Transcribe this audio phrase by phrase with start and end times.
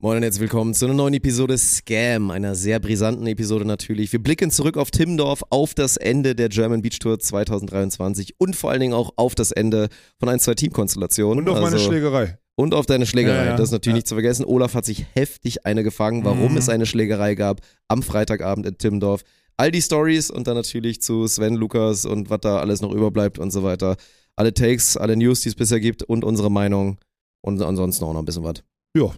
[0.00, 4.12] Moin und herzlich willkommen zu einer neuen Episode Scam, einer sehr brisanten Episode natürlich.
[4.12, 8.70] Wir blicken zurück auf Timmendorf, auf das Ende der German Beach Tour 2023 und vor
[8.70, 9.88] allen Dingen auch auf das Ende
[10.20, 11.44] von ein, zwei Teamkonstellationen.
[11.44, 12.38] Und auf meine Also- Schlägerei.
[12.54, 13.96] Und auf deine Schlägerei, Ja, ja, das ist natürlich ja.
[13.96, 14.44] nicht zu vergessen.
[14.44, 16.58] Olaf hat sich heftig eine gefangen, warum Mhm.
[16.58, 19.22] es eine Schlägerei gab am Freitagabend in Timmendorf.
[19.56, 23.40] All die Stories und dann natürlich zu Sven, Lukas und was da alles noch überbleibt
[23.40, 23.96] und so weiter.
[24.36, 26.98] Alle Takes, alle News, die es bisher gibt und unsere Meinung
[27.40, 28.62] und ansonsten auch noch ein bisschen was.
[28.96, 29.10] Ja,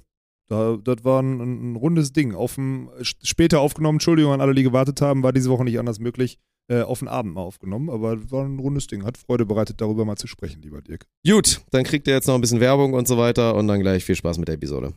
[0.50, 2.34] da, das war ein, ein rundes Ding.
[2.34, 6.00] Auf dem, später aufgenommen, Entschuldigung an alle, die gewartet haben, war diese Woche nicht anders
[6.00, 6.38] möglich.
[6.68, 9.04] Äh, auf den Abend mal aufgenommen, aber war ein rundes Ding.
[9.04, 11.06] Hat Freude bereitet, darüber mal zu sprechen, lieber Dirk.
[11.26, 14.04] Gut, dann kriegt ihr jetzt noch ein bisschen Werbung und so weiter und dann gleich
[14.04, 14.92] viel Spaß mit der Episode.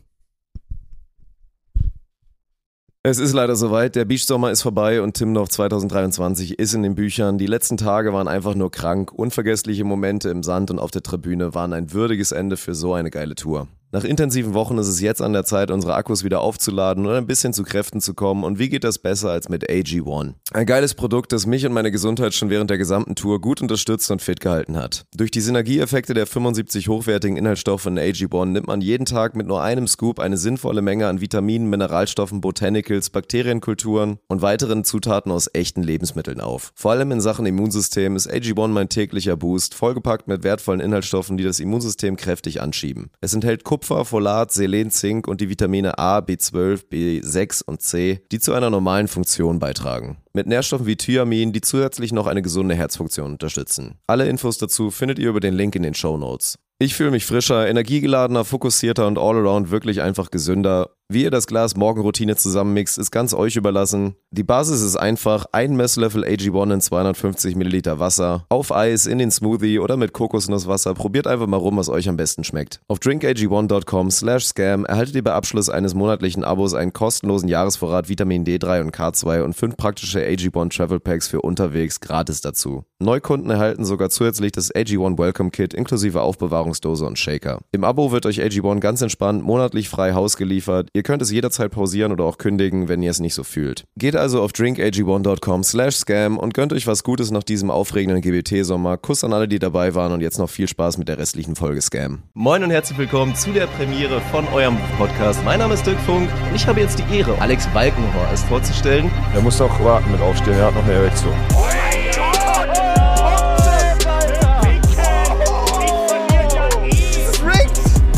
[3.04, 7.38] Es ist leider soweit, der Beachsommer ist vorbei und Timdorf 2023 ist in den Büchern.
[7.38, 9.12] Die letzten Tage waren einfach nur krank.
[9.12, 13.10] Unvergessliche Momente im Sand und auf der Tribüne waren ein würdiges Ende für so eine
[13.10, 13.68] geile Tour.
[13.94, 17.28] Nach intensiven Wochen ist es jetzt an der Zeit, unsere Akkus wieder aufzuladen und ein
[17.28, 18.42] bisschen zu Kräften zu kommen.
[18.42, 20.34] Und wie geht das besser als mit AG1?
[20.52, 24.10] Ein geiles Produkt, das mich und meine Gesundheit schon während der gesamten Tour gut unterstützt
[24.10, 25.06] und fit gehalten hat.
[25.14, 29.62] Durch die Synergieeffekte der 75 hochwertigen Inhaltsstoffe in AG1 nimmt man jeden Tag mit nur
[29.62, 35.84] einem Scoop eine sinnvolle Menge an Vitaminen, Mineralstoffen, Botanicals, Bakterienkulturen und weiteren Zutaten aus echten
[35.84, 36.72] Lebensmitteln auf.
[36.74, 41.44] Vor allem in Sachen Immunsystem ist AG1 mein täglicher Boost, vollgepackt mit wertvollen Inhaltsstoffen, die
[41.44, 43.12] das Immunsystem kräftig anschieben.
[43.20, 48.52] Es enthält Folat, Selen, Zink und die Vitamine A, B12, B6 und C, die zu
[48.52, 50.16] einer normalen Funktion beitragen.
[50.32, 53.98] Mit Nährstoffen wie Thyamin, die zusätzlich noch eine gesunde Herzfunktion unterstützen.
[54.06, 56.58] Alle Infos dazu findet ihr über den Link in den Show Notes.
[56.80, 60.90] Ich fühle mich frischer, energiegeladener, fokussierter und all around wirklich einfach gesünder.
[61.12, 64.14] Wie ihr das Glas Morgenroutine zusammenmixt, ist ganz euch überlassen.
[64.30, 69.30] Die Basis ist einfach, ein Messlöffel AG1 in 250 Milliliter Wasser, auf Eis, in den
[69.30, 70.94] Smoothie oder mit Kokosnusswasser.
[70.94, 72.80] Probiert einfach mal rum, was euch am besten schmeckt.
[72.88, 78.46] Auf drinkag1.com slash scam erhaltet ihr bei Abschluss eines monatlichen Abos einen kostenlosen Jahresvorrat Vitamin
[78.46, 82.84] D3 und K2 und fünf praktische AG1 Travel Packs für unterwegs gratis dazu.
[82.98, 87.60] Neukunden erhalten sogar zusätzlich das AG1 Welcome Kit inklusive Aufbewahrungsdose und Shaker.
[87.72, 90.88] Im Abo wird euch AG1 ganz entspannt monatlich frei Haus geliefert.
[90.96, 93.82] Ihr könnt es jederzeit pausieren oder auch kündigen, wenn ihr es nicht so fühlt.
[93.96, 98.96] Geht also auf drinkag1.com slash scam und gönnt euch was Gutes nach diesem aufregenden GBT-Sommer.
[98.98, 101.82] Kuss an alle, die dabei waren und jetzt noch viel Spaß mit der restlichen Folge
[101.82, 102.22] Scam.
[102.34, 105.44] Moin und herzlich willkommen zu der Premiere von eurem Podcast.
[105.44, 109.10] Mein Name ist Dirk Funk und ich habe jetzt die Ehre, Alex Balkenhorst vorzustellen.
[109.34, 111.34] Er muss noch warten mit aufstehen, er hat noch eine Erektion.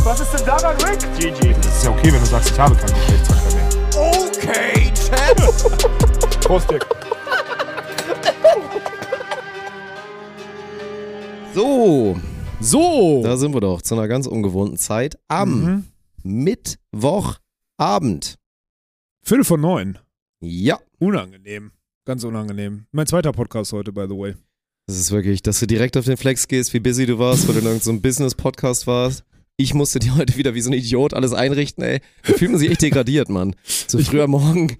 [0.04, 1.00] Was ist denn daran, Rick?
[1.18, 1.45] GG.
[1.86, 3.68] Ja okay, wenn du sagst, ich habe keinen Geschlechtsverkehr mehr.
[3.96, 5.36] Okay, Chat.
[6.40, 6.84] Prost, Dirk.
[11.54, 12.18] So,
[12.60, 13.20] So!
[13.22, 15.84] da sind wir doch zu einer ganz ungewohnten Zeit am Mhm.
[16.24, 18.34] Mittwochabend.
[19.22, 19.98] Viertel von neun.
[20.40, 21.70] Ja, Unangenehm.
[22.04, 22.86] Ganz unangenehm.
[22.90, 24.34] Mein zweiter Podcast heute, by the way.
[24.88, 27.54] das ist wirklich, dass du direkt auf den Flex gehst, wie busy du warst, weil
[27.54, 29.22] du in irgendeinem so Business-Podcast warst.
[29.58, 32.00] Ich musste dir heute wieder wie so ein Idiot alles einrichten, ey.
[32.26, 33.56] Da fühlt man sich echt degradiert, Mann.
[33.64, 34.76] So früh am Morgen.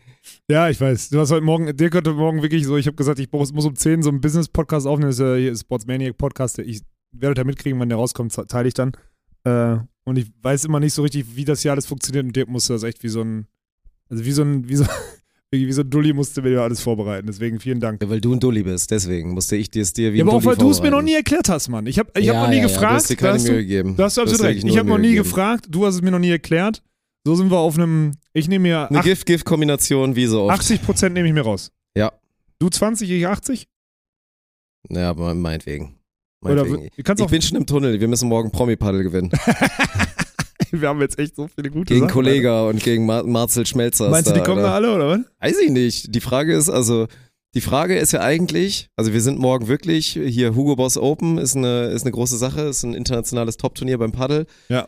[0.50, 1.08] Ja, ich weiß.
[1.08, 3.74] Du hast heute Morgen, Dirk hatte morgen wirklich so, ich habe gesagt, ich muss um
[3.74, 5.10] 10 so einen Business-Podcast aufnehmen.
[5.10, 6.58] Das ist ja hier Sportsmaniac-Podcast.
[6.58, 6.82] Ich
[7.12, 8.92] werde da mitkriegen, wann der rauskommt, te- teile ich dann.
[9.44, 12.26] Äh, und ich weiß immer nicht so richtig, wie das hier alles funktioniert.
[12.26, 13.46] Und Dirk musste das echt wie so ein,
[14.10, 14.84] also wie so ein, wie so,
[15.52, 17.26] wie so ein Dulli musste mir alles vorbereiten.
[17.26, 18.02] Deswegen vielen Dank.
[18.02, 20.28] Ja, weil du ein Dulli bist, deswegen musste ich dir es dir wie Ja, ein
[20.28, 21.86] aber auch Dulli weil du es mir noch nie erklärt hast, Mann.
[21.86, 22.90] Ich habe ich ja, hab noch nie ja, Ja, gefragt.
[22.92, 23.96] du hast dir keine Mühe du, gegeben.
[23.96, 24.72] da hast du absolut wirklich recht.
[24.72, 25.24] Ich habe noch nie gegeben.
[25.24, 25.66] gefragt.
[25.70, 26.82] Du hast es mir noch nie erklärt.
[27.24, 30.54] So sind wir auf einem, ich nehme mir Eine Gift-Gift-Kombination, wie so oft.
[30.60, 31.72] 80 Prozent nehme ich mir raus.
[31.96, 32.12] Ja.
[32.58, 33.66] Du 20, ich 80?
[34.90, 35.96] Ja, aber meinetwegen.
[36.44, 36.90] Oder meinetwegen.
[36.96, 38.00] du kannst Ich auch, bin schon im Tunnel.
[38.00, 39.30] Wir müssen morgen Promi-Paddle gewinnen.
[40.80, 42.12] wir haben jetzt echt so viele gute Gegen Sachen.
[42.12, 44.10] Kollega und gegen Mar Marcel Schmelzer.
[44.10, 45.20] Meinst du, die kommen da alle, oder was?
[45.40, 46.14] Weiß ich nicht.
[46.14, 47.06] Die Frage ist, also,
[47.54, 51.56] die Frage ist ja eigentlich, also wir sind morgen wirklich, hier Hugo Boss Open ist
[51.56, 54.46] eine, ist eine große Sache, ist ein internationales Top-Turnier beim Paddle.
[54.68, 54.86] Ja.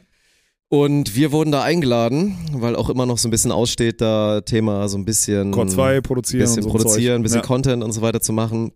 [0.71, 4.87] Und wir wurden da eingeladen, weil auch immer noch so ein bisschen aussteht, da Thema
[4.89, 7.47] so ein bisschen, Core 2 produzieren bisschen und so produzieren, ein bisschen Zeug.
[7.47, 8.73] Content und so weiter zu machen.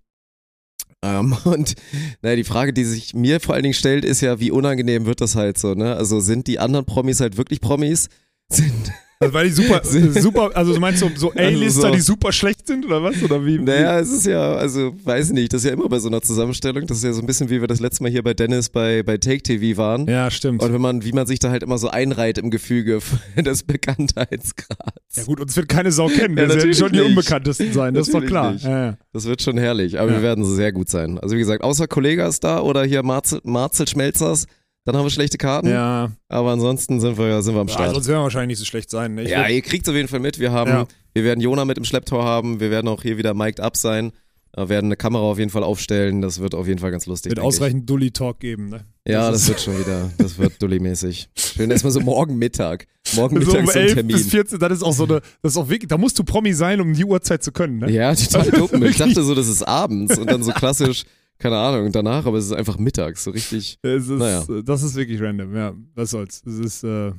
[1.03, 1.75] Ähm, und
[2.23, 5.21] naja, die Frage, die sich mir vor allen Dingen stellt, ist ja, wie unangenehm wird
[5.21, 5.97] das halt so, ne?
[5.97, 8.09] Also sind die anderen Promis halt wirklich Promis?
[8.49, 8.93] Sind,
[9.23, 9.81] Also, weil die super,
[10.21, 11.91] super, also du meinst so, so A-Lister, so.
[11.91, 13.23] die super schlecht sind, oder was?
[13.23, 13.59] Oder wie?
[13.59, 16.87] Naja, es ist ja, also weiß nicht, das ist ja immer bei so einer Zusammenstellung,
[16.87, 19.03] das ist ja so ein bisschen wie wir das letzte Mal hier bei Dennis bei,
[19.03, 20.09] bei Take TV waren.
[20.09, 20.63] Ja, stimmt.
[20.63, 23.01] Und wenn man, wie man sich da halt immer so einreiht im Gefüge
[23.37, 25.17] des Bekanntheitsgrads.
[25.17, 26.37] Ja gut, uns wird keine Sau kennen.
[26.37, 27.09] Ja, Wir werden natürlich schon die nicht.
[27.09, 28.73] Unbekanntesten sein, das ist doch Natürlich klar.
[28.73, 28.99] Ja, ja.
[29.13, 31.19] Das wird schon herrlich, aber wir werden sehr gut sein.
[31.19, 34.47] Also wie gesagt, außer Kollega ist da oder hier Marzel, Marzel Schmelzers,
[34.85, 35.69] dann haben wir schlechte Karten.
[35.69, 37.95] Ja, Aber ansonsten sind wir, sind wir am ja Start.
[37.95, 39.15] sonst werden wir wahrscheinlich nicht so schlecht sein.
[39.15, 39.29] Ne?
[39.29, 40.39] Ja, ihr kriegt auf jeden Fall mit.
[40.39, 40.87] Wir haben, Ja.
[41.15, 42.59] wir werden Jona mit im Schlepptor haben.
[42.61, 44.13] Wir werden auch hier wieder mic'd up sein.
[44.55, 46.21] Wir werden eine Kamera auf jeden Fall aufstellen.
[46.21, 47.31] Das wird auf jeden Fall ganz lustig.
[47.31, 48.69] wird ausreichend Dully-Talk geben.
[48.69, 48.85] Ne?
[49.09, 51.29] Ja, Das das, wird schon wieder, das wird Dulli-mäßig.
[51.37, 52.87] Schön erstmal so morgen Mittag.
[53.15, 54.17] Morgen So um Mittag so ein 11 Termin.
[54.17, 56.53] bis 14, das ist auch so eine, das ist auch wirklich, da musst du Promi
[56.53, 57.79] sein, um die Uhrzeit zu können.
[57.79, 57.91] Ne?
[57.91, 58.83] Ja, total dumm.
[58.85, 61.05] Ich dachte so, das ist abends und dann so klassisch,
[61.43, 63.79] keine Ahnung, danach, aber es ist einfach mittags, so richtig.
[63.83, 64.45] Ist, Naja.
[64.65, 65.75] Das ist wirklich random, ja.
[65.95, 66.43] Was soll's.
[66.47, 67.13] Es ist, äh,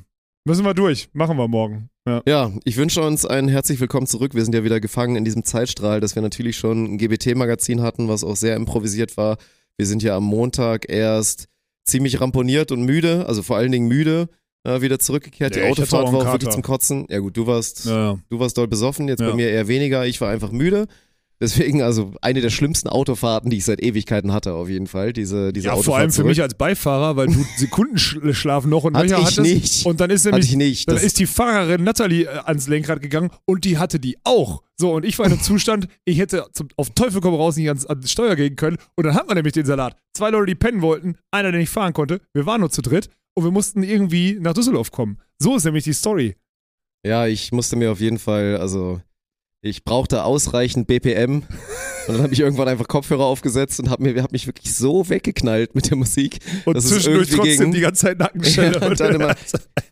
[0.46, 1.08] müssen wir durch.
[1.12, 1.90] Machen wir morgen.
[2.08, 2.22] Ja.
[2.26, 4.34] Ja, ich wünsche uns ein herzlich willkommen zurück.
[4.34, 8.08] Wir sind ja wieder gefangen in diesem Zeitstrahl, dass wir natürlich schon ein GBT-Magazin hatten,
[8.08, 9.36] was auch sehr improvisiert war.
[9.76, 11.46] Wir sind ja am Montag erst
[11.86, 14.28] ziemlich ramponiert und müde, also vor allen Dingen müde,
[14.66, 15.54] äh, wieder zurückgekehrt.
[15.56, 17.06] Ja, Die Autofahrt auch war auch wirklich zum Kotzen.
[17.10, 18.18] Ja gut, du warst, Ja.
[18.30, 20.06] du warst dort besoffen, jetzt bei mir eher weniger.
[20.06, 20.86] Ich war einfach müde.
[21.40, 25.12] Deswegen also eine der schlimmsten Autofahrten, die ich seit Ewigkeiten hatte, auf jeden Fall.
[25.12, 26.28] Diese, diese ja, Autofahrt vor allem für zurück.
[26.28, 29.40] mich als Beifahrer, weil du Sekundenschlaf noch und Hatte nöcher ich hattest.
[29.40, 29.86] nicht.
[29.86, 30.88] Und dann ist Hatte nämlich ich nicht.
[30.88, 34.62] Dann Das- ist die Fahrerin Natalie äh, ans Lenkrad gegangen und die hatte die auch.
[34.76, 37.68] So, und ich war in einem Zustand, ich hätte zum, auf Teufel komm raus nicht
[37.68, 38.76] ans, ans Steuer gehen können.
[38.96, 39.96] Und dann hat man nämlich den Salat.
[40.16, 42.20] Zwei Leute, die pennen wollten, einer, der nicht fahren konnte.
[42.32, 45.18] Wir waren nur zu dritt und wir mussten irgendwie nach Düsseldorf kommen.
[45.38, 46.36] So ist nämlich die Story.
[47.06, 49.00] Ja, ich musste mir auf jeden Fall, also
[49.64, 51.44] ich brauchte ausreichend BPM und
[52.06, 55.74] dann habe ich irgendwann einfach Kopfhörer aufgesetzt und habe mir hab mich wirklich so weggeknallt
[55.74, 56.38] mit der Musik.
[56.66, 57.72] Und dass es zwischendurch irgendwie trotzdem ging.
[57.72, 58.78] die ganze Zeit Nackenstelle.
[58.78, 59.34] Ja, und dann immer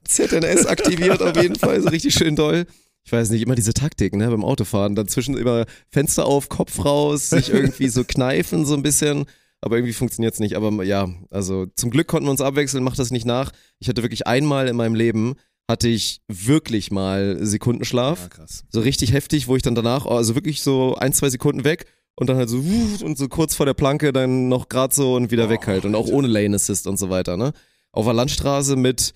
[0.04, 2.66] ZNS aktiviert auf jeden Fall, so richtig schön doll.
[3.04, 4.94] Ich weiß nicht, immer diese Taktik, ne, beim Autofahren.
[4.94, 9.24] Dann zwischen immer Fenster auf, Kopf raus, sich irgendwie so kneifen so ein bisschen.
[9.62, 10.54] Aber irgendwie funktioniert's nicht.
[10.54, 13.52] Aber ja, also zum Glück konnten wir uns abwechseln, macht das nicht nach.
[13.78, 15.34] Ich hatte wirklich einmal in meinem Leben,
[15.70, 18.30] hatte ich wirklich mal Sekundenschlaf.
[18.30, 18.64] krass.
[18.70, 21.86] So richtig heftig, wo ich dann danach, also wirklich so ein, zwei Sekunden weg
[22.16, 22.58] und dann halt so
[23.04, 25.84] und so kurz vor der Planke dann noch grad so und wieder weg halt.
[25.84, 27.52] Und auch ohne Lane Assist und so weiter, ne?
[27.92, 29.14] Auf der Landstraße mit,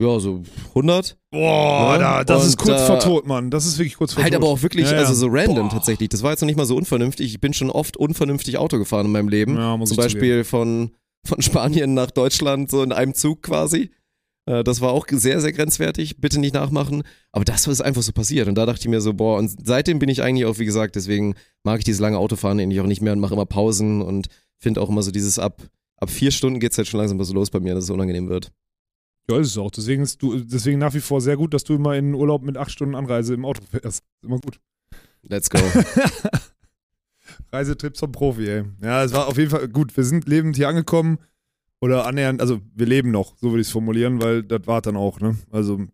[0.00, 1.16] ja, so 100.
[1.30, 1.98] Boah, Ne?
[1.98, 3.50] da, das Und, ist kurz äh, vor Tod, Mann.
[3.50, 4.42] Das ist wirklich kurz vor Halt Tod.
[4.42, 4.98] aber auch wirklich, Ja, ja.
[4.98, 5.76] also so random Boah.
[5.76, 6.08] tatsächlich.
[6.08, 7.26] Das war jetzt noch nicht mal so unvernünftig.
[7.32, 9.56] Ich bin schon oft unvernünftig Auto gefahren in meinem Leben.
[9.56, 10.90] Ja, muss Zum Beispiel von,
[11.24, 13.90] von Spanien nach Deutschland, so in einem Zug quasi.
[14.46, 16.18] Äh, Das war auch sehr, sehr grenzwertig.
[16.20, 17.02] Bitte nicht nachmachen.
[17.32, 18.48] Aber das ist einfach so passiert.
[18.48, 20.96] Und da dachte ich mir so, boah, und seitdem bin ich eigentlich auch, wie gesagt,
[20.96, 21.34] deswegen
[21.64, 24.28] mag ich dieses lange Autofahren eigentlich auch nicht mehr und mache immer Pausen und
[24.58, 25.62] finde auch immer so dieses ab,
[25.98, 28.52] ab vier Stunden geht's halt schon langsam so los bei mir, dass es unangenehm wird.
[29.28, 29.70] Ja, ist es auch.
[29.72, 32.56] Deswegen ist du, deswegen nach wie vor sehr gut, dass du immer in Urlaub mit
[32.56, 34.04] acht Stunden Anreise im Auto fährst.
[34.22, 34.60] Immer gut.
[35.22, 35.58] Let's go.
[37.52, 38.64] Reisetrips vom Profi, ey.
[38.80, 39.96] Ja, es war auf jeden Fall gut.
[39.96, 41.18] Wir sind lebend hier angekommen.
[41.80, 44.96] Oder annähernd, also wir leben noch, so würde ich es formulieren, weil das war dann
[44.96, 45.36] auch, ne?
[45.50, 45.86] Also,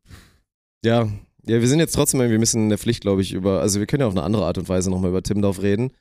[0.85, 1.09] Ja,
[1.45, 3.81] ja, wir sind jetzt trotzdem irgendwie ein bisschen in der Pflicht, glaube ich, über, also
[3.81, 5.93] wir können ja auf eine andere Art und Weise nochmal über Timdorf reden.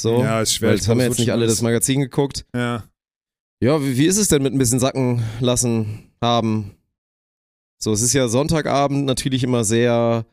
[0.00, 0.70] So, ja, ist schwer.
[0.70, 2.46] weil jetzt haben wir jetzt nicht alle das Magazin geguckt.
[2.54, 2.84] Ja.
[3.62, 6.76] Ja, wie, wie ist es denn mit ein bisschen sacken lassen haben?
[7.82, 10.24] So, es ist ja Sonntagabend natürlich immer sehr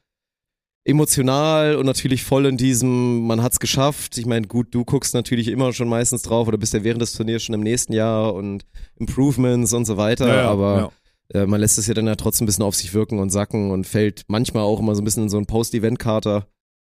[0.86, 4.18] emotional und natürlich voll in diesem, man hat's geschafft.
[4.18, 7.14] Ich meine, gut, du guckst natürlich immer schon meistens drauf oder bist ja während des
[7.14, 8.66] Turniers schon im nächsten Jahr und
[8.98, 10.92] Improvements und so weiter, ja, ja, aber
[11.34, 11.42] ja.
[11.42, 13.72] äh, man lässt es ja dann ja trotzdem ein bisschen auf sich wirken und sacken
[13.72, 16.48] und fällt manchmal auch immer so ein bisschen in so einen Post-Event-Kater.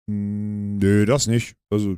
[0.10, 1.56] Hm, Nö, das nicht.
[1.70, 1.98] Also,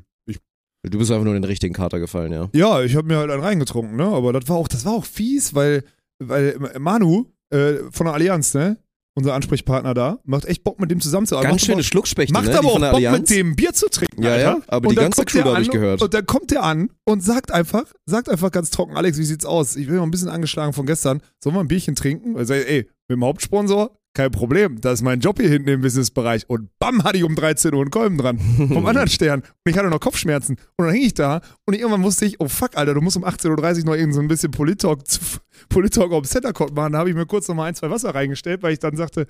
[0.84, 2.50] Du bist einfach nur in den richtigen Kater gefallen, ja.
[2.54, 4.06] ja, ich habe mir halt einen reingetrunken, ne?
[4.06, 5.84] Aber das war auch, das war auch fies, weil,
[6.20, 8.78] weil Manu äh, von der Allianz, ne?
[9.20, 11.52] Unser Ansprechpartner da, macht echt Bock, mit dem zusammenzuarbeiten.
[11.52, 12.58] Ganz Macht schöne Schluckspechte, Macht ne?
[12.58, 14.44] aber auch Bock, mit dem Bier zu trinken, Ja, Alter.
[14.44, 16.02] ja, aber und die ganze Crew, der da hab an ich gehört.
[16.02, 19.44] Und dann kommt der an und sagt einfach, sagt einfach ganz trocken, Alex, wie sieht's
[19.44, 19.76] aus?
[19.76, 21.22] Ich bin noch ein bisschen angeschlagen von gestern.
[21.44, 22.38] Sollen wir ein Bierchen trinken?
[22.38, 24.82] Also, ey, mit dem Hauptsponsor, kein Problem.
[24.82, 26.50] Das ist mein Job hier hinten im Businessbereich.
[26.50, 28.40] Und bam, hatte ich um 13 Uhr einen Kolben dran.
[28.58, 29.42] Vom anderen Stern.
[29.42, 30.58] Und ich hatte noch Kopfschmerzen.
[30.78, 33.24] Und dann hing ich da und irgendwann wusste ich, oh fuck, Alter, du musst um
[33.24, 35.20] 18.30 Uhr noch irgend so ein bisschen Polit-Talk zu-
[35.70, 36.94] Polit-Talk auf Center-Court machen.
[36.94, 39.28] Da habe ich mir kurz noch mal ein, zwei Wasser reingestellt, weil ich dann sagte,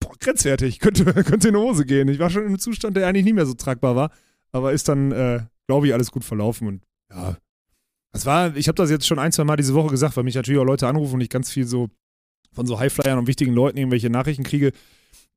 [0.00, 2.08] boah, grenzwertig, könnte, könnte in die Hose gehen.
[2.08, 4.10] Ich war schon in einem Zustand, der eigentlich nicht mehr so tragbar war,
[4.52, 7.36] aber ist dann, äh, glaube ich, alles gut verlaufen und ja.
[8.12, 10.34] Das war, ich habe das jetzt schon ein, zwei Mal diese Woche gesagt, weil mich
[10.34, 11.88] natürlich auch Leute anrufen und ich ganz viel so
[12.52, 14.72] von so Highflyern und wichtigen Leuten irgendwelche Nachrichten kriege.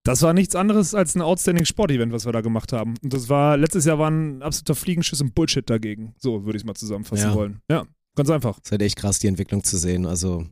[0.04, 2.96] Das war nichts anderes als ein Outstanding Sport-Event, was wir da gemacht haben.
[3.04, 6.16] Und das war, letztes Jahr war ein absoluter Fliegenschiss und Bullshit dagegen.
[6.18, 7.36] So würde ich es mal zusammenfassen Ja.
[7.36, 7.62] wollen.
[7.70, 8.58] Ja, ganz einfach.
[8.64, 10.08] ist halt echt krass, die Entwicklung zu sehen.
[10.08, 10.46] Also,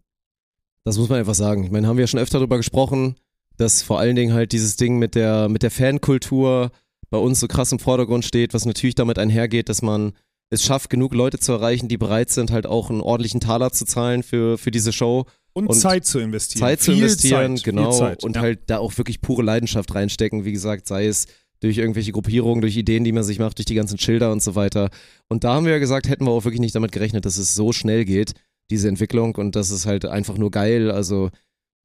[0.84, 1.64] das muss man einfach sagen.
[1.64, 3.16] Ich meine, haben wir ja schon öfter darüber gesprochen,
[3.58, 6.72] dass vor allen Dingen halt dieses Ding mit der, mit der Fankultur
[7.10, 10.14] bei uns so krass im Vordergrund steht, was natürlich damit einhergeht, dass man
[10.52, 13.86] es schafft, genug Leute zu erreichen, die bereit sind, halt auch einen ordentlichen Taler zu
[13.86, 15.26] zahlen für, für diese Show.
[15.60, 16.62] Und, Und Zeit zu investieren.
[16.62, 17.92] Zeit zu investieren, Zeit, genau.
[17.92, 18.24] Zeit.
[18.24, 18.42] Und ja.
[18.42, 21.28] halt da auch wirklich pure Leidenschaft reinstecken, wie gesagt, sei es
[21.60, 24.56] durch irgendwelche Gruppierungen, durch Ideen, die man sich macht, durch die ganzen Schilder und so
[24.56, 24.90] weiter.
[25.28, 27.54] Und da haben wir ja gesagt, hätten wir auch wirklich nicht damit gerechnet, dass es
[27.54, 28.32] so schnell geht,
[28.72, 30.92] diese Entwicklung und das ist halt einfach nur geil.
[30.92, 31.30] Also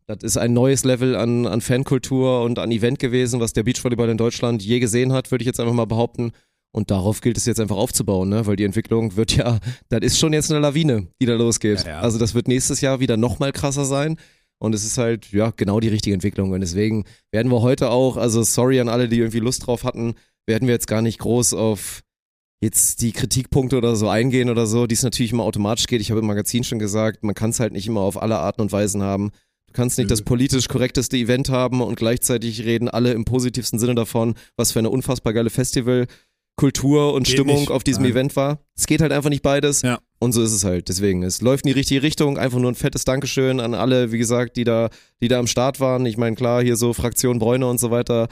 [0.07, 4.11] das ist ein neues Level an, an Fankultur und an Event gewesen, was der Beachvolleyball
[4.11, 6.33] in Deutschland je gesehen hat, würde ich jetzt einfach mal behaupten.
[6.75, 8.47] Und darauf gilt es jetzt einfach aufzubauen, ne?
[8.47, 11.85] weil die Entwicklung wird ja, das ist schon jetzt eine Lawine, die da losgeht.
[11.85, 12.00] Ja, ja.
[12.00, 14.16] Also das wird nächstes Jahr wieder nochmal krasser sein.
[14.59, 16.50] Und es ist halt, ja, genau die richtige Entwicklung.
[16.50, 20.14] Und deswegen werden wir heute auch, also sorry an alle, die irgendwie Lust drauf hatten,
[20.47, 22.02] werden wir jetzt gar nicht groß auf
[22.61, 26.00] jetzt die Kritikpunkte oder so eingehen oder so, die es natürlich immer automatisch geht.
[26.00, 28.62] Ich habe im Magazin schon gesagt, man kann es halt nicht immer auf alle Arten
[28.62, 29.31] und Weisen haben.
[29.69, 33.95] Du kannst nicht das politisch korrekteste Event haben und gleichzeitig reden alle im positivsten Sinne
[33.95, 35.50] davon, was für eine unfassbar geile
[36.58, 37.70] Festivalkultur und Geht Stimmung nicht.
[37.70, 38.12] auf diesem Nein.
[38.12, 38.58] Event war.
[38.76, 39.82] Es geht halt einfach nicht beides.
[39.82, 39.99] Ja.
[40.18, 40.88] Und so ist es halt.
[40.88, 42.38] Deswegen, es läuft in die richtige Richtung.
[42.38, 44.88] Einfach nur ein fettes Dankeschön an alle, wie gesagt, die da,
[45.20, 46.06] die da am Start waren.
[46.06, 48.28] Ich meine, klar, hier so Fraktion Bräune und so weiter.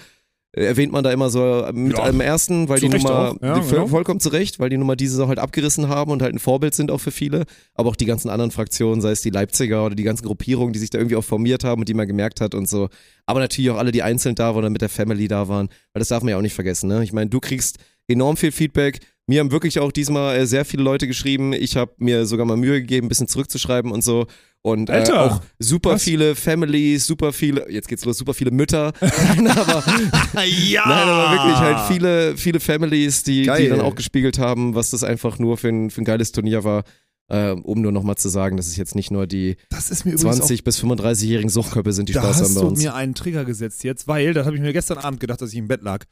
[0.54, 2.04] äh, Erwähnt man da immer so mit Ja.
[2.04, 3.34] einem ersten, weil Zu die Nummer.
[3.42, 3.86] Ja, die genau.
[3.88, 6.74] vollkommen zu Recht, weil die Nummer diese Saison halt abgerissen haben und halt ein Vorbild
[6.74, 7.44] sind auch für viele.
[7.74, 10.78] Aber auch die ganzen anderen Fraktionen, sei es die Leipziger oder die ganzen Gruppierungen, die
[10.78, 12.88] sich da irgendwie auch formiert haben und die man gemerkt hat und so.
[13.26, 16.00] Aber natürlich auch alle, die einzeln da waren oder mit der Family da waren, weil
[16.00, 16.88] das darf man ja auch nicht vergessen.
[16.88, 17.02] Ne?
[17.02, 17.78] Ich meine, du kriegst
[18.08, 19.00] enorm viel Feedback.
[19.26, 21.52] Mir haben wirklich auch diesmal äh, sehr viele Leute geschrieben.
[21.52, 24.26] Ich habe mir sogar mal Mühe gegeben, ein bisschen zurückzuschreiben und so.
[24.62, 26.04] Und äh, Alter, auch super was?
[26.04, 28.92] viele Families, super viele, jetzt geht's los, super viele Mütter.
[29.00, 29.82] Nein, aber,
[30.44, 30.82] ja!
[30.86, 35.02] nein, aber wirklich halt viele, viele Families, die, die dann auch gespiegelt haben, was das
[35.02, 36.84] einfach nur für ein, für ein geiles Turnier war.
[37.28, 40.12] Äh, um nur nochmal zu sagen, dass es jetzt nicht nur die Das ist mir
[40.12, 42.82] übrigens 20- bis 35-jährigen Suchtköpfe sind, die da Spaß haben hast bei du uns.
[42.82, 45.58] mir einen Trigger gesetzt jetzt, weil, das habe ich mir gestern Abend gedacht, als ich
[45.58, 46.04] im Bett lag.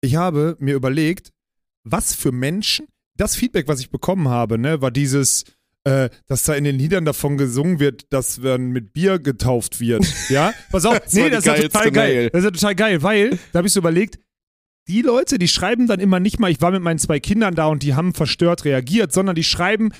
[0.00, 1.30] Ich habe mir überlegt,
[1.84, 5.44] was für Menschen, das Feedback, was ich bekommen habe, ne, war dieses,
[5.84, 10.06] äh, dass da in den Liedern davon gesungen wird, dass man mit Bier getauft wird.
[10.30, 10.52] Ja?
[10.70, 12.14] Pass auf, Das nee, das ist ja total geil.
[12.14, 12.30] Mail.
[12.30, 14.18] Das ist ja total geil, weil, da habe ich so überlegt,
[14.88, 17.66] die Leute, die schreiben dann immer nicht mal, ich war mit meinen zwei Kindern da
[17.66, 19.92] und die haben verstört reagiert, sondern die schreiben,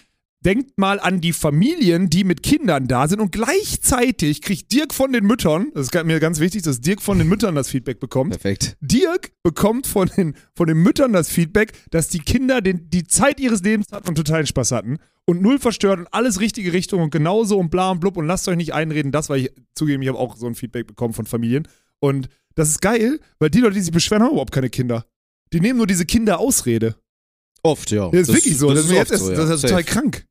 [0.45, 5.13] denkt mal an die Familien, die mit Kindern da sind und gleichzeitig kriegt Dirk von
[5.13, 8.31] den Müttern, das ist mir ganz wichtig, dass Dirk von den Müttern das Feedback bekommt.
[8.31, 8.77] Perfekt.
[8.81, 13.39] Dirk bekommt von den, von den Müttern das Feedback, dass die Kinder den, die Zeit
[13.39, 17.11] ihres Lebens hatten und totalen Spaß hatten und null verstört und alles richtige Richtung und
[17.11, 20.09] genauso und bla und blub und lasst euch nicht einreden, das, weil ich zugeben, ich
[20.09, 21.69] habe auch so ein Feedback bekommen von Familien
[21.99, 25.05] und das ist geil, weil die Leute, die sich beschweren, haben überhaupt keine Kinder.
[25.53, 26.97] Die nehmen nur diese Kinderausrede.
[27.63, 28.11] Oft, ja.
[28.11, 28.73] Das ist wirklich so.
[28.73, 29.69] Das, ist, mir jetzt oft erst, so, das ist ja.
[29.69, 29.93] total Safe.
[29.93, 30.27] krank.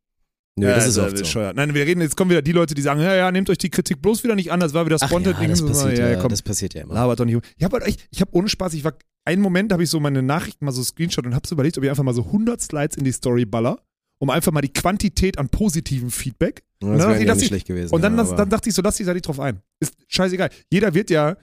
[0.59, 1.39] Nö, Ja, das ist oft so.
[1.53, 3.69] Nein, wir reden, jetzt kommen wieder die Leute, die sagen, ja, ja, nehmt euch die
[3.69, 5.41] Kritik bloß wieder nicht an, das war wieder spontan.
[5.41, 6.93] ja, das passiert ja, ja, komm, das passiert ja immer.
[6.93, 7.39] labert doch nicht.
[7.57, 8.93] Ich habe halt echt, ich habe ohne Spaß, ich war,
[9.25, 11.83] einen Moment habe ich so meine Nachrichten mal so Screenshot und habe so überlegt, ob
[11.83, 13.81] ich einfach mal so 100 Slides in die Story baller,
[14.19, 16.63] um einfach mal die Quantität an positiven Feedback.
[16.81, 17.93] Ja, Und das dann wäre ja ich, nicht schlecht gewesen.
[17.93, 19.61] Und dann, das, dann dachte ich so, lass dich da nicht drauf ein.
[19.79, 20.49] Ist scheißegal.
[20.71, 21.37] Jeder wird ja,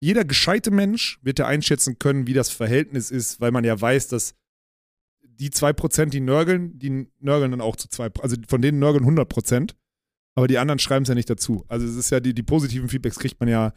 [0.00, 4.08] jeder gescheite Mensch wird ja einschätzen können, wie das Verhältnis ist, weil man ja weiß,
[4.08, 4.34] dass
[5.42, 8.20] die 2%, die nörgeln, die nörgeln dann auch zu 2%.
[8.20, 9.72] Also von denen nörgeln 100%,
[10.34, 11.64] aber die anderen schreiben es ja nicht dazu.
[11.68, 13.72] Also es ist ja, die, die positiven Feedbacks kriegt man ja,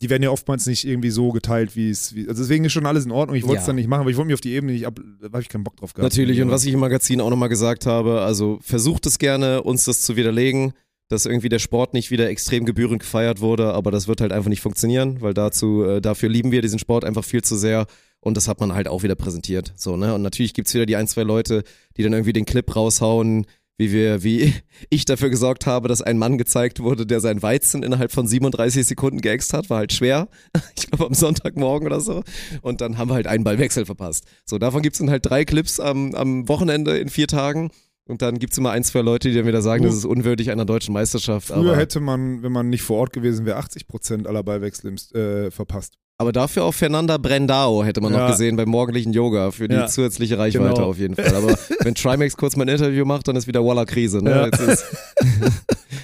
[0.00, 2.86] die werden ja oftmals nicht irgendwie so geteilt, wie es, wie, also deswegen ist schon
[2.86, 3.36] alles in Ordnung.
[3.36, 3.68] Ich wollte es Ja.
[3.68, 5.48] dann nicht machen, aber ich wollte mich auf die Ebene nicht ab, da habe ich
[5.48, 6.12] keinen Bock drauf gehabt.
[6.12, 9.84] Natürlich, und was ich im Magazin auch nochmal gesagt habe, also versucht es gerne, uns
[9.86, 10.72] das zu widerlegen,
[11.08, 14.50] dass irgendwie der Sport nicht wieder extrem gebührend gefeiert wurde, aber das wird halt einfach
[14.50, 17.86] nicht funktionieren, weil dazu, äh, dafür lieben wir diesen Sport einfach viel zu sehr
[18.28, 19.72] und das hat man halt auch wieder präsentiert.
[19.76, 20.14] So, ne?
[20.14, 21.64] Und natürlich gibt's wieder die ein, zwei Leute,
[21.96, 23.46] die dann irgendwie den Clip raushauen,
[23.78, 24.52] wie wir, wie
[24.90, 28.86] ich dafür gesorgt habe, dass ein Mann gezeigt wurde, der sein Weizen innerhalb von 37
[28.86, 30.28] Sekunden geäxt hat, war halt schwer.
[30.76, 32.22] Ich glaube am Sonntagmorgen oder so.
[32.62, 34.24] Und dann haben wir halt einen Ballwechsel verpasst.
[34.44, 37.70] So, davon gibt's dann halt drei Clips am, am Wochenende in vier Tagen.
[38.06, 39.86] Und dann gibt's immer ein, zwei Leute, die dann wieder sagen, Oh.
[39.86, 41.48] das ist unwürdig einer deutschen Meisterschaft.
[41.48, 45.50] Früher Aber, hätte man, wenn man nicht vor Ort gewesen wäre, 80% aller Ballwechsel äh,
[45.50, 45.98] verpasst.
[46.18, 48.20] Aber dafür auch Fernanda Brendao hätte man Ja.
[48.24, 49.86] noch gesehen beim morgendlichen Yoga für die Ja.
[49.86, 50.88] zusätzliche Reichweite Genau.
[50.90, 51.34] auf jeden Fall.
[51.34, 54.18] Aber wenn Trimax kurz mal ein Interview macht, dann ist wieder Walla Krise.
[54.22, 54.30] Ne?
[54.30, 54.44] Ja.
[54.46, 54.84] Ist,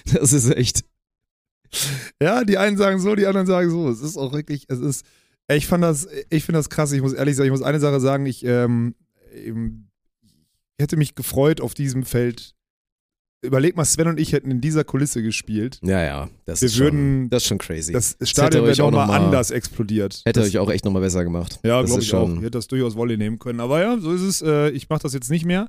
[0.14, 0.84] das ist echt.
[2.22, 3.88] Ja, die einen sagen so, die anderen sagen so.
[3.90, 5.04] Es ist auch wirklich, es ist,
[5.50, 6.92] ich fand das, ich finde das krass.
[6.92, 8.94] Ich muss ehrlich sagen, ich muss eine Sache sagen, ich, ähm,
[9.34, 9.52] ich
[10.80, 12.54] hätte mich gefreut auf diesem Feld.
[13.44, 15.78] Überleg mal, Sven und ich hätten in dieser Kulisse gespielt.
[15.82, 17.92] Ja, ja, das Wir ist würden- schon, das ist schon crazy.
[17.92, 20.22] Das Stadion wäre auch nochmal noch mal- anders explodiert.
[20.24, 21.60] Hätte das, euch auch echt nochmal besser gemacht.
[21.64, 22.26] Ja, glaube ich auch.
[22.26, 23.60] schon- Ich hätte das durchaus Volley nehmen können.
[23.60, 24.42] Aber ja, so ist es.
[24.42, 25.68] Äh, ich mache das jetzt nicht mehr.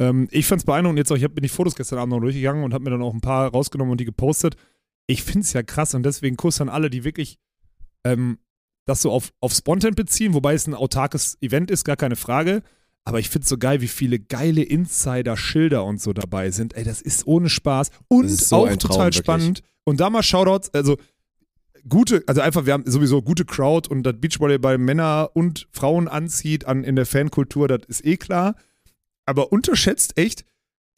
[0.00, 0.98] Ähm, ich fand es beeindruckend.
[0.98, 3.02] Jetzt auch, ich hab, bin die Fotos gestern Abend noch durchgegangen und habe mir dann
[3.02, 4.56] auch ein paar rausgenommen und die gepostet.
[5.06, 7.38] Ich finde es ja krass und deswegen Kuss an alle, die wirklich
[8.04, 8.38] ähm,
[8.86, 12.62] das so auf, auf Spontan beziehen, wobei es ein autarkes Event ist, gar keine Frage.
[13.04, 16.74] Aber ich finde es so geil, wie viele geile Insider-Schilder und so dabei sind.
[16.74, 19.16] Ey, das ist ohne Spaß und so auch Traum, total wirklich.
[19.16, 19.62] spannend.
[19.84, 20.96] Und da mal Shoutouts, also
[21.86, 26.66] gute, also einfach, wir haben sowieso gute Crowd und das Beachvolleyball Männer und Frauen anzieht
[26.66, 28.54] an, in der Fankultur, das ist eh klar.
[29.26, 30.44] Aber unterschätzt echt,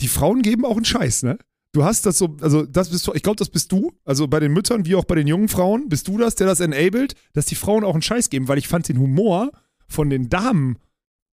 [0.00, 1.38] die Frauen geben auch einen Scheiß, ne?
[1.76, 4.40] du hast das so, also das bist du, ich glaube, das bist du, also bei
[4.40, 7.44] den Müttern wie auch bei den jungen Frauen, bist du das, der das enabled, dass
[7.46, 9.50] die Frauen auch einen Scheiß geben, weil ich fand den Humor
[9.86, 10.78] von den Damen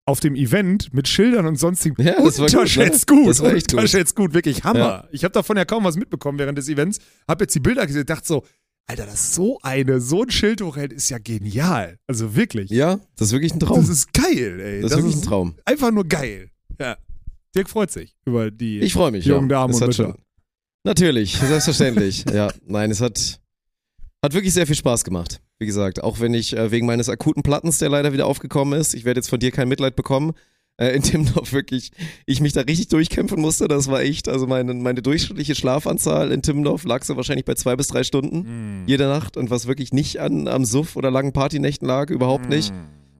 [0.05, 3.15] auf dem Event mit Schildern und sonstigen Ja, das war gut, unterschätzt ne?
[3.17, 3.75] gut, Das war echt gut.
[3.79, 4.79] unterschätzt gut, wirklich Hammer.
[4.79, 5.07] Ja.
[5.11, 8.05] Ich habe davon ja kaum was mitbekommen während des Events, habe jetzt die Bilder gesehen,
[8.05, 8.43] dachte so,
[8.85, 11.99] Alter, das so eine, so ein Schild hochhält, ist ja genial.
[12.05, 12.69] Also wirklich.
[12.69, 13.79] Ja, das ist wirklich ein Traum.
[13.79, 14.81] Das ist geil, ey.
[14.81, 15.55] Das ist wirklich ein Traum.
[15.63, 16.49] einfach nur geil.
[16.79, 16.97] Ja.
[17.55, 19.25] Dirk freut sich über die Ich freue mich.
[19.25, 19.55] jungen ja.
[19.59, 20.03] Damen Es und Mütter.
[20.03, 20.17] schon-
[20.85, 22.25] Natürlich, selbstverständlich.
[22.33, 23.39] ja, nein, es hat,
[24.21, 25.39] hat wirklich sehr viel Spaß gemacht.
[25.63, 28.93] Wie gesagt, auch wenn ich äh, wegen meines akuten Plattens, der leider wieder aufgekommen ist,
[28.93, 30.33] ich werde jetzt von dir kein Mitleid bekommen,
[30.75, 31.91] äh, in dem noch wirklich
[32.25, 33.69] ich mich da richtig durchkämpfen musste.
[33.69, 37.77] Das war echt, also meine, meine durchschnittliche Schlafanzahl in Timmendorf lag so wahrscheinlich bei zwei
[37.77, 38.83] bis drei Stunden Mhm.
[38.87, 42.73] jede Nacht und was wirklich nicht an, am Suff oder langen Partynächten lag, überhaupt nicht.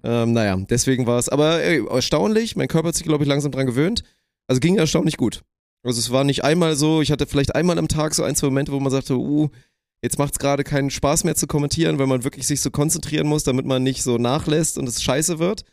[0.04, 3.54] Ähm, naja, deswegen war es, aber ey, erstaunlich, mein Körper hat sich, glaube ich, langsam
[3.54, 4.04] dran gewöhnt.
[4.50, 5.44] Also ging erstaunlich gut.
[5.82, 8.48] Also es war nicht einmal so, ich hatte vielleicht einmal am Tag so ein, zwei
[8.48, 9.48] Momente, wo man sagte, uh,
[10.04, 13.26] jetzt macht es gerade keinen Spaß mehr zu kommentieren, weil man wirklich sich so konzentrieren
[13.26, 15.64] muss, damit man nicht so nachlässt und es scheiße wird.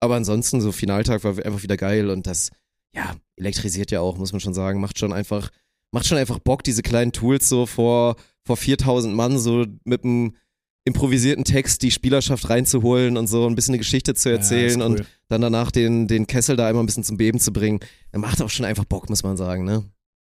[0.00, 2.50] Aber ansonsten, so Finaltag war einfach wieder geil und das,
[2.94, 5.50] ja, elektrisiert ja auch, muss man schon sagen, macht schon einfach,
[5.90, 10.36] macht schon einfach Bock, diese kleinen Tools so vor, vor 4000 Mann so mit einem
[10.84, 15.00] improvisierten Text die Spielerschaft reinzuholen und so ein bisschen eine Geschichte zu erzählen ja, und
[15.00, 15.06] cool.
[15.28, 17.80] dann danach den, den Kessel da einmal ein bisschen zum Beben zu bringen.
[18.12, 19.84] Der macht auch schon einfach Bock, muss man sagen, ne?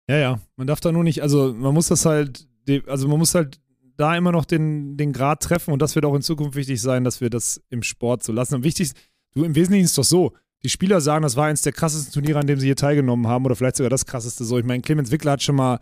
[0.09, 0.41] Ja, ja.
[0.57, 2.47] Man darf da nur nicht, also man muss das halt,
[2.87, 3.61] also man muss halt
[3.97, 7.05] da immer noch den, den Grad treffen und das wird auch in Zukunft wichtig sein,
[7.05, 8.55] dass wir das im Sport so lassen.
[8.55, 8.93] Und wichtig
[9.35, 12.13] du, im Wesentlichen ist es doch so, die Spieler sagen, das war eins der krassesten
[12.13, 14.59] Turniere, an dem sie hier teilgenommen haben oder vielleicht sogar das krasseste so.
[14.59, 15.81] Ich meine, Clemens Wickler hat schon mal,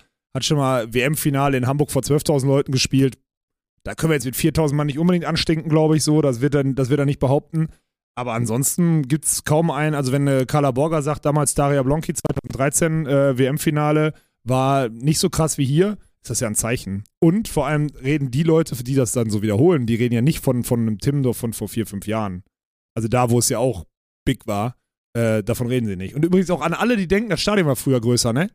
[0.50, 3.18] mal WM-Finale in Hamburg vor 12.000 Leuten gespielt.
[3.82, 6.20] Da können wir jetzt mit 4.000 Mann nicht unbedingt anstinken, glaube ich, so.
[6.22, 7.68] Das wird er, das wird er nicht behaupten.
[8.14, 12.14] Aber ansonsten gibt es kaum einen, also wenn äh, Carla Borger sagt, damals Daria Blonki
[12.14, 14.12] 2013 äh, WM-Finale
[14.44, 17.04] war nicht so krass wie hier, ist das ja ein Zeichen.
[17.20, 20.22] Und vor allem reden die Leute, für die das dann so wiederholen, die reden ja
[20.22, 22.42] nicht von, von einem Timmendorf von vor vier, fünf Jahren.
[22.94, 23.84] Also da, wo es ja auch
[24.24, 24.76] big war,
[25.14, 26.14] äh, davon reden sie nicht.
[26.14, 28.50] Und übrigens auch an alle, die denken, das Stadion war früher größer, ne?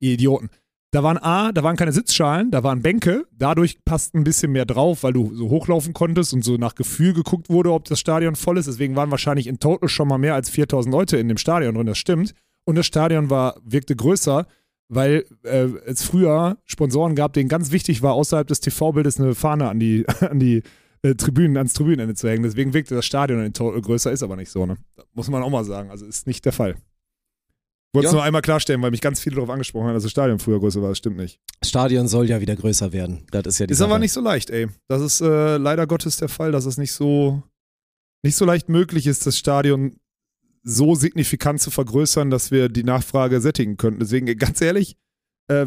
[0.00, 0.50] Ihr Idioten.
[0.90, 3.26] Da waren A, da waren keine Sitzschalen, da waren Bänke.
[3.32, 7.12] Dadurch passt ein bisschen mehr drauf, weil du so hochlaufen konntest und so nach Gefühl
[7.12, 8.68] geguckt wurde, ob das Stadion voll ist.
[8.68, 11.86] Deswegen waren wahrscheinlich in total schon mal mehr als 4000 Leute in dem Stadion drin,
[11.86, 12.32] das stimmt.
[12.64, 14.46] Und das Stadion war, wirkte größer,
[14.88, 19.68] weil äh, es früher Sponsoren gab, denen ganz wichtig war, außerhalb des TV-Bildes eine Fahne
[19.68, 20.62] an die, an die
[21.02, 22.42] äh, Tribünen, ans Tribünenende zu hängen.
[22.42, 24.76] Deswegen wirkte das Stadion in total größer, ist aber nicht so, ne?
[25.14, 25.90] Muss man auch mal sagen.
[25.90, 26.76] Also ist nicht der Fall.
[27.94, 28.16] Wollte es Ja.
[28.18, 30.82] nur einmal klarstellen, weil mich ganz viele darauf angesprochen haben, dass das Stadion früher größer
[30.82, 30.90] war.
[30.90, 31.40] Das stimmt nicht.
[31.60, 33.26] Das Stadion soll ja wieder größer werden.
[33.30, 33.90] Das ist ja die Ist Sache.
[33.90, 34.68] aber nicht so leicht, ey.
[34.88, 37.42] Das ist äh, leider Gottes der Fall, dass es nicht so,
[38.22, 39.96] nicht so leicht möglich ist, das Stadion
[40.68, 44.00] so signifikant zu vergrößern, dass wir die Nachfrage sättigen könnten.
[44.00, 44.96] Deswegen, ganz ehrlich,
[45.48, 45.66] äh,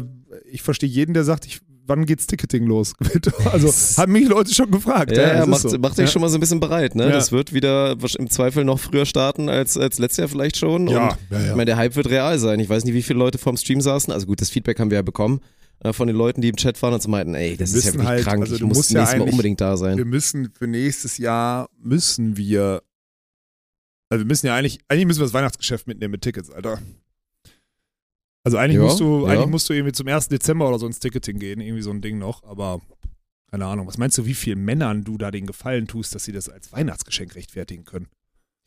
[0.50, 2.94] ich verstehe jeden, der sagt, ich, wann geht's Ticketing los?
[3.52, 3.68] also
[4.00, 5.16] haben mich Leute schon gefragt.
[5.16, 5.78] Ja, ja, ist macht, so.
[5.78, 6.06] macht dich ja.
[6.06, 7.04] schon mal so ein bisschen bereit, ne?
[7.04, 7.10] Ja.
[7.10, 10.86] Das wird wieder im Zweifel noch früher starten als, als letztes Jahr vielleicht schon.
[10.86, 11.50] Ja, Und ja, ja.
[11.50, 12.60] ich meine, der Hype wird real sein.
[12.60, 14.12] Ich weiß nicht, wie viele Leute vorm Stream saßen.
[14.12, 15.40] Also gut, das Feedback haben wir ja bekommen
[15.80, 17.92] äh, von den Leuten, die im Chat waren und so meinten, ey, das ist ja
[17.94, 18.42] wirklich halt- krank.
[18.42, 19.98] also ich muss musst ja nächstes Mal unbedingt da sein.
[19.98, 22.82] wir müssen für nächstes Jahr müssen wir
[24.12, 26.82] also wir müssen ja eigentlich eigentlich müssen wir das Weihnachtsgeschäft mitnehmen mit Tickets, Alter.
[28.44, 29.32] Also eigentlich Ja, musst du ja.
[29.32, 30.28] eigentlich musst du irgendwie zum 1.
[30.28, 32.82] Dezember oder so ins Ticketing gehen, irgendwie so ein Ding noch, aber
[33.50, 36.32] keine Ahnung, was meinst du, wie vielen Männern du da den Gefallen tust, dass sie
[36.32, 38.08] das als Weihnachtsgeschenk rechtfertigen können?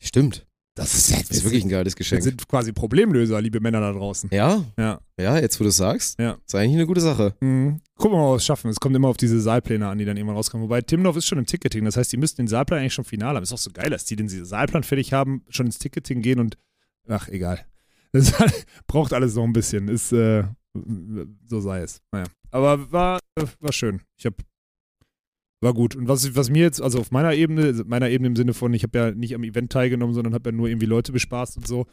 [0.02, 0.44] Stimmt.
[0.76, 2.22] Das ist, Das ist wirklich ein geiles wir Geschenk.
[2.22, 4.28] sind quasi Problemlöser, liebe Männer da draußen.
[4.32, 5.00] Ja, Ja.
[5.18, 6.36] ja, jetzt wo du es sagst, Ja.
[6.46, 7.34] ist eigentlich eine gute Sache.
[7.40, 7.80] Mhm.
[7.96, 8.70] Gucken wir mal, was wir schaffen.
[8.70, 10.64] Es kommt immer auf diese Saalpläne an, die dann irgendwann rauskommen.
[10.64, 11.84] Wobei Timdorf ist schon im Ticketing.
[11.86, 13.42] Das heißt, die müssten den Saalplan eigentlich schon final haben.
[13.42, 16.58] Ist auch so geil, dass die den Saalplan fertig haben, schon ins Ticketing gehen und
[17.08, 17.64] ach, egal.
[18.12, 18.32] Das
[18.86, 19.88] braucht alles noch ein bisschen.
[19.88, 20.44] Ist, äh,
[21.46, 22.02] so sei es.
[22.12, 22.26] Naja.
[22.50, 23.18] Aber war,
[23.60, 24.02] war schön.
[24.18, 24.34] Ich hab,
[25.60, 25.96] war gut.
[25.96, 28.82] Und was, was mir jetzt, also auf meiner Ebene, meiner Ebene im Sinne von, ich
[28.82, 31.86] habe ja nicht am Event teilgenommen, sondern habe ja nur irgendwie Leute bespaßt und so.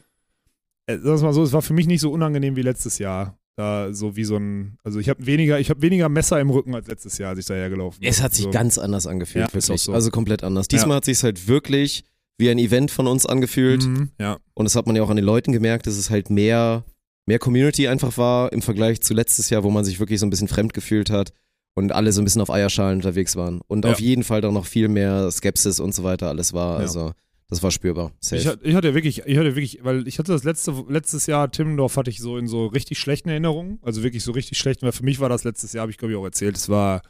[0.86, 3.38] Äh, wir mal so, es war für mich nicht so unangenehm wie letztes Jahr.
[3.56, 6.74] Da so wie so ein, also ich habe weniger, ich habe weniger Messer im Rücken
[6.74, 8.08] als letztes Jahr, als ich daher gelaufen bin.
[8.08, 8.50] Es hat sich so.
[8.50, 9.70] ganz anders angefühlt, Ja, wirklich.
[9.70, 9.92] auch so.
[9.92, 10.66] Also komplett anders.
[10.66, 12.04] Diesmal hat sich halt wirklich
[12.36, 13.86] wie ein Event von uns angefühlt.
[13.86, 14.38] Mhm, ja.
[14.54, 16.84] Und das hat man ja auch an den Leuten gemerkt, dass es halt mehr,
[17.26, 20.30] mehr Community einfach war im Vergleich zu letztes Jahr, wo man sich wirklich so ein
[20.30, 21.32] bisschen fremd gefühlt hat
[21.74, 23.60] und alle so ein bisschen auf Eierschalen unterwegs waren.
[23.66, 23.92] Und Ja.
[23.92, 26.74] auf jeden Fall dann noch viel mehr Skepsis und so weiter alles war.
[26.74, 26.78] Ja.
[26.80, 27.12] Also
[27.48, 28.12] das war spürbar.
[28.20, 28.56] Safe.
[28.62, 31.96] Ich, ich hatte wirklich, ich hatte wirklich, weil ich hatte das letzte, letztes Jahr Timmendorf
[31.96, 35.04] hatte ich so in so richtig schlechten Erinnerungen, also wirklich so richtig schlecht, weil für
[35.04, 37.02] mich war das letztes Jahr, habe ich glaube ich auch erzählt, es war,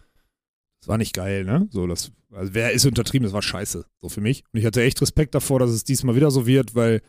[0.82, 1.68] es war nicht geil, ne?
[1.70, 4.44] So, das, also wer ist untertrieben, das war scheiße, so für mich.
[4.52, 7.00] Und ich hatte echt Respekt davor, dass es diesmal wieder so wird, weil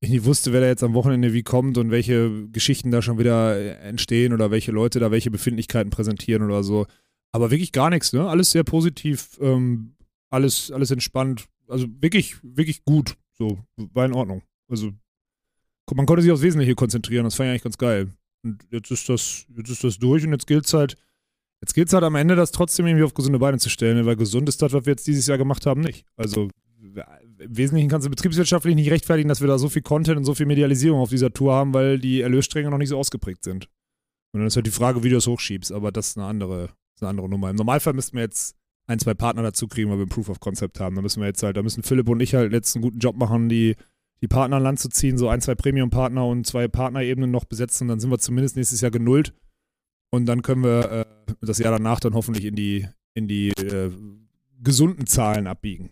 [0.00, 3.18] ich nicht wusste, wer da jetzt am Wochenende wie kommt und welche Geschichten da schon
[3.18, 6.86] wieder entstehen oder welche Leute da welche Befindlichkeiten präsentieren oder so.
[7.32, 8.26] Aber wirklich gar nichts, ne?
[8.26, 9.94] Alles sehr positiv, ähm,
[10.30, 11.46] alles, alles entspannt.
[11.68, 13.16] Also wirklich, wirklich gut.
[13.32, 14.42] So, war in Ordnung.
[14.68, 14.92] Also
[15.94, 18.08] man konnte sich aufs Wesentliche konzentrieren, das fand ich eigentlich ganz geil.
[18.42, 20.96] Und jetzt ist das, jetzt ist das durch und jetzt gilt es halt,
[21.60, 24.06] jetzt gilt halt am Ende, das trotzdem irgendwie auf gesunde Beine zu stellen, ne?
[24.06, 26.06] weil gesund ist das, was wir jetzt dieses Jahr gemacht haben, nicht.
[26.16, 26.48] Also
[26.82, 30.34] im Wesentlichen kannst du betriebswirtschaftlich nicht rechtfertigen, dass wir da so viel Content und so
[30.34, 33.68] viel Medialisierung auf dieser Tour haben, weil die Erlösstränge noch nicht so ausgeprägt sind.
[34.32, 36.70] Und dann ist halt die Frage, wie du das hochschiebst, aber das ist eine andere,
[36.94, 37.50] ist eine andere Nummer.
[37.50, 40.40] Im Normalfall müssten wir jetzt ein, zwei Partner dazu kriegen, weil wir ein Proof of
[40.40, 40.96] Concept haben.
[40.96, 43.16] Da müssen wir jetzt halt, da müssen Philipp und ich halt jetzt einen guten Job
[43.16, 43.76] machen, die,
[44.20, 47.88] die Partner an Land zu ziehen, so ein, zwei Premium-Partner und zwei Partnerebenen noch besetzen.
[47.88, 49.32] Dann sind wir zumindest nächstes Jahr genullt.
[50.10, 53.90] Und dann können wir äh, das Jahr danach dann hoffentlich in die, in die äh,
[54.60, 55.90] gesunden Zahlen abbiegen.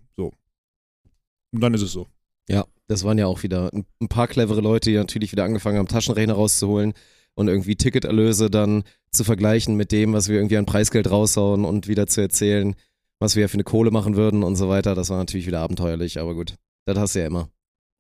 [1.53, 2.07] Und dann ist es so.
[2.49, 5.89] Ja, das waren ja auch wieder ein paar clevere Leute, die natürlich wieder angefangen haben,
[5.89, 6.95] Taschenrechner rauszuholen
[7.35, 11.89] und irgendwie Ticketerlöse dann zu vergleichen mit dem, was wir irgendwie an Preisgeld raushauen und
[11.89, 12.75] wieder zu erzählen,
[13.19, 14.95] was wir ja für eine Kohle machen würden und so weiter.
[14.95, 16.55] Das war natürlich wieder abenteuerlich, aber gut,
[16.87, 17.51] das hast du ja immer.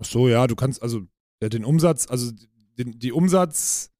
[0.00, 1.02] Ach so, ja, du kannst also
[1.42, 2.32] den Umsatz, also
[2.78, 3.90] den, die Umsatz,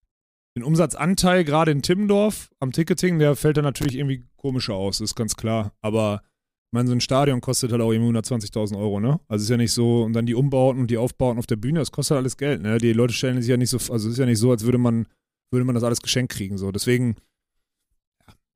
[0.56, 5.14] den Umsatzanteil gerade in Timmendorf am Ticketing, der fällt dann natürlich irgendwie komischer aus, ist
[5.14, 5.72] ganz klar.
[5.80, 6.22] Aber
[6.68, 9.18] ich meine, so ein Stadion kostet halt auch irgendwie 120.000 Euro, ne?
[9.26, 11.78] Also ist ja nicht so, und dann die Umbauten und die Aufbauten auf der Bühne,
[11.78, 12.76] das kostet alles Geld, ne?
[12.76, 15.07] Die Leute stellen sich ja nicht so, also ist ja nicht so, als würde man,
[15.50, 16.70] würde man das alles geschenkt kriegen, so.
[16.70, 17.16] Deswegen,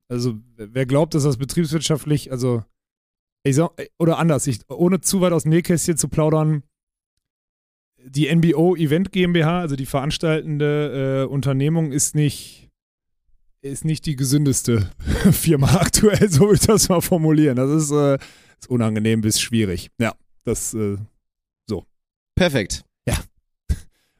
[0.09, 2.63] also wer glaubt, dass das betriebswirtschaftlich, also,
[3.41, 6.61] ich sag, oder anders, ich, ohne zu weit aus dem Nähkästchen zu plaudern,
[8.05, 12.62] die NBO Event GmbH, also die veranstaltende äh, Unternehmung, ist nicht,
[13.63, 14.89] ist nicht die gesündeste
[15.31, 17.55] Firma aktuell, so würde ich das mal formulieren.
[17.55, 18.17] Das ist, äh,
[18.59, 19.89] ist unangenehm bis schwierig.
[19.99, 20.97] Ja, das äh,
[21.67, 21.85] so.
[22.35, 22.83] Perfekt.
[23.07, 23.17] Ja.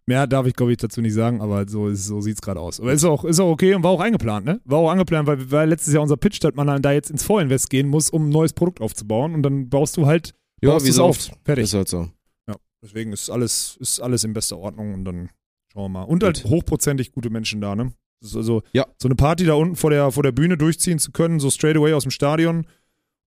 [0.06, 2.80] Mehr darf ich, glaube ich, dazu nicht sagen, aber so, so sieht es gerade aus.
[2.80, 4.62] Aber ist auch, ist auch okay und war auch eingeplant, ne?
[4.64, 7.24] War auch eingeplant, weil, weil letztes Jahr unser Pitch, dass man dann da jetzt ins
[7.24, 10.86] Vollinvest gehen muss, um ein neues Produkt aufzubauen und dann baust du halt ja, baust
[10.86, 11.10] wie so auf.
[11.18, 11.34] oft.
[11.44, 11.66] Fertig.
[11.66, 12.10] Ist halt so.
[12.48, 15.30] Ja, deswegen ist alles, ist alles in bester Ordnung und dann
[15.74, 16.04] schauen wir mal.
[16.04, 17.92] Und halt hochprozentig gute Menschen da, ne?
[18.24, 18.86] Ist also Ja.
[19.02, 21.76] so eine Party da unten vor der, vor der Bühne durchziehen zu können, so straight
[21.78, 22.66] away aus dem Stadion,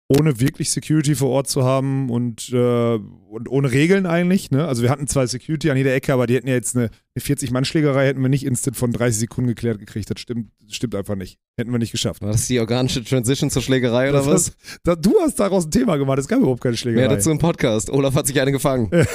[0.08, 4.52] ohne wirklich Security vor Ort zu haben und, äh, und ohne Regeln eigentlich.
[4.52, 4.64] Ne?
[4.66, 7.22] Also wir hatten zwar Security an jeder Ecke, aber die hätten ja jetzt eine, eine
[7.24, 10.08] 40-Mann-Schlägerei, hätten wir nicht instant von 30 Sekunden geklärt gekriegt.
[10.08, 11.38] Das stimmt, stimmt einfach nicht.
[11.58, 12.22] Hätten wir nicht geschafft.
[12.22, 14.32] War das die organische Transition zur Schlägerei oder Das was?
[14.32, 17.08] hast- da, du hast daraus ein Thema gemacht, es gab überhaupt keine Schlägerei.
[17.08, 17.90] Mehr dazu im Podcast.
[17.90, 18.88] Olaf hat sich eine gefangen.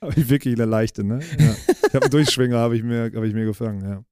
[0.00, 1.18] Hab ich wirklich eine leichte, ne?
[1.38, 1.56] Ja.
[1.88, 4.04] Ich habe einen Durchschwinger, habe ich, mir- hab ich mir gefangen, ja.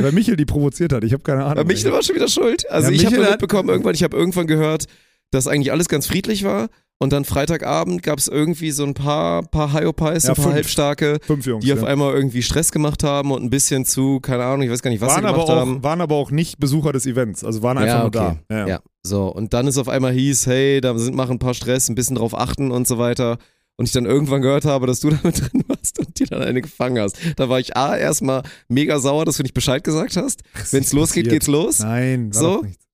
[0.00, 1.58] Weil Michel die provoziert hat, ich habe keine Ahnung.
[1.58, 2.68] Aber Michel war schon wieder schuld.
[2.70, 4.84] Also Ja, ich habe nur mitbekommen, irgendwann, ich habe irgendwann gehört,
[5.30, 6.68] dass eigentlich alles ganz friedlich war.
[7.00, 10.54] Und dann Freitagabend gab es irgendwie so ein paar, paar Hyopies, Ja, ein paar fünf.
[10.54, 11.64] Halbstarke, Fünf Jungs.
[11.64, 11.86] die auf ja.
[11.86, 15.00] einmal irgendwie Stress gemacht haben und ein bisschen zu, keine Ahnung, ich weiß gar nicht,
[15.00, 15.82] was waren, sie aber gemacht auch, haben.
[15.84, 18.38] waren aber auch nicht Besucher des Events, also waren einfach ja, nur okay.
[18.48, 18.66] da.
[18.66, 19.26] Ja, so.
[19.28, 22.16] Und dann ist auf einmal hieß, hey, da sind machen ein paar Stress, ein bisschen
[22.16, 23.38] drauf achten und so weiter.
[23.76, 26.98] Und ich dann irgendwann gehört habe, dass du damit drin warst dir dann eine gefangen
[27.02, 27.18] hast.
[27.36, 30.42] Da war ich A, erstmal mega sauer, dass du nicht Bescheid gesagt hast.
[30.70, 31.78] Wenn es losgeht, geht's los.
[31.80, 32.62] Nein, war So?
[32.62, 32.84] nichts.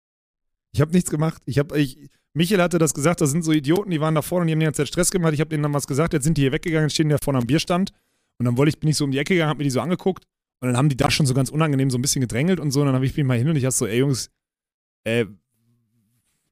[0.72, 1.42] Ich habe nichts gemacht.
[1.46, 4.42] Ich habe, ich, Michel hatte das gesagt, das sind so Idioten, die waren da vorne
[4.42, 5.32] und die haben die ganze Zeit Stress gemacht.
[5.34, 7.46] Ich habe denen dann was gesagt, jetzt sind die hier weggegangen, stehen da vorne am
[7.46, 7.92] Bierstand.
[8.38, 9.80] Und dann wollte ich, bin ich so um die Ecke gegangen, habe mir die so
[9.80, 10.24] angeguckt
[10.60, 12.80] und dann haben die da schon so ganz unangenehm so ein bisschen gedrängelt und so.
[12.80, 14.30] Und dann habe ich mich mal hin und ich hab so, ey Jungs,
[15.04, 15.26] äh,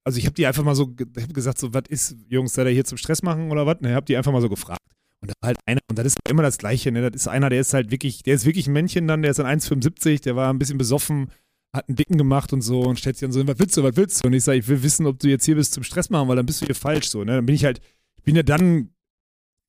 [0.05, 2.55] also ich habe die einfach mal so, ge- ich hab gesagt, so, was ist, Jungs,
[2.55, 3.81] seid ihr hier zum Stress machen oder was?
[3.81, 4.81] Ne, ich habe die einfach mal so gefragt.
[5.23, 7.09] Und da war halt einer, und das ist immer das Gleiche, ne?
[7.11, 9.39] Das ist einer, der ist halt wirklich, der ist wirklich ein Männchen dann, der ist
[9.39, 11.31] dann 1,75, der war ein bisschen besoffen,
[11.73, 13.83] hat einen Dicken gemacht und so und stellt sich dann so hin, was willst du,
[13.85, 14.27] was willst du?
[14.29, 16.37] Und ich sage, ich will wissen, ob du jetzt hier bist zum Stress machen, weil
[16.37, 17.37] dann bist du hier falsch so, ne?
[17.37, 17.81] Dann bin ich halt,
[18.17, 18.91] ich bin ja dann,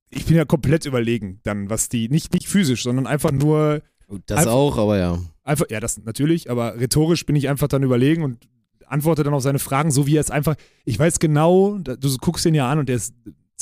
[0.09, 3.81] ich bin ja komplett überlegen dann, was die, nicht, nicht physisch, sondern einfach nur,
[4.27, 5.19] Das Einfach- auch, aber ja.
[5.43, 8.47] einfach, ja, das natürlich, aber rhetorisch bin ich einfach dann überlegen und
[8.87, 12.45] antworte dann auf seine Fragen, so wie er es einfach, ich weiß genau, du guckst
[12.45, 13.13] ihn ja an und der ist,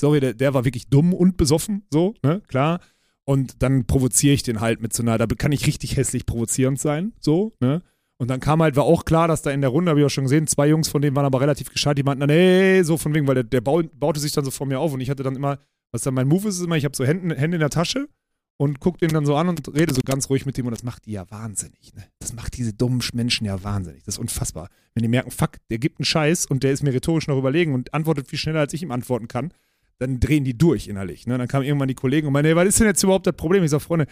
[0.02, 2.82] sorry, der, der war wirklich dumm und besoffen, so, ne, klar.
[3.24, 6.80] Und dann provoziere ich den halt mit so einer, da kann ich richtig hässlich provozierend
[6.80, 7.82] sein, so, ne.
[8.18, 10.10] Und dann kam halt, war auch klar, dass da in der Runde, habe ich auch
[10.10, 12.98] schon gesehen, zwei Jungs von denen waren aber relativ gescheit, die meinten dann, ey, so
[12.98, 15.10] von wegen, weil der, der bau, baute sich dann so vor mir auf und ich
[15.10, 15.58] hatte dann immer,
[15.92, 18.08] was dann mein Move ist, ist immer, ich habe so Hände, Hände in der Tasche
[18.58, 20.84] und guck den dann so an und rede so ganz ruhig mit dem und das
[20.84, 21.96] macht die ja wahnsinnig.
[21.96, 22.04] Ne?
[22.20, 24.04] Das macht diese dummen Menschen ja wahnsinnig.
[24.04, 24.70] Das ist unfassbar.
[24.94, 27.74] Wenn die merken, fuck, der gibt einen Scheiß und der ist mir rhetorisch noch überlegen
[27.74, 29.52] und antwortet viel schneller, als ich ihm antworten kann,
[30.02, 31.28] dann drehen die durch innerlich.
[31.28, 31.38] Ne?
[31.38, 33.64] Dann kamen irgendwann die Kollegen und meinen, ey, was ist denn jetzt überhaupt das Problem?
[33.64, 34.08] Ich sage, Freunde,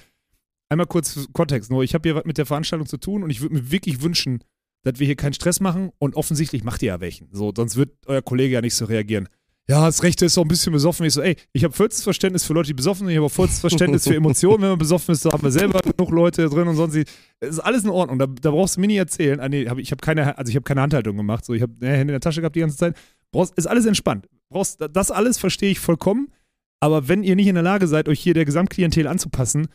[0.70, 1.72] einmal kurz Kontext.
[1.72, 4.04] Nur, ich habe hier was mit der Veranstaltung zu tun und ich würde mir wirklich
[4.04, 4.44] wünschen,
[4.84, 7.30] dass wir hier keinen Stress machen und offensichtlich macht ihr ja welchen.
[7.32, 9.30] So, sonst wird euer Kollege ja nicht so reagieren.
[9.68, 11.08] ja, das Rechte ist auch ein bisschen besoffen.
[11.08, 13.32] Ich so, ey, ich habe vollstes Verständnis für Leute, die besoffen sind, ich habe auch
[13.32, 14.62] vollstes Verständnis für Emotionen.
[14.62, 16.96] Wenn man besoffen ist, da haben wir selber genug Leute drin und sonst.
[17.40, 18.20] Es ist alles in Ordnung.
[18.20, 19.40] Da, da brauchst du mir nicht erzählen.
[19.40, 21.46] Ah, nee, hab, ich habe keine, also ich habe keine Handhaltung gemacht.
[21.46, 22.96] So, ich habe ne, Hände in der Tasche gehabt die ganze Zeit.
[23.32, 24.28] Brauchst, ist alles entspannt.
[24.50, 26.32] Brauchst, das alles verstehe ich vollkommen.
[26.80, 29.68] Aber wenn ihr nicht in der Lage seid, euch hier der Gesamtklientel anzupassen,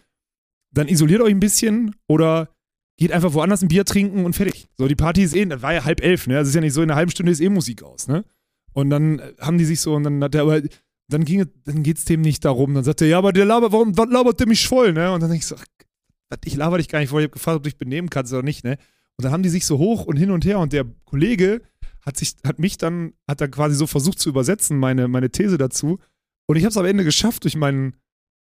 [0.73, 2.49] dann isoliert euch ein bisschen oder
[2.97, 4.69] geht einfach woanders ein Bier trinken und fertig.
[4.77, 6.39] So, die Party ist eh, das war ja halb elf, ne?
[6.39, 8.25] Also ist ja nicht so, in einer halben Stunde ist eh Musik aus, ne?
[8.73, 10.63] Und dann äh, haben die sich so, und dann hat der aber,
[11.09, 12.75] dann ging dann geht's dem nicht darum.
[12.75, 15.13] Dann sagt er, ja, aber der labert, warum labert der mich voll, ne?
[15.13, 17.57] Und dann denke ich so, ach, ich laber dich gar nicht voll, ich habe gefragt,
[17.57, 18.79] ob du dich benehmen kannst oder nicht, ne?
[19.17, 21.63] Und dann haben die sich so hoch und hin und her und der Kollege
[22.05, 25.59] hat sich, hat mich dann, hat dann quasi so versucht zu übersetzen, meine, meine These
[25.59, 25.99] dazu.
[26.47, 27.95] Und ich habe es am Ende geschafft, durch mein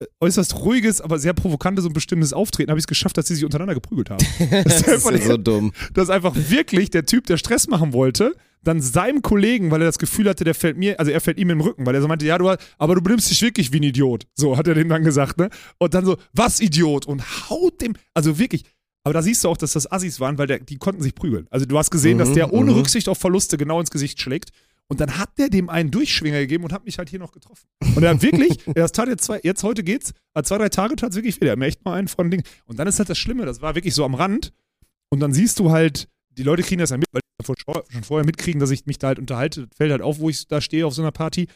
[0.01, 3.35] äh, äußerst ruhiges, aber sehr provokantes und bestimmtes Auftreten, habe ich es geschafft, dass sie
[3.35, 4.25] sich untereinander geprügelt haben.
[4.63, 5.71] Das ist einfach- ja so dumm.
[5.93, 8.33] dass einfach wirklich der Typ, der Stress machen wollte,
[8.63, 11.49] dann seinem Kollegen, weil er das Gefühl hatte, der fällt mir, also er fällt ihm
[11.51, 13.77] im Rücken, weil er so meinte, ja, du, hast- aber du benimmst dich wirklich wie
[13.79, 14.25] ein Idiot.
[14.35, 15.49] So hat er dem dann gesagt, ne?
[15.77, 17.05] Und dann so, was Idiot?
[17.05, 18.63] Und haut dem, also wirklich.
[19.07, 21.47] Aber da siehst du auch, dass das Assis waren, weil der, die konnten sich prügeln.
[21.49, 22.79] Also du hast gesehen, dass Mhm, der ohne mhm.
[22.79, 24.49] Rücksicht auf Verluste genau ins Gesicht schlägt.
[24.89, 27.67] Und dann hat der dem einen Durchschwinger gegeben und hat mich halt hier noch getroffen.
[27.95, 30.97] Und er hat wirklich, das tat jetzt zwei, jetzt heute geht's, äh, zwei, drei Tage
[30.97, 31.47] tat es wirklich wieder.
[31.47, 32.43] Er hat mir echt mal einen von Ding.
[32.65, 34.51] Und dann ist halt das Schlimme, das war wirklich so am Rand.
[35.07, 37.45] Und dann siehst du halt, die Leute kriegen das ja mit, weil die
[37.93, 39.69] schon vorher mitkriegen, dass ich mich da halt unterhalte.
[39.73, 41.47] Fällt halt auf, wo ich da stehe auf so einer Party.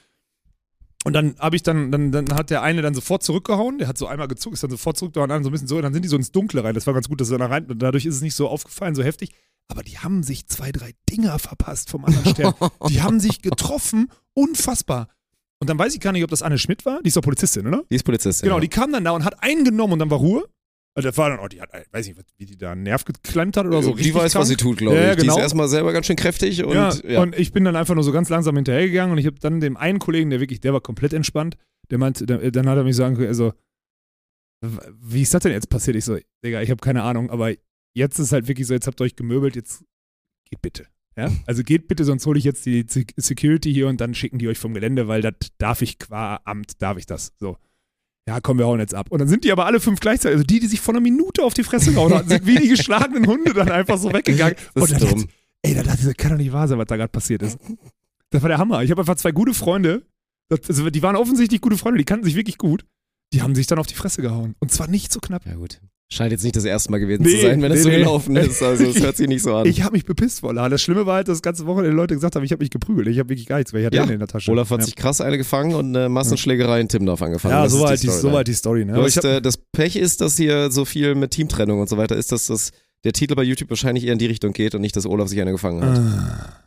[1.03, 3.97] Und dann habe ich dann, dann, dann hat der eine dann sofort zurückgehauen, der hat
[3.97, 6.03] so einmal gezuckt, ist dann sofort zurückgehauen, dann so ein bisschen so, und dann sind
[6.03, 6.75] die so ins Dunkle rein.
[6.75, 8.93] Das war ganz gut, dass er da rein, und dadurch ist es nicht so aufgefallen,
[8.93, 9.31] so heftig.
[9.67, 12.53] Aber die haben sich zwei, drei Dinger verpasst vom anderen Stern.
[12.89, 15.07] die haben sich getroffen, unfassbar.
[15.59, 17.67] Und dann weiß ich gar nicht, ob das Anne Schmidt war, die ist doch Polizistin,
[17.67, 17.83] oder?
[17.89, 18.47] Die ist Polizistin.
[18.47, 18.61] Genau, ja.
[18.61, 20.43] die kam dann da und hat einen genommen und dann war Ruhe.
[20.93, 23.55] Also das war dann, oh, die hat, weiß nicht, wie die da einen Nerv geklemmt
[23.55, 23.93] hat oder so.
[23.95, 24.61] die weiß, was sie krank.
[24.61, 25.01] tut, glaube ich.
[25.01, 25.35] Ja, ja, Die genau.
[25.37, 27.21] ist erstmal selber ganz schön kräftig und ja, ja.
[27.21, 29.77] und ich bin dann einfach nur so ganz langsam hinterhergegangen und ich habe dann dem
[29.77, 31.55] einen Kollegen, der wirklich, der war komplett entspannt,
[31.91, 33.53] der meinte, der, dann hat er mich sagen können, also,
[34.99, 35.95] wie ist das denn jetzt passiert?
[35.95, 37.53] Ich so, Digga, ich habe keine Ahnung, aber
[37.95, 39.83] jetzt ist halt wirklich so, jetzt habt ihr euch gemöbelt, jetzt
[40.49, 40.87] geht bitte.
[41.17, 41.31] Ja?
[41.45, 44.47] Also geht bitte, sonst hole ich jetzt die Sec- Security hier und dann schicken die
[44.47, 47.33] euch vom Gelände, weil das darf ich qua Amt, darf ich das.
[47.39, 47.57] So.
[48.27, 49.07] Ja, komm, wir hauen jetzt ab.
[49.09, 51.43] Und dann sind die aber alle fünf gleichzeitig, also die, die sich vor einer Minute
[51.43, 54.55] auf die Fresse gehauen hatten, sind wie die geschlagenen Hunde dann einfach so weggegangen.
[54.75, 55.19] Das und ist dann dumm.
[55.21, 57.41] dachte- Ey, da dachte ich, das kann doch nicht wahr sein, was da gerade passiert
[57.43, 57.57] ist.
[58.31, 58.81] Das war der Hammer.
[58.83, 60.05] Ich habe einfach zwei gute Freunde,
[60.49, 62.85] das, also die waren offensichtlich gute Freunde, die kannten sich wirklich gut.
[63.33, 64.55] Die haben sich dann auf die Fresse gehauen.
[64.59, 65.45] Und zwar nicht so knapp.
[65.45, 65.79] Ja, gut.
[66.13, 67.97] Scheint jetzt nicht das erste Mal gewesen Nee, zu sein, wenn das nee, so nee.
[67.99, 68.61] gelaufen ist.
[68.61, 69.65] Also, es hört sich nicht so an.
[69.65, 70.69] Ich habe mich bepisst vor Laden.
[70.71, 72.69] Das Schlimme war halt, dass das ganze Wochenende die Leute gesagt haben, ich habe mich
[72.69, 73.07] geprügelt.
[73.07, 74.01] Ich habe wirklich gar nichts, weil ich hatte Ja.
[74.01, 74.51] Hände in der Tasche.
[74.51, 74.85] Olaf hat ja.
[74.87, 77.53] sich krass eine gefangen und eine Massenschlägerei in Timmendorf angefangen.
[77.53, 78.83] Ja, Das so ist war, halt die, so halt die Story.
[78.83, 78.97] Ne?
[79.07, 82.17] Ich hast, äh, das Pech ist, dass hier so viel mit Teamtrennung und so weiter
[82.17, 82.71] ist, dass das,
[83.05, 85.39] der Titel bei YouTube wahrscheinlich eher in die Richtung geht und nicht, dass Olaf sich
[85.39, 85.97] eine gefangen hat.
[85.97, 86.57] Ah.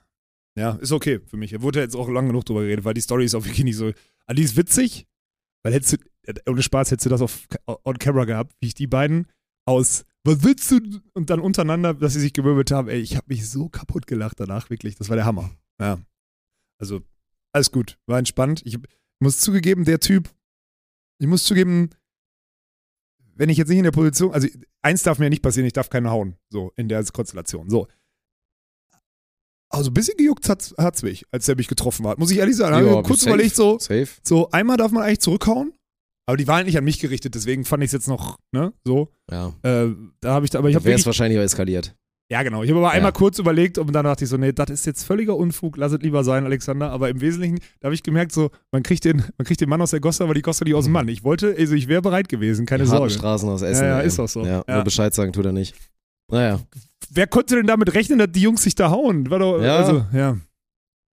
[0.56, 1.52] Ja, ist okay für mich.
[1.52, 3.76] Er wurde jetzt auch lang genug drüber geredet, weil die Story ist auch wirklich nicht
[3.76, 3.90] so.
[4.26, 5.06] Ah, die ist witzig,
[5.62, 6.00] weil hättest du, äh,
[6.46, 9.26] ohne Spaß hättest du das auf on camera gehabt, wie ich die beiden
[9.66, 10.80] aus was willst du?
[11.12, 12.88] Und dann untereinander, dass sie sich gewirbelt haben.
[12.88, 14.96] Ey, ich habe mich so kaputt gelacht danach, wirklich.
[14.96, 15.50] Das war der Hammer.
[15.78, 15.98] Ja.
[16.80, 17.02] Also,
[17.52, 17.98] alles gut.
[18.06, 18.62] War entspannt.
[18.64, 18.78] Ich
[19.20, 20.30] muss zugegeben, der Typ,
[21.18, 21.90] ich muss zugeben,
[23.36, 24.48] wenn ich jetzt nicht in der Position, also
[24.82, 27.68] eins darf mir nicht passieren, ich darf keinen hauen, so in der Konstellation.
[27.68, 27.86] So.
[29.68, 32.18] Also ein bisschen gejuckt hat's, hat's mich, als er mich getroffen hat.
[32.18, 32.86] Muss ich ehrlich sagen.
[32.86, 33.30] Ja, kurz safe.
[33.34, 34.08] überlegt, so, Safe.
[34.22, 35.74] so einmal darf man eigentlich zurückhauen,
[36.26, 38.72] aber die waren halt nicht an mich gerichtet, deswegen fand ich es jetzt noch, ne,
[38.84, 39.08] so.
[39.30, 39.48] Ja.
[39.62, 41.94] Äh, da habe ich, aber ich Da habe wäre es wahrscheinlich auch eskaliert.
[42.30, 43.12] ja genau, ich habe aber einmal Ja.
[43.18, 46.00] kurz überlegt und dann dachte ich so, nee, das ist jetzt völliger Unfug, lass es
[46.00, 46.90] lieber sein, Alexander.
[46.90, 49.80] Aber im Wesentlichen, da habe ich gemerkt, so, man kriegt den, man kriegt den Mann
[49.82, 51.06] aus der Gosse, aber die Gosse nicht aus dem Mann.
[51.08, 53.10] Ich wollte, also ich wäre bereit gewesen, keine die Sorge.
[53.10, 53.84] Straßen aus Essen.
[53.84, 54.44] Ja, ja, ist auch so.
[54.44, 54.74] Ja, Ja.
[54.76, 55.74] Nur Bescheid sagen tut er nicht.
[56.30, 56.60] Naja.
[57.10, 59.28] Wer konnte denn damit rechnen, dass die Jungs sich da hauen?
[59.30, 59.76] War doch, Ja.
[59.76, 60.38] also, ja.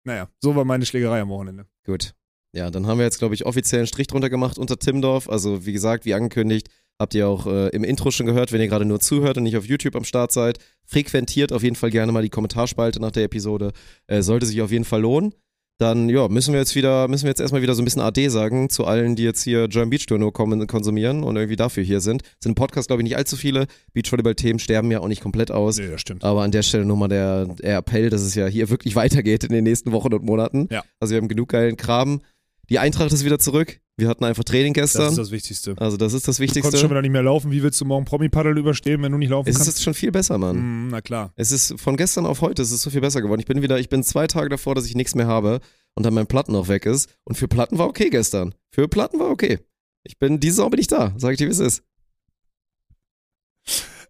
[0.03, 1.65] Naja, so war meine Schlägerei am Wochenende.
[1.85, 2.13] Gut.
[2.53, 5.29] Ja, dann haben wir jetzt, glaube ich, offiziell einen Strich drunter gemacht unter Timdorf.
[5.29, 8.67] Also, wie gesagt, wie angekündigt, habt ihr auch äh, im Intro schon gehört, wenn ihr
[8.67, 10.57] gerade nur zuhört und nicht auf YouTube am Start seid.
[10.85, 13.71] Frequentiert auf jeden Fall gerne mal die Kommentarspalte nach der Episode.
[14.07, 15.33] Äh, sollte sich auf jeden Fall lohnen.
[15.79, 18.29] Dann, ja, müssen wir jetzt wieder, müssen wir jetzt erstmal wieder so ein bisschen AD
[18.29, 21.83] sagen zu allen, die jetzt hier German Beach Tour nur kommen, konsumieren und irgendwie dafür
[21.83, 22.23] hier sind.
[22.39, 23.67] Sind im Podcast, glaube ich, nicht allzu viele.
[23.93, 25.77] Beachvolleyball-Themen sterben ja auch nicht komplett aus.
[25.77, 26.23] Nee, das stimmt.
[26.23, 29.51] Aber an der Stelle nochmal der, der Appell, dass es ja hier wirklich weitergeht in
[29.53, 30.67] den nächsten Wochen und Monaten.
[30.71, 30.83] Ja.
[30.99, 32.21] Also wir haben genug geilen Kram.
[32.69, 33.79] Die Eintracht ist wieder zurück.
[33.95, 35.09] Wir hatten einfach Training Das gestern.
[35.09, 35.73] ist das Wichtigste.
[35.77, 36.77] also das ist das Du konntest Wichtigste.
[36.79, 37.49] schon wieder nicht mehr laufen.
[37.51, 39.69] Wie willst du morgen Promi-Paddel überstehen, wenn du nicht laufen Es kannst?
[39.69, 40.87] ist jetzt schon viel besser, Mann.
[40.87, 41.31] Mm, na klar.
[41.35, 43.39] Es ist von gestern auf heute, es ist so viel besser geworden.
[43.39, 45.61] Ich bin wieder, ich bin zwei Tage davor, dass ich nichts mehr habe
[45.95, 47.09] und dann mein Platten auch weg ist.
[47.23, 48.53] Und für Platten war okay gestern.
[48.71, 49.59] Für Platten war okay.
[50.03, 51.13] Ich bin, diese Saison bin ich da.
[51.17, 51.83] Sag ich dir, wie es ist.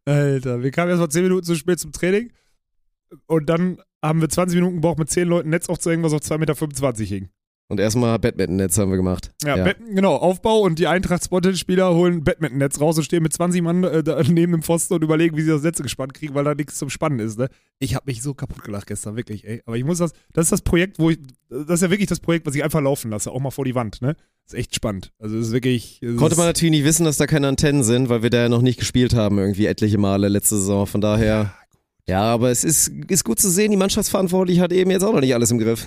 [0.06, 2.32] Alter, wir kamen erst mal 10 Minuten zu spät zum Training
[3.28, 6.38] und dann haben wir 20 Minuten gebraucht, mit 10 Leuten Netz aufzuhängen, was auf 2,25
[6.38, 7.30] Meter hing.
[7.70, 9.32] Und erstmal Badminton-Netz haben wir gemacht.
[9.44, 13.84] Ja, Bad- genau, Aufbau und die Eintracht-Spotted-Spieler holen Badminton-Netz raus und stehen mit 20 Mann
[13.84, 16.78] äh, neben dem Pfosten und überlegen, wie sie das Netz gespannt kriegen, weil da nichts
[16.78, 17.38] zum Spannen ist.
[17.38, 17.50] Ne?
[17.80, 19.62] Ich habe mich so kaputt gelacht gestern, wirklich, ey.
[19.66, 22.22] Aber ich muss das, das ist das Projekt, wo ich, das ist ja wirklich das
[22.22, 24.16] Projekt, was ich einfach laufen lasse, auch mal vor die Wand, ne?
[24.46, 25.12] ist echt spannend.
[25.20, 26.02] Also es ist wirklich.
[26.02, 28.44] es Konnte ist, man natürlich nicht wissen, dass da keine Antennen sind, weil wir da
[28.44, 30.88] ja noch nicht gespielt haben, irgendwie etliche Male letzte Saison.
[30.88, 31.54] Von daher.
[32.08, 35.20] Ja, aber es ist, ist gut zu sehen, die Mannschaftsverantwortliche hat eben jetzt auch noch
[35.20, 35.86] nicht alles im Griff.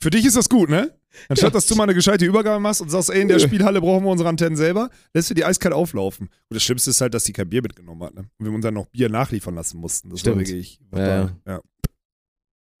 [0.00, 0.94] Für dich ist das gut, ne?
[1.28, 1.54] Anstatt Ja.
[1.54, 3.38] dass du mal eine gescheite Übergabe machst und sagst, ey, in der.
[3.40, 6.26] Spielhalle brauchen wir unsere Antennen selber, lässt du die eiskalt auflaufen.
[6.28, 8.28] Und das Schlimmste ist halt, dass die kein Bier mitgenommen hat, ne?
[8.38, 10.10] Und wir uns dann noch Bier nachliefern lassen mussten.
[10.10, 10.38] Das war Stimmt.
[10.48, 10.78] wirklich.
[10.94, 11.30] Ja, ja.
[11.46, 11.60] ja.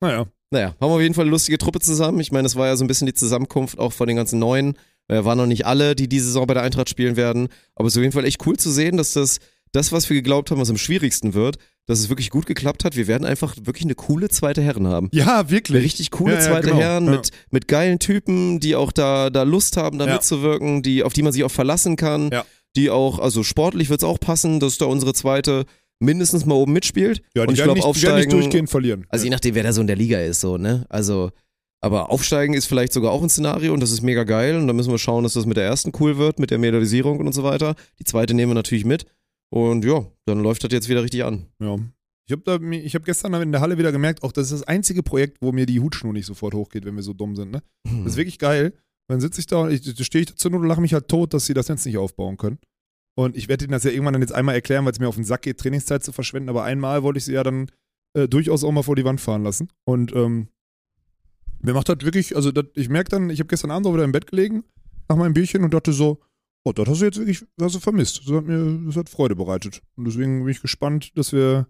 [0.00, 0.26] Naja.
[0.50, 2.20] Naja, haben wir auf jeden Fall eine lustige Truppe zusammen.
[2.20, 4.78] Ich meine, es war ja so ein bisschen die Zusammenkunft auch von den ganzen Neuen.
[5.08, 7.48] Äh, waren noch nicht alle, die diese Saison bei der Eintracht spielen werden.
[7.74, 9.40] Aber es ist auf jeden Fall echt cool zu sehen, dass das,
[9.72, 12.94] das, was wir geglaubt haben, was am schwierigsten wird, dass es wirklich gut geklappt hat.
[12.94, 15.08] Wir werden einfach wirklich eine coole zweite Herren haben.
[15.12, 15.82] Ja, Eine wirklich.
[15.82, 16.80] richtig coole Ja, ja, zweite genau.
[16.80, 21.12] Herren mit, mit geilen Typen, die auch da, da Lust haben, da mitzuwirken, die, auf
[21.14, 22.30] die man sich auch verlassen kann.
[22.76, 25.64] Die auch, also sportlich wird es auch passen, dass da unsere zweite
[25.98, 27.22] mindestens mal oben mitspielt.
[27.34, 29.06] Ja, Und die ich werden, glaub, nicht, die werden nicht aufsteigen- durchgehend verlieren.
[29.08, 30.84] Also je nachdem, wer da so in der Liga ist, so, ne?
[30.90, 31.30] Also,
[31.80, 34.56] aber aufsteigen ist vielleicht sogar auch ein Szenario und das ist mega geil.
[34.56, 37.18] Und da müssen wir schauen, dass das mit der ersten cool wird, mit der Medialisierung
[37.20, 37.74] und so weiter.
[37.98, 39.06] Die zweite nehmen wir natürlich mit.
[39.50, 41.46] Und ja, dann läuft das jetzt wieder richtig an.
[41.60, 41.78] Ja.
[42.26, 45.02] Ich habe ich hab gestern in der Halle wieder gemerkt, auch das ist das einzige
[45.02, 47.50] Projekt, wo mir die Hutschnur nicht sofort hochgeht, wenn wir so dumm sind.
[47.50, 47.62] Ne?
[47.84, 48.74] Das ist wirklich geil.
[49.10, 51.32] Dann sitze ich da und ich, stehe ich zur Not und lache mich halt tot,
[51.32, 52.58] dass sie das Netz nicht aufbauen können.
[53.16, 55.14] Und ich werde ihnen das ja irgendwann dann jetzt einmal erklären, weil es mir auf
[55.14, 56.50] den Sack geht, Trainingszeit zu verschwenden.
[56.50, 57.70] Aber einmal wollte ich sie ja dann
[58.14, 59.68] äh, durchaus auch mal vor die Wand fahren lassen.
[59.86, 60.48] Und ähm,
[61.60, 64.04] mir macht das wirklich, also das, ich merke dann, ich habe gestern Abend auch wieder
[64.04, 64.64] im Bett gelegen,
[65.08, 66.20] nach meinem Bierchen und dachte so,
[66.68, 68.22] oh, das hast du jetzt wirklich hast du vermisst.
[68.26, 69.80] Das hat mir, das hat Freude bereitet.
[69.96, 71.66] Und deswegen bin ich gespannt, dass wir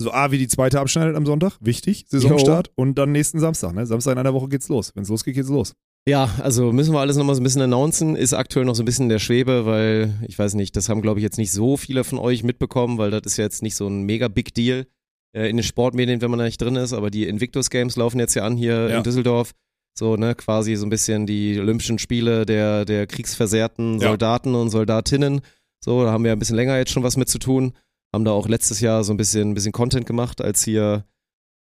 [0.00, 2.70] so A, wie die zweite abschneidet am Sonntag, wichtig, Saisonstart.
[2.74, 3.86] Und dann nächsten Samstag, ne?
[3.86, 4.90] Samstag in einer Woche geht's los.
[4.94, 5.74] Wenn es losgeht, geht's los.
[6.06, 8.14] Ja, also müssen wir alles nochmal so ein bisschen announcen.
[8.16, 11.00] Ist aktuell noch so ein bisschen in der Schwebe, weil ich weiß nicht, das haben
[11.00, 13.74] glaube ich jetzt nicht so viele von euch mitbekommen, weil das ist ja jetzt nicht
[13.76, 14.86] so ein mega Big Deal
[15.34, 16.92] äh, in den Sportmedien, wenn man da nicht drin ist.
[16.92, 18.96] Aber die Invictus Games laufen jetzt ja an hier Ja.
[18.98, 19.52] in Düsseldorf.
[19.96, 24.08] So, ne, quasi so ein bisschen die Olympischen Spiele der, der kriegsversehrten Ja.
[24.08, 25.40] Soldaten und Soldatinnen.
[25.84, 27.72] So, da haben wir ein bisschen länger jetzt schon was mit zu tun.
[28.12, 31.04] Haben da auch letztes Jahr so ein bisschen, ein bisschen Content gemacht, als hier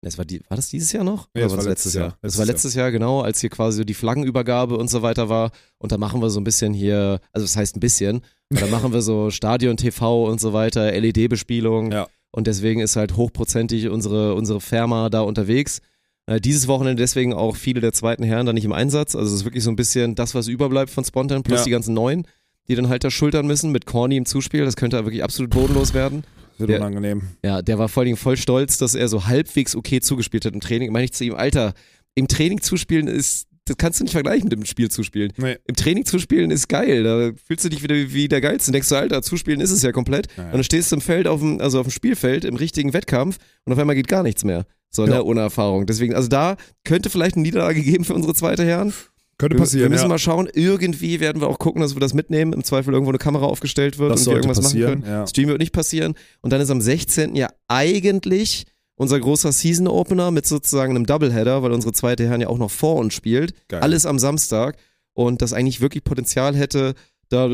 [0.04, 1.28] das war, die, war das dieses Jahr noch?
[1.32, 2.04] Nee, Oder das war letztes letztes Jahr.
[2.08, 2.18] Jahr.
[2.22, 5.52] Das war letztes Jahr, genau, als hier quasi so die Flaggenübergabe und so weiter war.
[5.78, 8.92] Und da machen wir so ein bisschen hier, also das heißt ein bisschen, da machen
[8.92, 11.92] wir so Stadion-TV und so weiter, LED-Bespielung.
[11.92, 12.08] Ja.
[12.32, 15.80] Und deswegen ist halt hochprozentig unsere, unsere Firma da unterwegs.
[16.26, 19.16] Äh, dieses Wochenende deswegen auch viele der zweiten Herren da nicht im Einsatz.
[19.16, 21.64] Also es ist wirklich so ein bisschen das, was überbleibt von Spontan, plus Ja.
[21.64, 22.26] die ganzen Neuen,
[22.68, 24.64] die dann halt da schultern müssen mit Corny im Zuspiel.
[24.64, 26.24] Das könnte wirklich absolut bodenlos werden.
[26.58, 27.22] Wird Der- unangenehm.
[27.44, 30.54] Ja, der war vor allen Dingen voll stolz, dass er so halbwegs okay zugespielt hat
[30.54, 30.92] im Training.
[30.92, 31.74] Meine ich zu ihm, Alter,
[32.14, 35.32] im Training zuspielen ist, das kannst du nicht vergleichen mit dem Spiel zuspielen.
[35.36, 35.56] Nee.
[35.66, 38.88] Im Training zuspielen ist geil, da fühlst du dich wieder wie der Geilste und denkst
[38.88, 40.26] du, Alter, zuspielen ist es ja komplett.
[40.36, 40.48] Ja, ja.
[40.48, 43.38] Und dann stehst du im Feld, auf dem, also auf dem Spielfeld, im richtigen Wettkampf
[43.64, 44.64] und auf einmal geht gar nichts mehr.
[44.90, 45.14] So, Ja.
[45.14, 45.86] ne, ohne Erfahrung.
[45.86, 48.92] Deswegen, also da könnte vielleicht eine Niederlage geben für unsere zweite Herren.
[49.38, 49.84] Könnte passieren.
[49.84, 50.08] wir müssen ja.
[50.08, 52.52] mal schauen, irgendwie werden wir auch gucken, dass wir das mitnehmen.
[52.52, 55.12] Im Zweifel irgendwo eine Kamera aufgestellt wird Das und wir irgendwas passieren, machen können.
[55.14, 55.26] ja.
[55.26, 56.14] Stream wird nicht passieren.
[56.42, 57.34] Und dann ist am 16.
[57.34, 62.48] ja eigentlich unser großer Season Opener mit sozusagen einem Doubleheader, weil unsere zweite Herren ja
[62.48, 63.54] auch noch vor uns spielt.
[63.68, 63.80] Geil.
[63.80, 64.76] Alles am Samstag.
[65.14, 66.94] Und das eigentlich wirklich Potenzial hätte,
[67.28, 67.50] da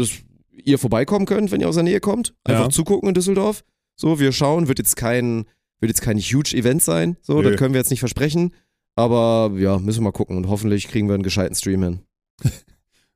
[0.53, 2.35] ihr vorbeikommen könnt, wenn ihr aus der Nähe kommt.
[2.44, 2.70] Einfach Ja.
[2.70, 3.64] zugucken in Düsseldorf.
[3.96, 5.44] So, wir schauen, wird jetzt kein,
[5.81, 7.16] wird jetzt kein huge Event sein.
[7.20, 7.51] So, Nö.
[7.51, 8.55] das können wir jetzt nicht versprechen.
[8.94, 12.01] Aber ja, müssen wir mal gucken und hoffentlich kriegen wir einen gescheiten Stream hin.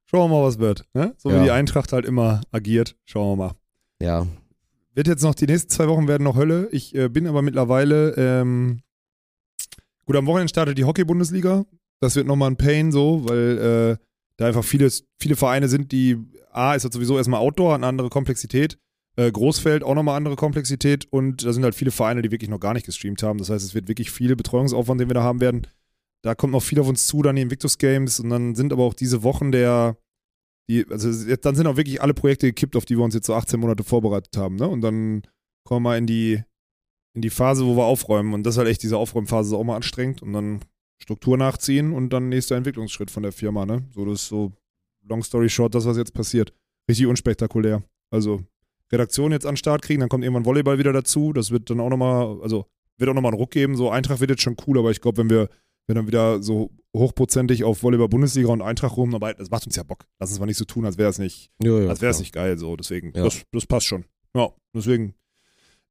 [0.07, 0.85] Schauen wir mal, was wird.
[0.95, 1.15] Ne?
[1.19, 1.41] So Ja.
[1.41, 2.97] wie die Eintracht halt immer agiert.
[3.05, 3.55] Schauen wir mal.
[4.01, 4.27] Ja,
[4.95, 6.69] Wird jetzt noch, die nächsten zwei Wochen werden noch Hölle.
[6.71, 8.81] Ich äh, bin aber mittlerweile, ähm,
[10.05, 11.65] gut, am Wochenende startet die Hockey-Bundesliga.
[12.01, 14.05] Das wird nochmal ein Pain so, weil äh,
[14.37, 16.19] da einfach viele, viele Vereine sind, die,
[16.51, 18.79] A, ist das sowieso erstmal Outdoor, eine andere Komplexität.
[19.17, 22.61] Äh, Großfeld auch nochmal andere Komplexität und da sind halt viele Vereine, die wirklich noch
[22.61, 23.39] gar nicht gestreamt haben.
[23.39, 25.67] Das heißt, es wird wirklich viel Betreuungsaufwand, den wir da haben werden.
[26.23, 28.85] Da kommt noch viel auf uns zu, dann die Invictus Games und dann sind aber
[28.85, 29.97] auch diese Wochen der,
[30.69, 33.27] die, also jetzt, dann sind auch wirklich alle Projekte gekippt, auf die wir uns jetzt
[33.27, 34.69] so 18 Monate vorbereitet haben, ne?
[34.69, 35.23] Und dann
[35.65, 36.43] kommen wir in die,
[37.15, 38.33] in die Phase, wo wir aufräumen.
[38.33, 40.61] Und das ist halt echt, diese Aufräumphase ist auch mal anstrengend und dann
[41.01, 43.85] Struktur nachziehen und dann nächster Entwicklungsschritt von der Firma, ne?
[43.93, 44.53] So, das ist so,
[45.09, 46.53] long story short, das, was jetzt passiert.
[46.89, 47.83] Richtig unspektakulär.
[48.11, 48.43] Also,
[48.91, 51.33] Redaktion jetzt an den Start kriegen, dann kommt irgendwann Volleyball wieder dazu.
[51.33, 52.67] Das wird dann auch nochmal, also,
[52.99, 53.77] wird auch nochmal einen Ruck geben.
[53.77, 55.49] So, Eintracht wird jetzt schon cool, aber ich glaube, wenn wir,
[55.87, 60.05] wenn dann wieder so hochprozentig auf Volleyball-Bundesliga und Eintracht rumarbeiten, das macht uns ja Bock.
[60.21, 62.19] Lass uns mal nicht so tun, als wäre es nicht, ja, ja als wäre es
[62.21, 62.59] nicht geil.
[62.59, 63.25] So, deswegen, Ja.
[63.25, 64.05] das, das passt schon.
[64.37, 65.15] Ja, deswegen.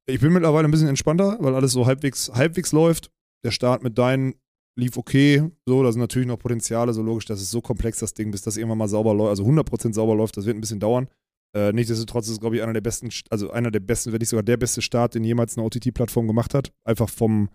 [0.07, 3.11] Ich bin mittlerweile ein bisschen entspannter, weil alles so halbwegs, halbwegs läuft.
[3.43, 4.35] Der Start mit deinen
[4.77, 5.43] lief okay.
[5.65, 8.41] So, da sind natürlich noch Potenziale, so logisch, das ist so komplex, das Ding, bis
[8.41, 11.07] das irgendwann mal sauber läuft, also 100% sauber läuft, das wird ein bisschen dauern.
[11.55, 14.29] Äh, nichtsdestotrotz ist es, glaube ich, einer der besten, also einer der besten, wenn nicht
[14.29, 16.71] sogar der beste Start, den jemals eine OTT-Plattform gemacht hat.
[16.85, 17.49] Einfach vom,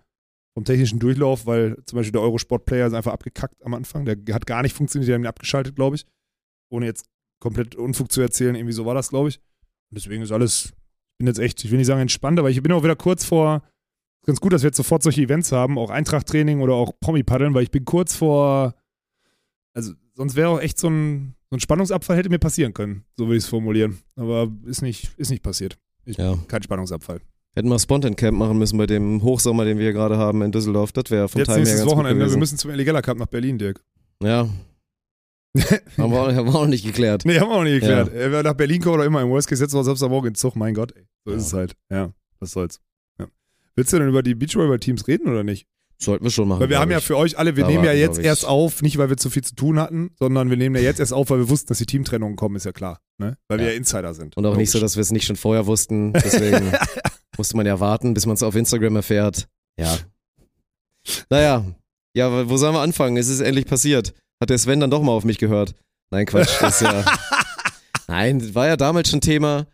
[0.57, 4.05] vom technischen Durchlauf, weil zum Beispiel der Eurosport-Player ist einfach abgekackt am Anfang.
[4.05, 6.07] Der hat gar nicht funktioniert, die haben ihn abgeschaltet, glaube ich.
[6.71, 7.05] Ohne jetzt
[7.39, 9.37] komplett Unfug zu erzählen, irgendwie so war das, glaube ich.
[9.91, 10.73] Und deswegen ist alles,
[11.11, 13.23] ich bin jetzt echt, ich will nicht sagen entspannt, aber ich bin auch wieder kurz
[13.23, 13.61] vor,
[14.25, 17.61] ganz gut, dass wir jetzt sofort solche Events haben, auch Eintracht-Training oder auch Promi-Paddeln, weil
[17.61, 18.73] ich bin kurz vor,
[19.75, 23.27] also sonst wäre auch echt so ein, so ein Spannungsabfall hätte mir passieren können, so
[23.27, 23.99] würde ich es formulieren.
[24.15, 25.77] Aber ist nicht, ist nicht passiert.
[26.03, 26.35] Ich, Ja.
[26.47, 27.21] Kein Spannungsabfall.
[27.57, 30.51] Hätten wir Spontan Camp machen müssen bei dem Hochsommer, den wir hier gerade haben in
[30.51, 30.91] Düsseldorf.
[30.91, 32.39] Das wäre vom Jetzt Time her nächstes ganz gut Wochenende, wir gewesen.
[32.39, 33.83] müssen zum Eligella Cup nach Berlin, Dirk.
[34.21, 34.47] Ja.
[35.97, 37.23] haben, wir auch, haben wir auch noch nicht geklärt.
[37.25, 38.13] Nee, haben wir auch nicht geklärt.
[38.13, 40.27] Äh, Wer nach Berlin kommt oder immer im Worst Case setzen wir uns Samstag morgen
[40.27, 41.07] in Zug, mein Gott, ey.
[41.25, 41.37] So Ja.
[41.37, 41.75] ist es halt.
[41.89, 42.79] Ja, was soll's.
[43.19, 43.25] Ja.
[43.75, 45.65] Willst du denn über die Beachvolleyball-Teams reden oder nicht?
[45.99, 46.59] Sollten wir schon machen.
[46.59, 47.05] Weil wir haben ja ich.
[47.05, 49.43] für euch alle, wir Aber, nehmen ja jetzt erst auf, nicht weil wir zu viel
[49.43, 51.87] zu tun hatten, sondern wir nehmen ja jetzt erst auf, weil wir wussten, dass die
[51.87, 52.99] Teamtrennungen kommen, ist ja klar.
[53.17, 53.35] Ne?
[53.47, 53.71] Weil wir Ja.
[53.71, 54.37] ja Insider sind.
[54.37, 54.85] Und auch nicht so, Logisch.
[54.91, 56.13] dass wir es nicht schon vorher wussten.
[56.13, 56.71] Deswegen
[57.37, 59.47] musste man ja warten, bis man es auf Instagram erfährt.
[59.77, 59.97] Ja.
[61.29, 61.65] Naja.
[62.13, 63.17] Ja, wo sollen wir anfangen?
[63.17, 64.13] Es ist endlich passiert.
[64.41, 65.75] Hat der Sven dann doch mal auf mich gehört?
[66.09, 66.61] Nein, Quatsch.
[66.61, 67.05] Das ja.
[68.07, 69.67] Nein, war ja damals schon Thema.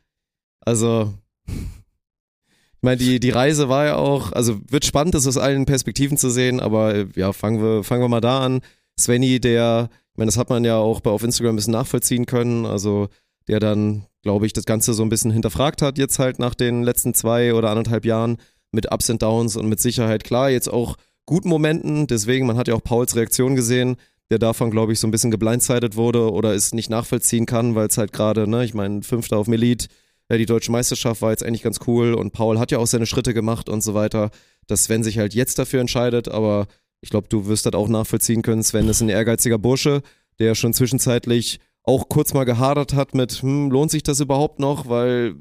[0.61, 1.13] Also.
[1.47, 6.17] Ich meine, die, die Reise war ja auch, also wird spannend, das aus allen Perspektiven
[6.17, 8.59] zu sehen, aber äh, ja, fangen wir, fangen wir mal da an.
[8.99, 12.25] Svenny, der, ich meine, das hat man ja auch bei, auf Instagram ein bisschen nachvollziehen
[12.25, 13.07] können, also
[13.47, 16.81] der dann, glaube ich, das Ganze so ein bisschen hinterfragt hat, jetzt halt nach den
[16.81, 18.37] letzten zwei oder anderthalb Jahren
[18.71, 20.95] mit Ups und Downs und mit Sicherheit klar, jetzt auch
[21.25, 23.97] guten Momenten, deswegen, man hat ja auch Pauls Reaktion gesehen,
[24.29, 27.87] der davon, glaube ich, so ein bisschen geblindsided wurde oder es nicht nachvollziehen kann, weil
[27.87, 29.87] es halt gerade, ne, ich meine, Fünfter auf Melit,
[30.29, 33.05] ja, die deutsche Meisterschaft war jetzt eigentlich ganz cool und Paul hat ja auch seine
[33.05, 34.31] Schritte gemacht und so weiter,
[34.67, 36.67] dass Sven sich halt jetzt dafür entscheidet, aber
[37.01, 38.63] ich glaube, du wirst das auch nachvollziehen können.
[38.63, 40.01] Sven ist ein ehrgeiziger Bursche,
[40.39, 44.87] der schon zwischenzeitlich auch kurz mal gehadert hat mit, hm, lohnt sich das überhaupt noch,
[44.87, 45.35] weil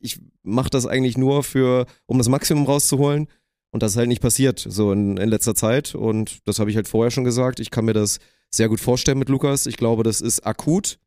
[0.00, 3.28] ich mache das eigentlich nur für, um das Maximum rauszuholen.
[3.70, 5.94] Und das ist halt nicht passiert, so in, in letzter Zeit.
[5.94, 7.60] Und das habe ich halt vorher schon gesagt.
[7.60, 8.18] Ich kann mir das
[8.50, 9.66] sehr gut vorstellen mit Lukas.
[9.66, 10.98] Ich glaube, das ist akut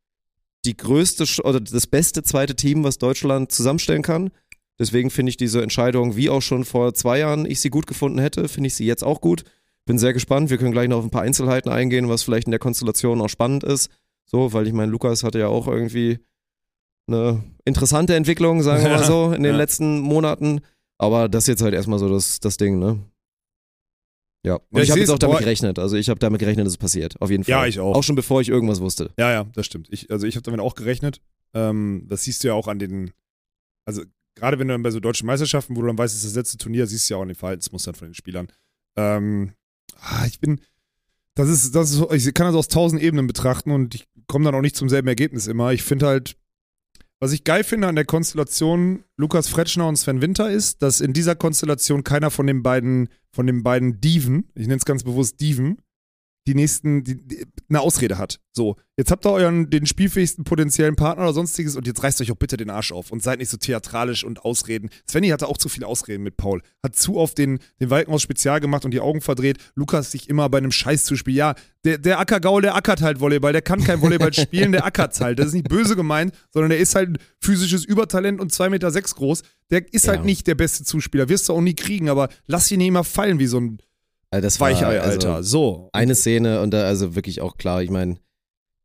[0.65, 4.31] die größte oder das beste zweite Team, was Deutschland zusammenstellen kann.
[4.77, 8.19] Deswegen finde ich diese Entscheidung, wie auch schon vor zwei Jahren ich sie gut gefunden
[8.19, 9.43] hätte, finde ich sie jetzt auch gut.
[9.85, 10.49] Bin sehr gespannt.
[10.49, 13.29] Wir können gleich noch auf ein paar Einzelheiten eingehen, was vielleicht in der Konstellation auch
[13.29, 13.89] spannend ist.
[14.35, 16.19] So, weil ich meine, Lukas hatte ja auch irgendwie
[17.07, 19.57] eine interessante Entwicklung, sagen wir mal so, in den ja.
[19.57, 20.59] letzten Monaten.
[20.97, 22.99] Aber das ist jetzt halt erstmal so das, das Ding, ne?
[24.45, 24.55] Ja.
[24.55, 25.39] Und Ja, ich ich habe jetzt auch damit boah.
[25.39, 25.79] gerechnet.
[25.79, 27.15] Also ich habe damit gerechnet, dass es passiert.
[27.21, 27.51] Auf jeden Fall.
[27.51, 27.95] Ja, ich auch.
[27.95, 29.09] Auch schon bevor ich irgendwas wusste.
[29.17, 29.87] Ja, ja, das stimmt.
[29.89, 31.21] Ich, also ich habe damit auch gerechnet.
[31.53, 33.11] Ähm, das siehst du ja auch an den,
[33.87, 34.03] also
[34.37, 36.35] gerade wenn du dann bei so deutschen Meisterschaften, wo du dann weißt, es ist das
[36.35, 38.49] letzte Turnier, siehst du ja auch an den Verhaltensmustern von den Spielern.
[38.97, 39.53] Ähm,
[40.01, 40.59] ah, ich bin,
[41.35, 44.55] das ist, das ist, ich kann das aus tausend Ebenen betrachten und ich komme dann
[44.55, 45.73] auch nicht zum selben Ergebnis immer.
[45.73, 46.37] Ich finde halt,
[47.19, 51.13] was ich geil finde an der Konstellation Lukas Fretschner und Sven Winter ist, dass in
[51.13, 55.39] dieser Konstellation keiner von den beiden, von den beiden Diven, ich nenne es ganz bewusst
[55.39, 55.77] Diven,
[56.47, 58.39] die nächsten, die, die, eine Ausrede hat.
[58.51, 62.31] So, jetzt habt ihr euren, den spielfähigsten potenziellen Partner oder sonstiges und jetzt reißt euch
[62.31, 64.89] auch bitte den Arsch auf und seid nicht so theatralisch und Ausreden.
[65.09, 66.61] Svenny hatte auch zu viele Ausreden mit Paul.
[66.83, 69.57] Hat zu oft den, den Walkenhaus Spezial gemacht und die Augen verdreht.
[69.75, 71.37] Lukas sich immer bei einem Scheiß zu spielen.
[71.37, 73.51] Ja, der, der Ackergaul, der ackert halt Volleyball.
[73.51, 75.39] Der kann kein Volleyball spielen, der ackert halt.
[75.39, 78.91] Das ist nicht böse gemeint, sondern der ist halt ein physisches Übertalent und 2,6 Meter
[78.91, 79.41] sechs groß.
[79.71, 80.13] Der ist Ja.
[80.13, 81.27] halt nicht der beste Zuspieler.
[81.27, 83.79] Wirst du auch nie kriegen, aber lass ihn nicht immer fallen wie so ein
[84.31, 85.43] Also das war, Weichei, also, Alter.
[85.43, 85.89] So.
[85.93, 88.17] eine Szene und da also wirklich auch klar, ich meine,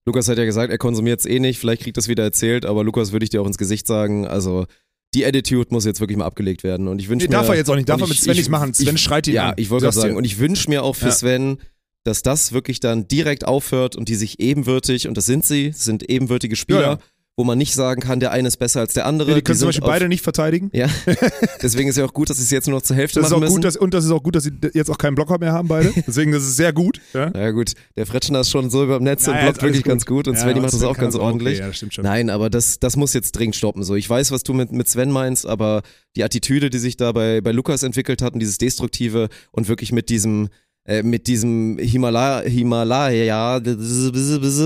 [0.06, 2.84] Lukas hat ja gesagt, er konsumiert es eh nicht, vielleicht kriegt das wieder erzählt, aber
[2.84, 4.66] Lukas würde ich dir auch ins Gesicht sagen, also
[5.14, 7.38] die Attitude muss jetzt wirklich mal abgelegt werden und ich wünsche Nee, mir...
[7.40, 7.88] darf er jetzt auch nicht.
[7.88, 8.72] Darf er mit Sven ich- nichts machen.
[8.74, 9.54] Sven ich, schreit ihn Ja, an.
[9.56, 10.16] ich wollte gerade sagen dir.
[10.18, 11.10] und ich wünsche mir auch für Ja.
[11.12, 11.58] Sven,
[12.04, 16.08] dass das wirklich dann direkt aufhört und die sich ebenwürdig, und das sind sie, sind
[16.08, 16.98] ebenwürdige Spieler, Ja, ja.
[17.40, 19.30] Wo man nicht sagen kann, der eine ist besser als der andere.
[19.30, 20.68] Nee, die können zum sind Beispiel auf- beide nicht verteidigen.
[20.74, 20.88] Ja,
[21.62, 23.30] deswegen ist ja auch gut, dass sie es jetzt nur noch zur Hälfte Das ist
[23.30, 23.54] machen auch müssen.
[23.56, 25.66] gut, dass, und das ist auch gut, dass sie jetzt auch keinen Blocker mehr haben,
[25.68, 25.90] beide.
[26.06, 27.00] Deswegen, das ist sehr gut.
[27.14, 29.62] Ja, ja gut, der Fretschner ist schon so über dem Netz und Naja, blockt ist
[29.62, 31.54] alles wirklich ganz gut und Ja, aber macht das Sven auch ganz ordentlich.
[31.54, 32.04] Okay, ja, das stimmt schon.
[32.04, 33.82] Nein, aber das, das muss jetzt dringend stoppen.
[33.82, 35.82] So, ich weiß, was du mit, mit Sven meinst, aber
[36.16, 39.92] die Attitüde, die sich da bei, bei Lukas entwickelt hat und dieses Destruktive und wirklich
[39.92, 40.48] mit diesem,
[40.84, 43.60] äh, mit diesem Himalaya, Himalaya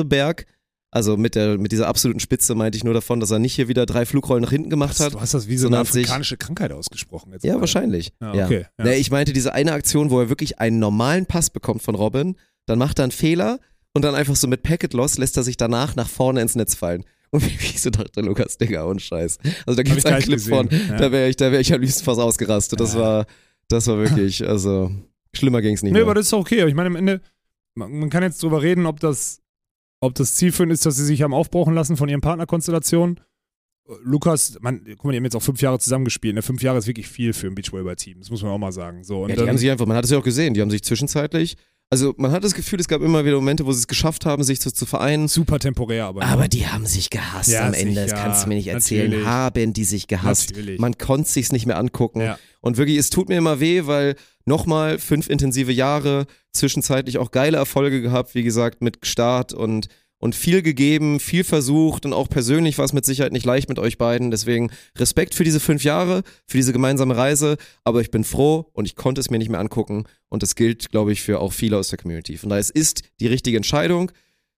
[0.05, 0.47] Berg,
[0.95, 3.69] also mit der, mit dieser absoluten Spitze meinte ich nur davon, dass er nicht hier
[3.69, 5.13] wieder drei Flugrollen nach hinten gemacht hat.
[5.15, 7.33] Du hast das wie so eine sich- afrikanische Krankheit ausgesprochen.
[7.33, 8.13] Jetzt Ja, wahrscheinlich.
[8.21, 8.85] Ja, Ja, okay, ja.
[8.85, 12.37] Nee, ich meinte diese eine Aktion, wo er wirklich einen normalen Pass bekommt von Robin,
[12.67, 13.59] dann macht er einen Fehler
[13.93, 16.75] und dann einfach so mit Packet Loss lässt er sich danach nach vorne ins Netz
[16.75, 17.05] fallen.
[17.35, 19.39] Und wie ich so dachte, Lukas, Digga, und Scheiß.
[19.67, 20.55] Also da ich gar einen Clip gesehen.
[20.55, 20.97] von, Ja.
[20.99, 22.79] da wäre ich, da wäre ich am liebsten fast ausgerastet.
[22.79, 23.27] Das war,
[23.67, 24.93] das war wirklich, also,
[25.33, 26.05] Schlimmer ging es nicht Nee, mehr.
[26.05, 26.65] aber das ist okay.
[26.65, 27.21] Ich meine, am Ende,
[27.75, 29.41] man, man kann jetzt drüber reden, ob das,
[30.05, 33.21] ob das zielführend ist, dass sie sich haben aufbrauchen lassen von ihren Partnerkonstellationen.
[34.03, 36.35] Lukas, man, guck mal, die haben jetzt auch fünf Jahre zusammengespielt.
[36.35, 36.43] Ne?
[36.43, 38.19] Fünf Jahre ist wirklich viel für ein Beachvolleyball-Team.
[38.19, 39.05] Das muss man auch mal sagen.
[39.05, 40.71] So, ja, die dann, haben sich einfach, man hat es ja auch gesehen, die haben
[40.71, 41.57] sich zwischenzeitlich,
[41.91, 44.43] also man hat das Gefühl, es gab immer wieder Momente, wo sie es geschafft haben,
[44.43, 45.29] sich zu, zu vereinen.
[45.29, 46.23] super temporär, aber.
[46.25, 48.23] Aber die haben sich gehasst Ja, am Ende, das sicher.
[48.23, 49.11] kannst du mir nicht erzählen.
[49.11, 49.27] Natürlich.
[49.29, 50.51] Haben die sich gehasst.
[50.51, 50.81] Natürlich.
[50.81, 52.21] Man konnte sich's nicht mehr angucken.
[52.21, 52.39] Ja.
[52.61, 57.59] Und wirklich, es tut mir immer weh, weil nochmal fünf intensive Jahre, zwischenzeitlich auch geile
[57.59, 59.89] Erfolge gehabt, wie gesagt, mit Start und,
[60.19, 63.79] und viel gegeben, viel versucht und auch persönlich war es mit Sicherheit nicht leicht mit
[63.79, 64.31] euch beiden.
[64.31, 68.87] Deswegen Respekt für diese fünf Jahre, für diese gemeinsame Reise, aber ich bin froh und
[68.87, 71.77] ich konnte es mir nicht mehr angucken und das gilt, glaube ich, für auch viele
[71.79, 72.37] aus der Community.
[72.37, 74.11] Von daher, es ist die richtige Entscheidung.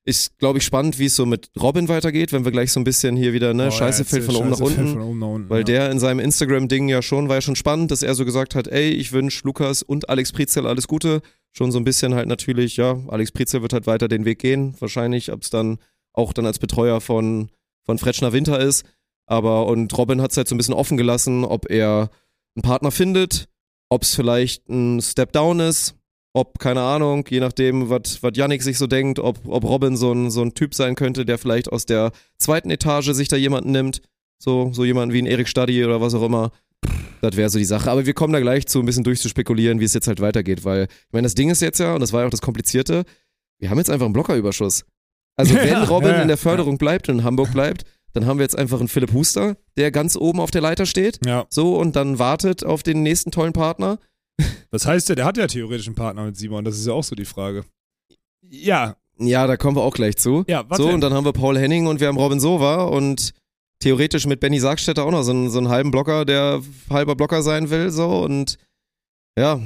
[0.08, 2.84] Ist, glaube ich, spannend, wie es so mit Robin weitergeht, wenn wir gleich so ein
[2.84, 4.92] bisschen hier wieder, ne, Oh, Scheiße ja, fällt von Scheiße oben nach fällt unten.
[4.92, 5.64] Von oben nach unten Weil ja.
[5.64, 8.68] der in seinem Instagram-Ding ja schon, war ja schon spannend, dass er so gesagt hat,
[8.68, 11.22] ey, ich wünsche Lukas und Alex Prizel alles Gute.
[11.56, 14.74] Schon so ein bisschen halt natürlich, ja, Alex Prizel wird halt weiter den Weg gehen.
[14.78, 15.78] Wahrscheinlich, ob es dann
[16.12, 17.50] auch dann als Betreuer von,
[17.84, 18.84] von Fretschner Winter ist.
[19.26, 22.10] Aber, und Robin hat es halt so ein bisschen offen gelassen, ob er
[22.54, 23.48] einen Partner findet,
[23.88, 25.94] ob es vielleicht ein Step Down ist,
[26.34, 30.30] ob, keine Ahnung, je nachdem, was Yannick sich so denkt, ob, ob Robin so ein,
[30.30, 34.02] so ein Typ sein könnte, der vielleicht aus der zweiten Etage sich da jemanden nimmt.
[34.38, 36.52] So, so jemanden wie ein Erik Stadi oder was auch immer.
[37.20, 37.90] Das wäre so die Sache.
[37.90, 40.84] Aber wir kommen da gleich zu, ein bisschen durchzuspekulieren, wie es jetzt halt weitergeht, weil,
[40.84, 43.04] ich meine, das Ding ist jetzt ja, und das war ja auch das Komplizierte,
[43.58, 44.84] wir haben jetzt einfach einen Blockerüberschuss.
[45.36, 48.38] Also, wenn Ja, Robin ja, in der Förderung bleibt und in Hamburg bleibt, dann haben
[48.38, 51.24] wir jetzt einfach einen Philipp Huster, der ganz oben auf der Leiter steht.
[51.26, 51.46] Ja.
[51.50, 53.98] So, und dann wartet auf den nächsten tollen Partner.
[54.72, 56.64] Das heißt ja, der hat ja theoretisch einen Partner mit Simon.
[56.64, 57.64] Das ist ja auch so die Frage.
[58.42, 60.44] Ja, Ja, da kommen wir auch gleich zu.
[60.48, 63.32] ja, was so, und dann haben wir Paul Henning und wir haben Robin Sova und
[63.86, 67.42] theoretisch mit Benny Sargstetter auch noch so einen, so einen halben Blocker, der halber Blocker
[67.42, 68.58] sein will, so und
[69.38, 69.60] ja,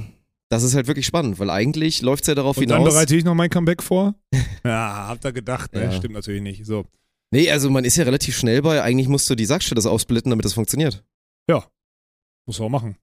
[0.49, 2.95] das ist halt wirklich spannend, weil eigentlich läuft es ja darauf Und dann hinaus.
[2.95, 4.15] bereite ich noch mein Comeback vor?
[4.65, 5.85] ja, habt ihr gedacht, ne?
[5.85, 5.93] Ja.
[5.93, 6.67] Stimmt natürlich nicht.
[6.67, 6.85] So.
[7.33, 10.45] Nee, also man ist ja relativ schnell bei, eigentlich musst du die Sargstetter aufsplitten, damit
[10.45, 11.05] das funktioniert.
[12.47, 12.97] Muss man auch machen.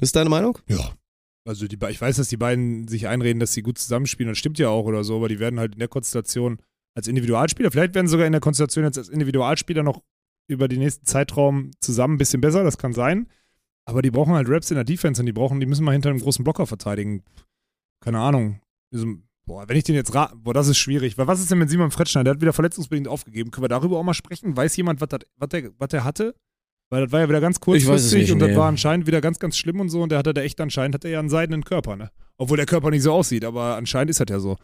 [0.00, 0.58] Ist deine Meinung?
[0.66, 0.94] Ja.
[1.46, 4.30] Also die, ich weiß, dass die beiden sich einreden, dass sie gut zusammenspielen.
[4.30, 6.62] Das stimmt ja auch oder so, aber die werden halt in der Konstellation
[6.96, 10.02] als Individualspieler, vielleicht werden sie sogar in der Konstellation jetzt als Individualspieler noch
[10.50, 13.28] über den nächsten Zeitraum zusammen ein bisschen besser, das kann sein.
[13.84, 16.10] Aber die brauchen halt Raps in der Defense und die brauchen, die müssen mal hinter
[16.10, 17.22] einem großen Blocker verteidigen.
[18.00, 18.60] Keine Ahnung.
[18.92, 19.06] Also,
[19.46, 21.18] boah, wenn ich den jetzt ra boah, das ist schwierig.
[21.18, 22.24] Weil was ist denn mit Simon Fretschner?
[22.24, 23.50] Der hat wieder verletzungsbedingt aufgegeben.
[23.50, 24.56] Können wir darüber auch mal sprechen?
[24.56, 26.34] Weiß jemand, was, das- was, der, was der hatte?
[26.90, 28.56] Weil das war ja wieder ganz kurzfristig nicht, und das nee.
[28.56, 30.02] war anscheinend wieder ganz, ganz schlimm und so.
[30.02, 32.10] Und der hatte da echt anscheinend, hat er ja einen seidenen Körper, ne?
[32.36, 34.56] Obwohl der Körper nicht so aussieht, aber anscheinend ist das ja so.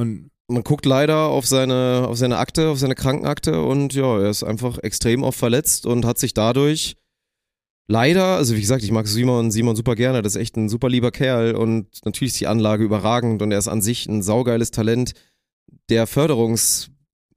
[0.00, 4.30] Und Man guckt leider auf seine, auf seine Akte, auf seine Krankenakte und ja, er
[4.30, 6.96] ist einfach extrem oft verletzt und hat sich dadurch
[7.86, 10.88] leider, also wie gesagt, ich mag Simon, Simon super gerne, das ist echt ein super
[10.88, 14.70] lieber Kerl und natürlich ist die Anlage überragend und er ist an sich ein saugeiles
[14.70, 15.12] Talent,
[15.88, 16.90] der Förderungs,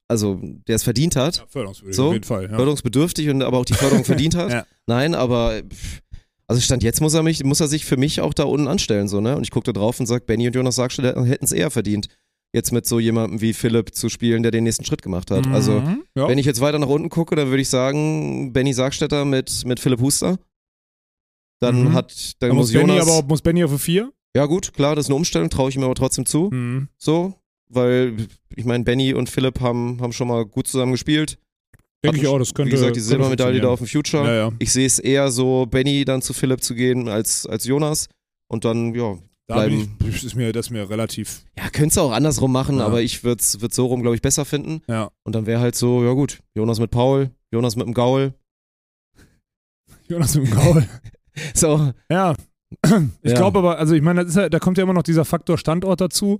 [0.07, 2.07] also der es verdient hat, ja, förderungswürdig So?
[2.07, 2.43] auf jeden Fall.
[2.49, 2.55] Ja.
[2.55, 4.51] förderungsbedürftig und aber auch die Förderung verdient hat.
[4.51, 4.65] Ja.
[4.87, 5.61] Nein, aber
[6.47, 9.07] also Stand jetzt muss er mich, muss er sich für mich auch da unten anstellen,
[9.07, 9.35] so, ne?
[9.35, 12.07] Und ich gucke da drauf und sage, Benny und Jonas Sargstetter hätten es eher verdient,
[12.53, 15.47] jetzt mit so jemandem wie Philipp zu spielen, der den nächsten Schritt gemacht hat.
[15.47, 16.03] Also, Mhm.
[16.15, 16.27] ja.
[16.27, 19.79] wenn ich jetzt weiter nach unten gucke, dann würde ich sagen, Benny Sargstetter mit, mit
[19.79, 20.37] Philipp Huster.
[21.59, 21.93] Dann Mhm.
[21.93, 23.07] hat, dann Dann muss muss Benny Jonas.
[23.07, 24.11] aber auch, muss Benny auf eine 4?
[24.35, 26.49] ja, gut, klar, das ist eine Umstellung, traue ich ihm aber trotzdem zu.
[26.51, 26.89] Mhm.
[26.97, 27.33] So,
[27.69, 28.15] weil
[28.55, 31.37] ich meine, Benny und Philipp haben, haben schon mal gut zusammen gespielt.
[32.03, 32.69] Denke ich auch, das könnte.
[32.71, 34.25] Wie gesagt, die Silbermedaille da auf dem Future.
[34.27, 34.51] Ja, ja.
[34.59, 38.09] Ich sehe es eher so, Benny dann zu Philipp zu gehen als, als Jonas.
[38.49, 39.17] Und dann, ja,
[39.47, 41.43] Da bin ich, ist mir, das ist mir relativ.
[41.57, 42.85] ja, könntest du auch andersrum machen, Ja.
[42.85, 44.81] aber ich würde es so rum, glaube ich, besser finden.
[44.87, 45.11] Ja.
[45.23, 48.33] Und dann wäre halt so, ja gut, Jonas mit Paul, Jonas mit dem Gaul.
[50.07, 50.87] Jonas mit dem Gaul.
[51.55, 52.35] So, Ja.
[53.21, 53.37] Ich Ja.
[53.37, 56.39] glaube aber, also ich meine, ja, da kommt ja immer noch dieser Faktor Standort dazu,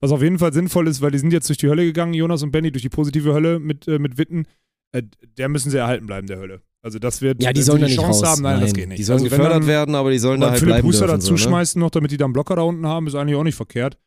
[0.00, 2.42] was auf jeden Fall sinnvoll ist, weil die sind jetzt durch die Hölle gegangen, Jonas
[2.42, 4.46] und Benny, durch die positive Hölle mit, äh, mit Witten.
[4.92, 5.02] Äh,
[5.38, 6.60] der müssen sie erhalten bleiben, der Hölle.
[6.82, 8.88] Also das wird, ja, die wenn sollen da die nicht Chance haben, nein, das geht
[8.88, 8.98] nicht.
[8.98, 11.26] Die sollen also gefördert dann, werden, aber die sollen da halt Philipp bleiben Huster dazu
[11.26, 11.38] so, ne?
[11.38, 13.98] schmeißen noch, damit die dann Blocker da unten haben, ist eigentlich auch nicht verkehrt.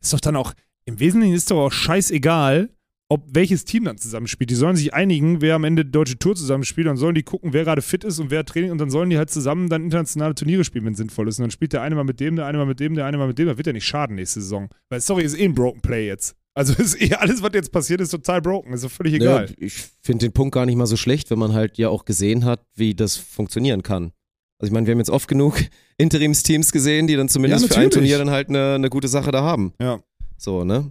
[0.00, 0.54] Ist doch dann auch,
[0.84, 2.70] im Wesentlichen ist doch auch scheißegal,
[3.10, 4.50] ob welches Team dann zusammenspielt.
[4.50, 7.52] Die sollen sich einigen, wer am Ende die deutsche Tour zusammenspielt, dann sollen die gucken,
[7.52, 10.36] wer gerade fit ist und wer Training und dann sollen die halt zusammen dann internationale
[10.36, 11.40] Turniere spielen, wenn es sinnvoll ist.
[11.40, 13.18] Und dann spielt der eine mal mit dem, der eine mal mit dem, der eine
[13.18, 14.68] mal mit dem, das wird ja nicht schaden nächste Saison.
[14.88, 16.36] Weil sorry, ist eh ein Broken Play jetzt.
[16.54, 18.72] Also ist eh alles, was jetzt passiert, ist total broken.
[18.72, 19.46] Ist doch völlig egal.
[19.48, 22.04] Ja, ich finde den Punkt gar nicht mal so schlecht, wenn man halt ja auch
[22.04, 24.12] gesehen hat, wie das funktionieren kann.
[24.58, 25.58] Also ich meine, wir haben jetzt oft genug
[25.96, 27.90] Interimsteams gesehen, die dann zumindest Ja, für ein.
[27.90, 29.72] Turnier dann halt eine, eine gute Sache da haben.
[29.80, 30.00] Ja.
[30.36, 30.90] So, ne?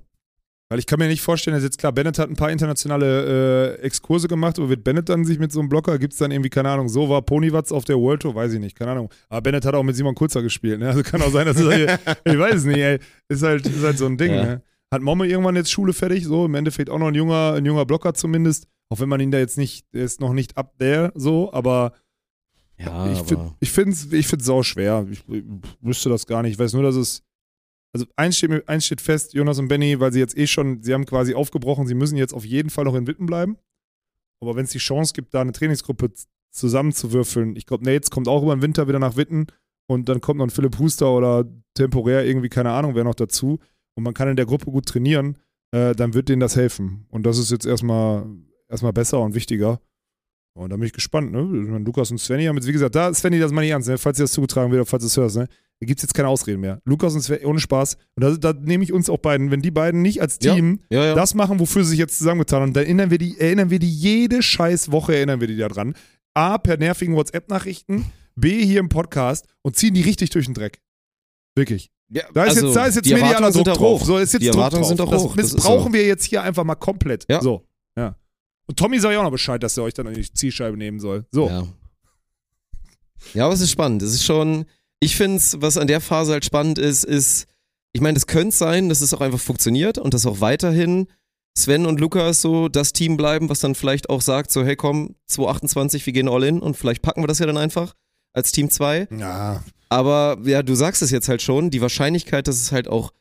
[0.71, 3.81] Weil ich kann mir nicht vorstellen, dass jetzt klar, Bennett hat ein paar internationale äh,
[3.81, 6.51] Exkurse gemacht, aber wird Bennett dann sich mit so einem Blocker, gibt es dann irgendwie,
[6.51, 9.09] keine Ahnung, so war Ponywatz auf der World Tour, weiß ich nicht, keine Ahnung.
[9.29, 10.89] Aber Bennett hat auch mit Simon Kurzer gespielt, ne?
[10.89, 11.65] Also kann auch sein, dass es,
[12.23, 12.99] ich weiß es nicht, ey.
[13.29, 14.43] Ist halt, ist halt so ein Ding, Ja.
[14.45, 14.61] ne?
[14.91, 17.85] Hat Momme irgendwann jetzt Schule fertig, so im Endeffekt auch noch ein junger, ein junger
[17.85, 21.11] Blocker zumindest, auch wenn man ihn da jetzt nicht, der ist noch nicht up there,
[21.15, 21.93] so, aber
[22.77, 25.05] Ja, ich finde aber ich find's, ich find's sau schwer.
[25.11, 25.43] Ich, ich
[25.81, 26.53] wüsste das gar nicht.
[26.53, 27.23] Ich weiß nur, dass es.
[27.93, 30.93] Also eins steht, eins steht fest, Jonas und Benny, weil sie jetzt eh schon, sie
[30.93, 33.57] haben quasi aufgebrochen, sie müssen jetzt auf jeden Fall noch in Witten bleiben.
[34.41, 36.11] Aber wenn es die Chance gibt, da eine Trainingsgruppe
[36.51, 39.47] zusammenzuwürfeln, ich glaube, Nates kommt auch über den Winter wieder nach Witten
[39.87, 43.59] und dann kommt noch ein Philipp Huster oder temporär irgendwie, keine Ahnung, wer noch dazu.
[43.99, 45.37] Und man kann in der Gruppe gut trainieren,
[45.71, 47.05] äh, dann wird denen das helfen.
[47.09, 48.25] Und das ist jetzt erstmal,
[48.69, 49.81] erstmal besser und wichtiger.
[50.53, 51.43] Und da bin ich gespannt, ne?
[51.43, 53.97] Meine, Lukas und Svenny haben jetzt, wie gesagt, da, Svenny, das meine ich ernst, ne?
[53.97, 55.49] falls ihr das zugetragen wird, oder falls du es hörst, ne?
[55.81, 56.81] Da gibt es jetzt keine Ausreden mehr.
[56.85, 57.97] Lukas und Svenny, ohne Spaß.
[58.15, 60.79] Und da, da nehme ich uns auch beiden, wenn die beiden nicht als Ja, Team
[60.89, 61.13] ja, ja.
[61.13, 63.91] das machen, wofür sie sich jetzt zusammengetan haben, dann erinnern wir die, erinnern wir die
[63.91, 65.93] jede scheiß Woche, erinnern wir die da dran.
[66.33, 68.05] A, per nervigen WhatsApp-Nachrichten,
[68.37, 70.79] B, hier im Podcast und ziehen die richtig durch den Dreck.
[71.53, 71.91] Wirklich.
[72.11, 74.03] Ja, Da ist also, jetzt, da ist jetzt medialer Druck drauf.
[74.03, 76.41] So, ist jetzt Die Erwartungen sind doch das hoch, das ist missbrauchen wir jetzt hier
[76.41, 77.25] einfach mal komplett.
[77.29, 77.41] Ja.
[77.41, 78.15] So, ja.
[78.65, 80.99] Und Tommy sagt ja auch noch Bescheid, dass er euch dann in die Zielscheibe nehmen
[80.99, 81.25] soll.
[81.31, 81.47] So.
[81.47, 81.67] Ja.
[83.33, 84.01] ja, aber es ist spannend.
[84.01, 84.65] Es ist schon,
[84.99, 87.47] ich finde es, was an der Phase halt spannend ist, ist,
[87.93, 91.07] ich meine, es könnte sein, dass es auch einfach funktioniert und dass auch weiterhin
[91.57, 95.15] Sven und Lukas so das Team bleiben, was dann vielleicht auch sagt, so, hey komm,
[95.27, 97.95] 228, wir gehen all in und vielleicht packen wir das ja dann einfach
[98.33, 99.07] als Team 2.
[99.17, 103.11] Ja, Aber ja, du sagst es jetzt halt schon, die Wahrscheinlichkeit, dass es halt auch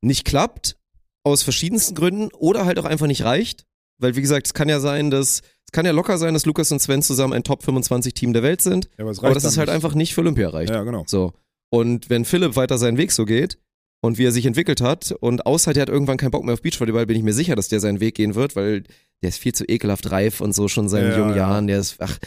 [0.00, 0.76] nicht klappt,
[1.24, 3.64] aus verschiedensten Gründen oder halt auch einfach nicht reicht.
[3.98, 6.70] Weil, wie gesagt, es kann ja sein, dass, es kann ja locker sein, dass Lukas
[6.72, 9.44] und Sven zusammen ein Top 25 Team der Welt sind, ja aber es aber das
[9.44, 9.74] ist halt nicht.
[9.74, 10.70] einfach nicht für Olympia reicht.
[10.72, 11.04] Ja, genau.
[11.06, 11.32] So.
[11.70, 13.58] Und wenn Philipp weiter seinen Weg so geht
[14.00, 16.62] und wie er sich entwickelt hat und außer der hat irgendwann keinen Bock mehr auf
[16.62, 18.84] Beachvolleyball, bin ich mir sicher, dass der seinen Weg gehen wird, weil
[19.22, 21.36] der ist viel zu ekelhaft reif und so schon in seinen Ja, jungen ja.
[21.36, 21.66] Jahren.
[21.66, 22.18] Der ist, ach,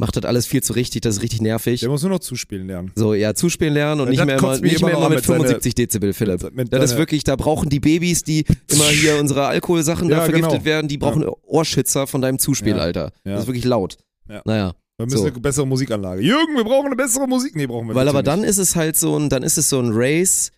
[0.00, 1.80] macht das alles viel zu richtig, das ist richtig nervig.
[1.80, 2.90] Der muss nur noch zuspielen lernen.
[2.96, 5.24] So, ja, zuspielen lernen und Ja, nicht mehr immer, nicht immer mehr immer mit mit
[5.26, 6.52] seine- 75 Dezibel, Philipp.
[6.54, 10.24] Mit Das ist wirklich, da brauchen die Babys, die immer hier unsere Alkoholsachen da Ja,
[10.24, 10.64] vergiftet genau.
[10.64, 12.78] werden, die brauchen Ohrschützer von deinem Zuspiel, Ja.
[12.82, 13.12] Alter.
[13.24, 13.32] Ja.
[13.32, 13.98] Das ist wirklich laut.
[14.28, 14.42] Ja.
[14.44, 14.74] Naja.
[14.96, 15.24] Wir müssen So.
[15.26, 16.22] eine bessere Musikanlage.
[16.22, 17.54] Jürgen, wir brauchen eine bessere Musik.
[17.56, 18.50] Nee, brauchen wir Weil aber dann nicht.
[18.50, 20.50] ist es halt so ein, dann ist es so ein Race,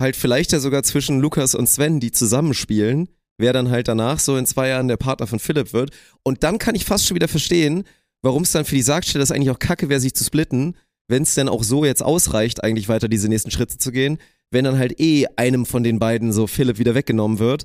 [0.00, 3.08] halt vielleicht ja sogar zwischen Lukas und Sven, die zusammenspielen,
[3.38, 5.90] wer dann halt danach so in zwei Jahren der Partner von Philipp wird.
[6.22, 7.84] Und dann kann ich fast schon wieder verstehen,
[8.22, 10.76] warum es dann für die Sargstelle ist eigentlich auch kacke wäre, sich zu splitten,
[11.08, 14.18] wenn es denn auch so jetzt ausreicht, eigentlich weiter diese nächsten Schritte zu gehen,
[14.50, 17.64] wenn dann halt eh einem von den beiden so Philipp wieder weggenommen wird,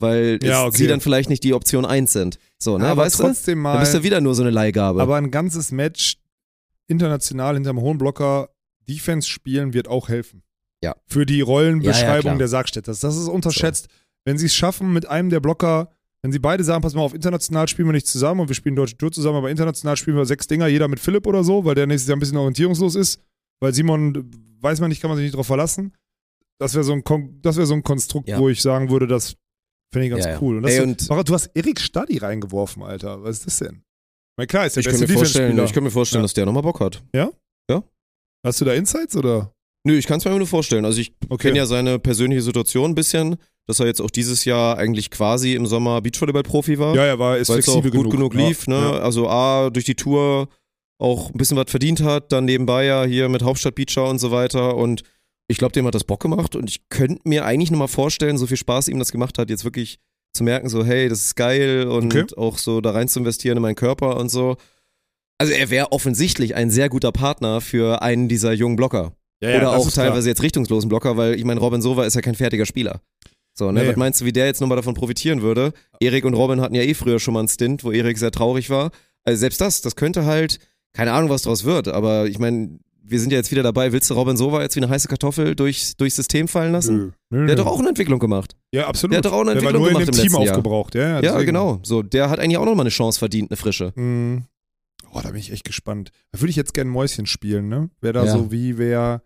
[0.00, 0.76] weil Ja, okay.
[0.78, 2.38] sie dann vielleicht nicht die Option 1 sind.
[2.58, 3.24] So, ne, aber weißt du?
[3.24, 3.80] trotzdem Dann mal.
[3.80, 5.02] bist du wieder nur so eine Leihgabe.
[5.02, 6.18] Aber ein ganzes Match
[6.86, 8.50] international hinterm hohen Blocker
[8.88, 10.42] Defense spielen wird auch helfen.
[10.82, 10.94] Ja.
[11.06, 12.38] Für die Ja, ja, Rollenbeschreibung klar.
[12.38, 13.00] der Sargstädters.
[13.00, 13.88] Das ist unterschätzt.
[14.24, 15.90] Wenn sie es schaffen, mit einem der Blocker,
[16.22, 18.74] wenn sie beide sagen, pass mal auf, international spielen wir nicht zusammen und wir spielen
[18.76, 21.74] Deutsche Tour zusammen, aber international spielen wir sechs Dinger, jeder mit Philipp oder so, weil
[21.74, 23.20] der nächstes Jahr ein bisschen orientierungslos ist.
[23.60, 25.94] Weil Simon, weiß man nicht, kann man sich nicht drauf verlassen.
[26.60, 28.38] Das wäre so, ein Kon- das wär so ein Konstrukt, Ja.
[28.38, 29.36] wo ich sagen würde, das
[29.92, 30.38] finde ich ganz Ja, ja.
[30.42, 30.56] cool.
[30.56, 33.22] Und, das Ey, und- Sarah, du hast Erik Stadi reingeworfen, Alter.
[33.22, 33.82] Was ist das denn?
[34.36, 36.24] Na klar, ist der ich kann beste mir vorstellen, ich kann mir vorstellen Ja.
[36.24, 37.02] dass der nochmal Bock hat.
[38.46, 39.52] Hast du da Insights oder?
[39.84, 40.84] Nö, ich kann es mir nur vorstellen.
[40.84, 41.48] Also ich Okay.
[41.48, 43.36] kenne ja seine persönliche Situation ein bisschen,
[43.68, 46.94] dass er jetzt auch dieses Jahr eigentlich quasi im Sommer Beachvolleyball-Profi war.
[46.96, 48.66] ja, er war ist es auch flexibel gut genug, lief.
[48.66, 48.80] Ja, Ne?
[48.80, 48.98] ja.
[49.00, 50.48] Also A, durch die Tour
[51.00, 54.32] auch ein bisschen was verdient hat, dann nebenbei ja hier mit Hauptstadt Beachschau und so
[54.32, 55.02] weiter und
[55.50, 58.36] ich glaube, dem hat das Bock gemacht und ich könnte mir eigentlich nur mal vorstellen,
[58.36, 59.98] so viel Spaß ihm das gemacht hat, jetzt wirklich
[60.34, 62.26] zu merken, so hey, das ist geil und Okay.
[62.36, 64.56] auch so da rein zu investieren in meinen Körper und so.
[65.40, 69.12] Also er wäre offensichtlich ein sehr guter Partner für einen dieser jungen Blocker.
[69.40, 70.06] Ja, Oder auch ist klar.
[70.06, 73.00] teilweise jetzt richtungslosen Blocker, weil ich meine, Robin Sova ist ja kein fertiger Spieler.
[73.58, 73.82] So, ne?
[73.82, 73.88] Nee.
[73.88, 75.72] Was meinst du, wie der jetzt nochmal davon profitieren würde?
[76.00, 78.70] Erik und Robin hatten ja eh früher schon mal einen Stint, wo Erik sehr traurig
[78.70, 78.90] war.
[79.24, 80.58] Also selbst das, das könnte halt,
[80.94, 84.10] keine Ahnung, was draus wird, aber ich meine, wir sind ja jetzt wieder dabei, willst
[84.10, 86.96] du Robin Sova jetzt wie eine heiße Kartoffel durchs, durchs System fallen lassen?
[86.96, 87.10] Nö.
[87.30, 88.54] Nö, Der hat doch auch eine Entwicklung gemacht.
[88.72, 89.12] Ja, absolut.
[89.12, 90.50] der hat doch auch eine der war Entwicklung nur in gemacht dem im Team Jahr.
[90.52, 90.94] aufgebraucht.
[90.94, 91.46] Ja, ja, Ja, deswegen.
[91.46, 91.80] genau.
[91.82, 93.92] So, der hat eigentlich auch nochmal eine Chance verdient, eine frische.
[93.96, 94.44] Mhm.
[95.12, 96.10] Oh, da bin ich echt gespannt.
[96.32, 97.88] Da würde ich jetzt gerne Mäuschen spielen, ne?
[98.02, 98.32] Wer da Ja.
[98.32, 99.22] so wie, wer,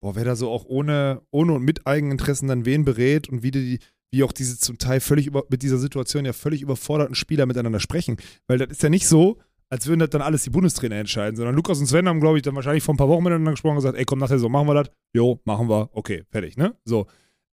[0.00, 3.50] boah, wer da so auch ohne, ohne und mit Eigeninteressen dann wen berät und wie
[3.50, 3.78] die,
[4.12, 7.80] wie auch diese zum Teil völlig über, mit dieser Situation ja völlig überforderten Spieler miteinander
[7.80, 8.16] sprechen.
[8.46, 9.38] Weil das ist ja nicht so,
[9.68, 12.42] als würden das dann alles die Bundestrainer entscheiden, sondern Lukas und Sven haben, glaube ich,
[12.42, 14.52] dann wahrscheinlich vor ein paar Wochen miteinander gesprochen und gesagt, ey, komm, nach der Saison
[14.52, 14.90] machen wir das.
[15.12, 15.90] Jo, machen wir.
[15.92, 16.74] Okay, fertig, ne?
[16.84, 17.06] So.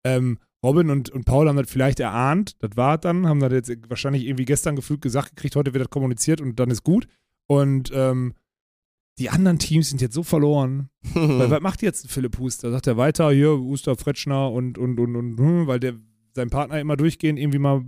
[0.05, 3.89] Ähm, Robin und, und Paul haben das vielleicht erahnt, das war dann, haben das jetzt
[3.89, 7.07] wahrscheinlich irgendwie gestern gefühlt gesagt gekriegt, heute wird das kommuniziert und dann ist gut.
[7.47, 8.33] Und ähm,
[9.19, 10.89] die anderen Teams sind jetzt so verloren.
[11.13, 12.71] Weil, was macht jetzt Philipp Huster?
[12.71, 15.95] Sagt er weiter, hier, Huster, Fretschner und, und, und, und, hm, weil der
[16.35, 17.83] seinem Partner immer durchgehend irgendwie mal.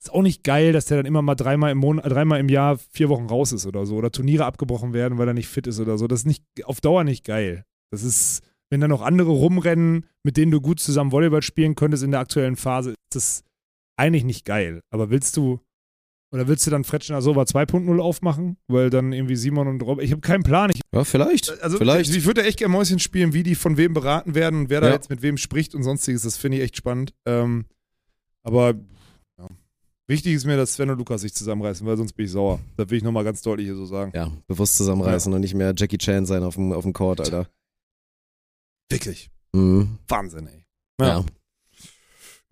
[0.00, 2.76] Ist auch nicht geil, dass der dann immer mal dreimal im Monat, dreimal im Jahr
[2.76, 3.96] vier Wochen raus ist oder so.
[3.96, 6.06] Oder Turniere abgebrochen werden, weil er nicht fit ist oder so.
[6.06, 7.64] Das ist nicht auf Dauer nicht geil.
[7.90, 12.02] Das ist, wenn da noch andere rumrennen, mit denen du gut zusammen Volleyball spielen könntest
[12.02, 13.44] in der aktuellen Phase, ist das
[13.96, 14.80] eigentlich nicht geil.
[14.90, 15.60] Aber willst du,
[16.34, 18.56] oder willst du dann Fretschner Sova 2.0 aufmachen?
[18.66, 20.70] Weil dann irgendwie Simon und Rob, ich habe keinen Plan.
[20.74, 21.62] Ich, Ja, vielleicht.
[21.62, 22.14] also vielleicht.
[22.14, 24.88] ich würde echt gerne Mäuschen spielen, wie die von wem beraten werden und wer da
[24.88, 24.94] Ja.
[24.94, 26.22] jetzt mit wem spricht und sonstiges.
[26.22, 27.14] Das finde ich echt spannend.
[27.24, 27.66] Ähm,
[28.42, 28.74] aber
[29.38, 29.46] ja.
[30.08, 32.58] wichtig ist mir, dass Sven und Lukas sich zusammenreißen, weil sonst bin ich sauer.
[32.76, 34.10] Das will ich nochmal ganz deutlich hier so sagen.
[34.14, 37.48] ja, bewusst zusammenreißen und nicht mehr Jackie Chan sein auf dem, auf dem Court, Alter.
[38.90, 39.30] Wirklich.
[39.52, 39.98] Mhm.
[40.08, 40.64] Wahnsinn, ey.
[41.00, 41.06] Ja.
[41.06, 41.24] Ja.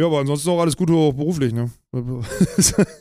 [0.00, 1.70] Ja, aber ansonsten auch alles Gute beruflich, ne?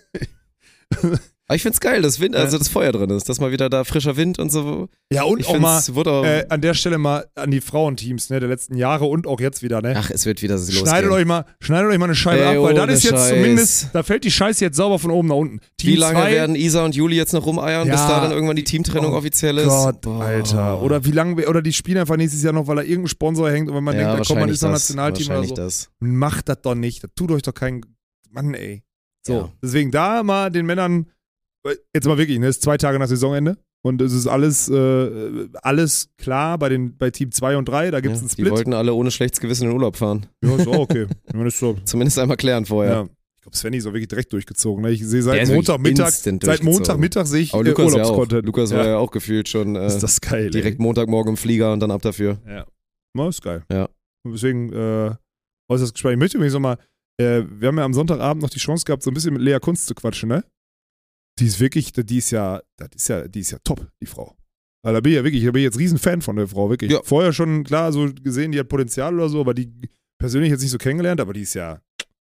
[1.47, 3.83] Aber ich find's geil, dass Wind, also das Feuer drin ist, dass mal wieder da
[3.83, 4.87] frischer Wind und so.
[5.11, 8.39] ja, und Ich auch mal auch, äh, an der Stelle mal an die Frauenteams, ne,
[8.39, 9.93] der letzten Jahre und auch jetzt wieder, ne?
[9.97, 10.77] ach, es wird wieder losgehen.
[10.79, 13.13] Schneidet euch mal, schneidet euch mal eine Scheibe Ey, ab, weil das ohne ist jetzt
[13.15, 13.29] Scheiß.
[13.31, 15.59] zumindest, da fällt die Scheiße jetzt sauber von oben nach unten.
[15.75, 18.07] Team Wie lange zwei, werden Isa und Juli jetzt noch rumeiern, bis Ja.
[18.07, 19.67] da dann irgendwann die Teamtrennung Oh offiziell ist?
[19.67, 20.23] Gott, Boah.
[20.23, 20.81] Alter.
[20.81, 23.69] Oder wie lange, oder die spielen einfach nächstes Jahr noch, weil da irgendein Sponsor hängt
[23.69, 25.55] und wenn man ja, denkt, da kommt man ist das, Nationalteam oder so.
[25.55, 25.89] das.
[25.99, 27.03] Macht das doch nicht.
[27.03, 27.81] Das tut euch doch keinen,
[28.29, 28.83] Mann, ey.
[29.25, 29.49] So, Ja.
[29.61, 31.07] deswegen da mal den Männern,
[31.95, 35.47] jetzt mal wirklich, ne, es ist zwei Tage nach Saisonende und es ist alles, äh,
[35.61, 38.33] alles klar bei, den, bei Team 2 und 3, da gibt es Ja, einen die
[38.41, 38.51] Split.
[38.51, 40.25] wollten alle ohne schlechtes Gewissen in den Urlaub fahren.
[40.43, 41.07] Ja, ist auch okay.
[41.45, 42.91] Ist so, Zumindest einmal klären vorher.
[42.93, 43.07] ja.
[43.37, 44.83] Ich glaube, Svenny ist auch wirklich direkt durchgezogen.
[44.83, 44.91] Ne?
[44.91, 46.63] Ich sehe seit Montagmittag, seit.
[46.63, 48.39] Montagmittag sehe ich Aber äh, Lukas ja.
[48.41, 48.77] Lukas ja.
[48.77, 50.51] war ja auch gefühlt schon äh, ist das geil.
[50.51, 52.37] direkt Montagmorgen im Flieger und dann ab dafür.
[52.45, 52.57] Ey.
[52.57, 52.65] Ja.
[53.15, 53.63] Na, ist geil.
[53.71, 53.89] Ja.
[54.23, 55.15] Und deswegen äh,
[55.69, 56.13] äußerst gespannt.
[56.13, 56.77] Ich möchte übrigens nochmal,
[57.21, 59.59] äh, wir haben ja am Sonntagabend noch die Chance gehabt, so ein bisschen mit Lea
[59.59, 60.43] Kunst zu quatschen, ne?
[61.39, 64.35] Die ist wirklich, die ist ja, das ist ja, die ist ja top, die Frau.
[64.83, 66.69] Also da bin ich ja wirklich, da bin ich jetzt riesen Fan von der Frau,
[66.69, 66.91] wirklich.
[66.91, 67.01] Ja.
[67.03, 69.71] Vorher schon, klar, so gesehen, die hat Potenzial oder so, aber die
[70.19, 71.79] persönlich jetzt nicht so kennengelernt, aber die ist ja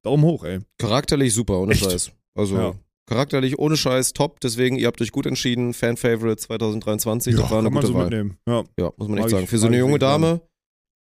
[0.03, 0.59] Daumen hoch, ey.
[0.77, 1.83] Charakterlich super, ohne Echt?
[1.83, 2.11] Scheiß.
[2.38, 2.73] Also Ja.
[3.09, 5.73] charakterlich ohne Scheiß top, deswegen ihr habt euch gut entschieden.
[5.73, 8.03] Fan-Favorite 2023, das war eine gute so Wahl.
[8.05, 8.38] mitnehmen.
[8.47, 8.63] Ja.
[8.79, 9.47] Ja, muss man echt sagen.
[9.47, 9.99] Für so eine junge.
[9.99, 10.41] Dame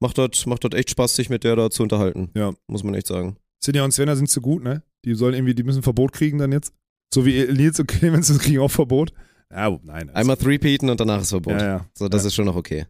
[0.01, 2.31] macht das macht das echt Spaß, sich mit der da zu unterhalten.
[2.35, 2.53] Ja.
[2.69, 3.37] Muss man echt sagen.
[3.65, 4.83] Sinja und Svenja sind zu gut, ne?
[5.05, 6.73] Die sollen irgendwie, die müssen Verbot kriegen dann jetzt.
[7.13, 9.13] So wie Nils und Clemens das kriegen auch Verbot.
[9.51, 10.09] Ja, nein.
[10.09, 11.61] also- Einmal threepeaten und danach ist Verbot.
[11.61, 11.87] Ja, ja.
[11.95, 12.29] So, das Ja.
[12.29, 12.87] ist schon noch okay.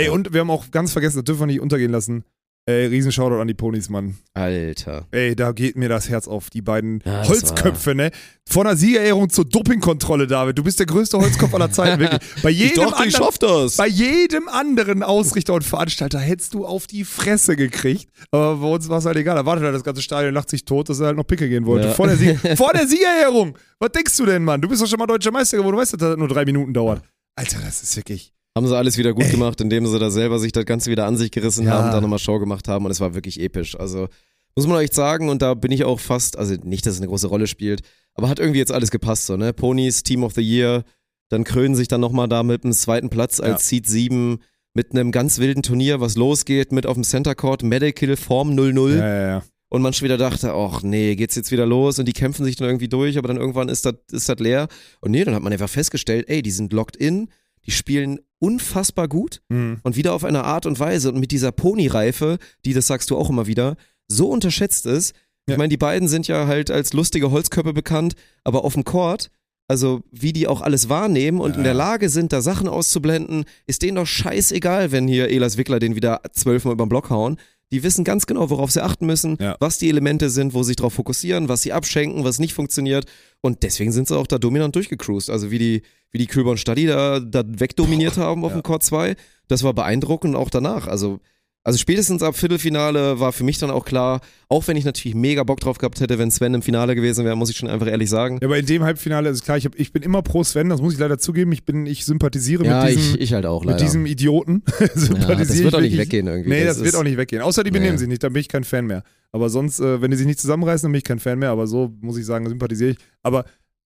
[0.00, 2.24] Ey, und wir haben auch ganz vergessen, das dürfen wir nicht untergehen lassen.
[2.68, 4.18] Ey, riesen Shoutout an die Ponys, Mann.
[4.34, 5.06] Alter.
[5.10, 8.10] Ey, da geht mir das Herz auf, die beiden Ja, Holzköpfe, ne?
[8.46, 10.58] Von der Siegerehrung zur Dopingkontrolle, David.
[10.58, 12.20] Du bist der größte Holzkopf aller Zeiten, wirklich.
[12.42, 13.76] Bei jedem, anderen, schaff das.
[13.76, 18.10] bei jedem anderen Ausrichter und Veranstalter hättest du auf die Fresse gekriegt.
[18.32, 19.36] Aber bei uns war es halt egal.
[19.36, 21.64] Da wartet halt das ganze Stadion, lacht sich tot, dass er halt noch Picke gehen
[21.64, 21.88] wollte.
[21.88, 21.94] Ja.
[21.94, 23.56] Vor, der Sieg vor der Siegerehrung.
[23.78, 24.60] Was denkst du denn, Mann?
[24.60, 25.74] Du bist doch schon mal deutscher Meister geworden.
[25.76, 27.00] Du weißt, dass das nur drei Minuten dauert.
[27.34, 28.34] Alter, das ist wirklich.
[28.58, 31.16] Haben sie alles wieder gut gemacht, indem sie da selber sich das Ganze wieder an
[31.16, 31.74] sich gerissen Ja.
[31.74, 33.78] haben, da nochmal Show gemacht haben und es war wirklich episch.
[33.78, 34.08] Also
[34.56, 37.06] muss man echt sagen und da bin ich auch fast, also nicht, dass es eine
[37.06, 37.82] große Rolle spielt,
[38.14, 39.52] aber hat irgendwie jetzt alles gepasst so, ne?
[39.52, 40.82] Ponys, Team of the Year,
[41.28, 44.38] dann krönen sich dann nochmal da mit dem zweiten Platz als Seed 7
[44.74, 48.96] mit einem ganz wilden Turnier, was losgeht, mit auf dem Center Court, Medical Form 0-0
[48.96, 49.42] Ja, ja, ja.
[49.68, 52.56] und man schon wieder dachte, ach nee, geht's jetzt wieder los und die kämpfen sich
[52.56, 54.66] dann irgendwie durch, aber dann irgendwann ist das ist das leer.
[55.00, 57.28] Und nee, dann hat man einfach festgestellt, ey, die sind locked in,
[57.68, 59.78] die spielen unfassbar gut Mhm.
[59.82, 63.16] und wieder auf eine Art und Weise und mit dieser Ponyreife, die, das sagst du
[63.16, 63.76] auch immer wieder,
[64.08, 65.10] so unterschätzt ist.
[65.46, 65.58] Ich Ja.
[65.58, 68.14] meine, die beiden sind ja halt als lustige Holzköpfe bekannt,
[68.44, 69.30] aber auf dem Court,
[69.66, 71.74] also wie die auch alles wahrnehmen und Ja, in der.
[71.74, 76.22] Lage sind, da Sachen auszublenden, ist denen doch scheißegal, wenn hier Elas Wickler den wieder
[76.32, 77.38] zwölfmal über den Block hauen.
[77.70, 79.56] Die wissen ganz genau, worauf sie achten müssen, Ja.
[79.60, 83.04] was die Elemente sind, wo sie sich drauf fokussieren, was sie abschenken, was nicht funktioniert.
[83.42, 85.28] Und deswegen sind sie auch da dominant durchgecruised.
[85.30, 88.58] Also wie die, wie die Kühlborn Stadi da, da wegdominiert haben auf ja.
[88.58, 89.16] dem Court 2.
[89.48, 90.86] Das war beeindruckend auch danach.
[90.86, 91.20] Also,
[91.64, 95.42] also spätestens ab Viertelfinale war für mich dann auch klar, auch wenn ich natürlich mega
[95.44, 98.08] Bock drauf gehabt hätte, wenn Sven im Finale gewesen wäre, muss ich schon einfach ehrlich
[98.08, 98.38] sagen.
[98.40, 100.80] Ja, aber in dem Halbfinale ist klar, ich, hab, ich bin immer pro Sven, das
[100.80, 101.52] muss ich leider zugeben.
[101.52, 104.62] Ich, bin, ich sympathisiere Ja, mit diesem, ich, ich halt auch mit diesem Idioten.
[104.80, 106.48] ja, sympathisiere das wird auch ich nicht weggehen irgendwie.
[106.50, 107.42] Nee, das, wird ist- auch nicht weggehen.
[107.42, 107.98] Außer die benehmen Nee.
[107.98, 109.02] sich nicht, dann bin ich kein Fan mehr.
[109.32, 111.50] Aber sonst, äh, wenn die sich nicht zusammenreißen, dann bin ich kein Fan mehr.
[111.50, 112.96] Aber so muss ich sagen, sympathisiere ich.
[113.22, 113.44] Aber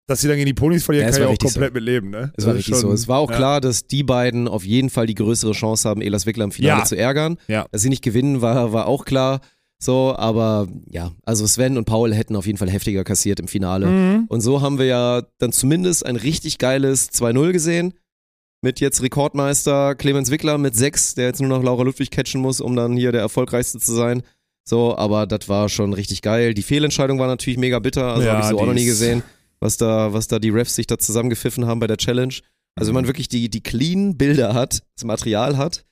[0.08, 2.10] dass sie dann gegen die Ponys verlieren, Ja, kann ich auch komplett mit leben.
[2.10, 2.32] Ne?
[2.36, 2.80] Es war ist richtig so.
[2.82, 3.36] schon- Es war auch ja.
[3.36, 6.80] klar, dass die beiden auf jeden Fall die größere Chance haben, Elas Wickler im Finale
[6.80, 6.84] Ja.
[6.84, 7.38] zu ärgern.
[7.48, 7.66] Ja.
[7.70, 9.40] Dass sie nicht gewinnen, war, war auch klar.
[9.80, 13.86] So, aber ja, also Sven und Paul hätten auf jeden Fall heftiger kassiert im Finale.
[13.86, 14.24] Mhm.
[14.28, 17.94] Und so haben wir ja dann zumindest ein richtig geiles 2-0 gesehen.
[18.64, 22.60] Mit jetzt Rekordmeister Clemens Wickler mit 6, der jetzt nur noch Laura Ludwig catchen muss,
[22.60, 24.22] um dann hier der erfolgreichste zu sein.
[24.64, 26.54] So, aber das war schon richtig geil.
[26.54, 29.24] Die Fehlentscheidung war natürlich mega bitter, also Ja, habe ich so auch noch nie gesehen,
[29.62, 32.34] was da, was da die Refs sich da zusammengepfiffen haben bei der Challenge.
[32.74, 35.84] Also wenn man wirklich die, die clean Bilder hat, das Material hat,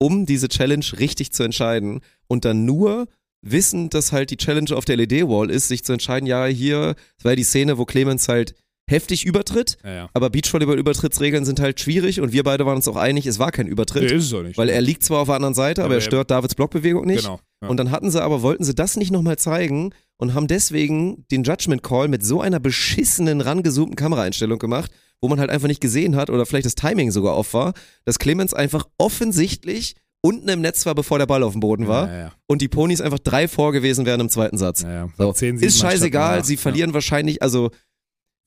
[0.00, 3.06] um diese Challenge richtig zu entscheiden und dann nur
[3.42, 7.24] wissend, dass halt die Challenge auf der LED-Wall ist, sich zu entscheiden, ja, hier, das
[7.24, 8.54] war ja die Szene, wo Clemens halt
[8.90, 10.08] heftig übertritt, Ja, ja.
[10.14, 13.66] aber Beachvolleyball-Übertrittsregeln sind halt schwierig und wir beide waren uns auch einig, es war kein
[13.66, 14.56] Übertritt, Nee, ist es auch nicht.
[14.56, 17.04] weil er liegt zwar auf der anderen Seite, aber Aber er er- stört Davids Blockbewegung
[17.06, 17.22] nicht.
[17.24, 17.38] Genau.
[17.62, 17.68] Ja.
[17.68, 21.44] Und dann hatten sie aber, wollten sie das nicht nochmal zeigen und haben deswegen den
[21.44, 24.90] Judgment Call mit so einer beschissenen, rangezoomten Kameraeinstellung gemacht,
[25.20, 27.72] wo man halt einfach nicht gesehen hat oder vielleicht das Timing sogar off war,
[28.04, 32.08] dass Clemens einfach offensichtlich unten im Netz war, bevor der Ball auf dem Boden war
[32.08, 34.82] Ja, ja, und die Ponys einfach drei vor gewesen wären im zweiten Satz.
[34.82, 35.08] ja.
[35.16, 35.32] So.
[35.32, 37.70] Zehn, sieben Ist scheißegal, sie verlieren wahrscheinlich, also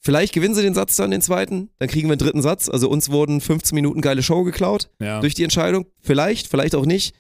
[0.01, 2.67] vielleicht gewinnen sie den Satz dann, den zweiten, dann kriegen wir einen dritten Satz.
[2.67, 4.89] Also uns wurden 15 Minuten geile Show geklaut
[5.21, 5.85] durch die Entscheidung.
[6.01, 7.15] Vielleicht, vielleicht auch nicht.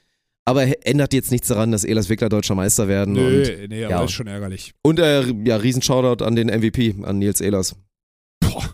[0.45, 3.17] Aber ändert jetzt nichts daran, dass Elas Wickler deutscher Meister werden.
[3.17, 4.03] Und, Nee, nee, aber ja.
[4.05, 4.73] ist schon ärgerlich.
[4.83, 7.75] und äh, ja, riesen Shoutout an den MVP, an Nils Ehlers.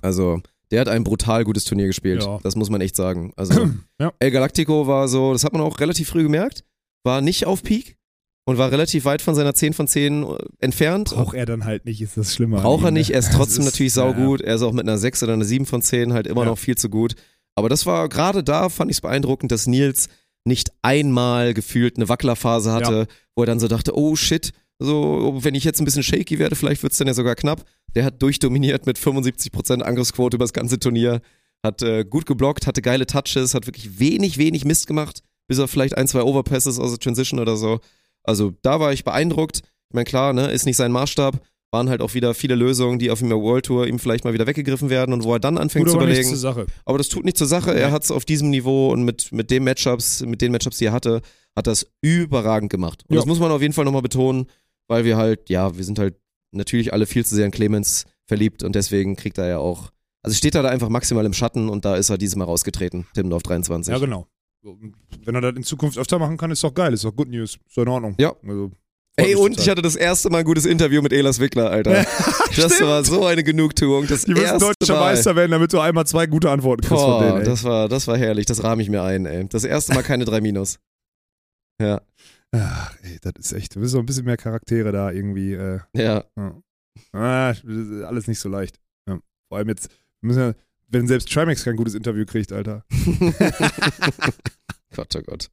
[0.02, 0.42] Also,
[0.72, 2.24] der hat ein brutal gutes Turnier gespielt.
[2.24, 2.40] Ja.
[2.44, 3.34] Das muss man echt sagen.
[3.36, 4.14] Also, Ja.
[4.20, 6.64] El Galactico war so, das hat man auch relativ früh gemerkt,
[7.04, 7.98] war nicht auf Peak
[8.46, 10.26] und war relativ weit von seiner 10 von 10
[10.60, 11.10] entfernt.
[11.10, 12.62] Braucht er dann halt nicht, ist das schlimmer.
[12.62, 14.40] Braucht er nicht, er ist trotzdem natürlich saugut.
[14.42, 16.58] Ja, Er ist auch mit einer 6 oder einer 7 von 10 halt immer noch
[16.58, 17.16] viel zu gut.
[17.56, 20.08] Aber das war gerade da, fand ich es beeindruckend, dass Nils
[20.48, 25.56] nicht einmal gefühlt eine Wacklerphase hatte, wo er dann so dachte, oh shit, so, wenn
[25.56, 27.66] ich jetzt ein bisschen shaky werde, vielleicht wird es dann ja sogar knapp.
[27.96, 31.22] Der hat durchdominiert mit 75% Angriffsquote über das ganze Turnier,
[31.64, 35.72] hat äh, gut geblockt, hatte geile Touches, hat wirklich wenig, wenig Mist gemacht, bis auf
[35.72, 37.80] vielleicht ein, zwei Overpasses aus der Transition oder so.
[38.24, 39.62] Also da war ich beeindruckt.
[39.90, 41.42] Ich meine, klar, ne, ist nicht sein Maßstab.
[41.72, 44.34] Waren halt auch wieder viele Lösungen, die auf ihm der World Tour ihm vielleicht mal
[44.34, 46.40] wieder weggegriffen werden und wo er dann anfängt Gut, zu aber nichts überlegen.
[46.40, 46.66] zur Sache.
[46.86, 47.74] Aber das tut nicht zur Sache.
[47.78, 50.86] Er hat es auf diesem Niveau und mit, mit den Matchups, mit den Matchups, die
[50.86, 51.22] er hatte,
[51.58, 53.04] hat das überragend gemacht.
[53.08, 53.20] Und Ja.
[53.20, 54.46] das muss man auf jeden Fall nochmal betonen,
[54.88, 56.16] weil wir halt, ja, wir sind halt
[56.52, 59.92] natürlich alle viel zu sehr in Clemens verliebt und deswegen kriegt er ja auch,
[60.24, 63.06] also steht er da einfach maximal im Schatten und da ist er dieses Mal rausgetreten,
[63.14, 63.92] Timmendorf 23.
[63.92, 64.26] Ja, genau.
[64.64, 67.58] Wenn er das in Zukunft öfter machen kann, ist doch geil, ist doch Good News,
[67.68, 68.16] ist doch in Ordnung.
[68.20, 68.34] Ja.
[68.48, 68.72] Also,
[69.20, 69.72] Ey, und ich total.
[69.72, 72.06] hatte das erste Mal ein gutes Interview mit Elas Wickler, Alter.
[72.56, 74.06] das war so eine Genugtuung.
[74.08, 75.14] Das Die müssen deutscher Mal.
[75.14, 77.38] Meister werden, damit du einmal zwei gute Antworten kriegst von Boah, denen.
[77.40, 77.44] Ey.
[77.46, 79.48] das war, das war herrlich, das rahme ich mir ein, ey.
[79.50, 80.78] Das erste Mal keine drei Minus.
[81.82, 82.02] Ja,
[82.52, 85.54] Ach, ey, das ist echt, du bist so ein bisschen mehr Charaktere da irgendwie.
[85.54, 86.24] Äh, ja.
[86.38, 86.56] ja.
[87.14, 87.54] ah,
[88.06, 88.80] alles nicht so leicht.
[89.08, 89.20] Ja.
[89.50, 89.90] Vor allem jetzt,
[90.24, 90.54] ja,
[90.88, 92.86] wenn selbst Trimax kein gutes Interview kriegt, Alter.
[94.96, 95.50] Gott, oh Gott.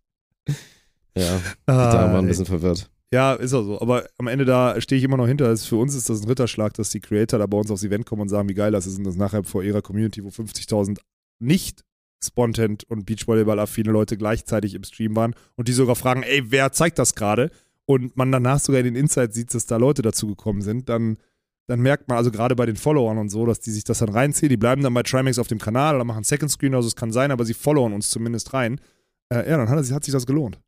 [1.17, 2.89] Ja, Ah, da war ein bisschen verwirrt.
[3.15, 3.81] Ja, ist auch so.
[3.81, 5.57] Aber am Ende da stehe ich immer noch hinter.
[5.57, 8.23] Für uns ist das ein Ritterschlag, dass die Creator da bei uns aufs Event kommen
[8.23, 10.99] und sagen, wie geil das ist und das nachher vor ihrer Community, wo 50.000
[11.39, 11.85] nicht
[12.21, 16.99] Spontent und Beachvolleyball-affine Leute gleichzeitig im Stream waren und die sogar fragen, ey, wer zeigt
[16.99, 17.53] das gerade?
[17.87, 21.17] Und man danach sogar in den Insights sieht, dass da Leute dazugekommen sind, dann,
[21.69, 24.09] dann merkt man, also gerade bei den Followern und so, dass die sich das dann
[24.09, 24.49] reinziehen.
[24.49, 27.13] Die bleiben dann bei Trimax auf dem Kanal oder machen Second Screen, also es kann
[27.13, 28.81] sein, aber sie followen uns zumindest rein.
[29.29, 30.59] Äh, ja, dann hat, hat sich das gelohnt.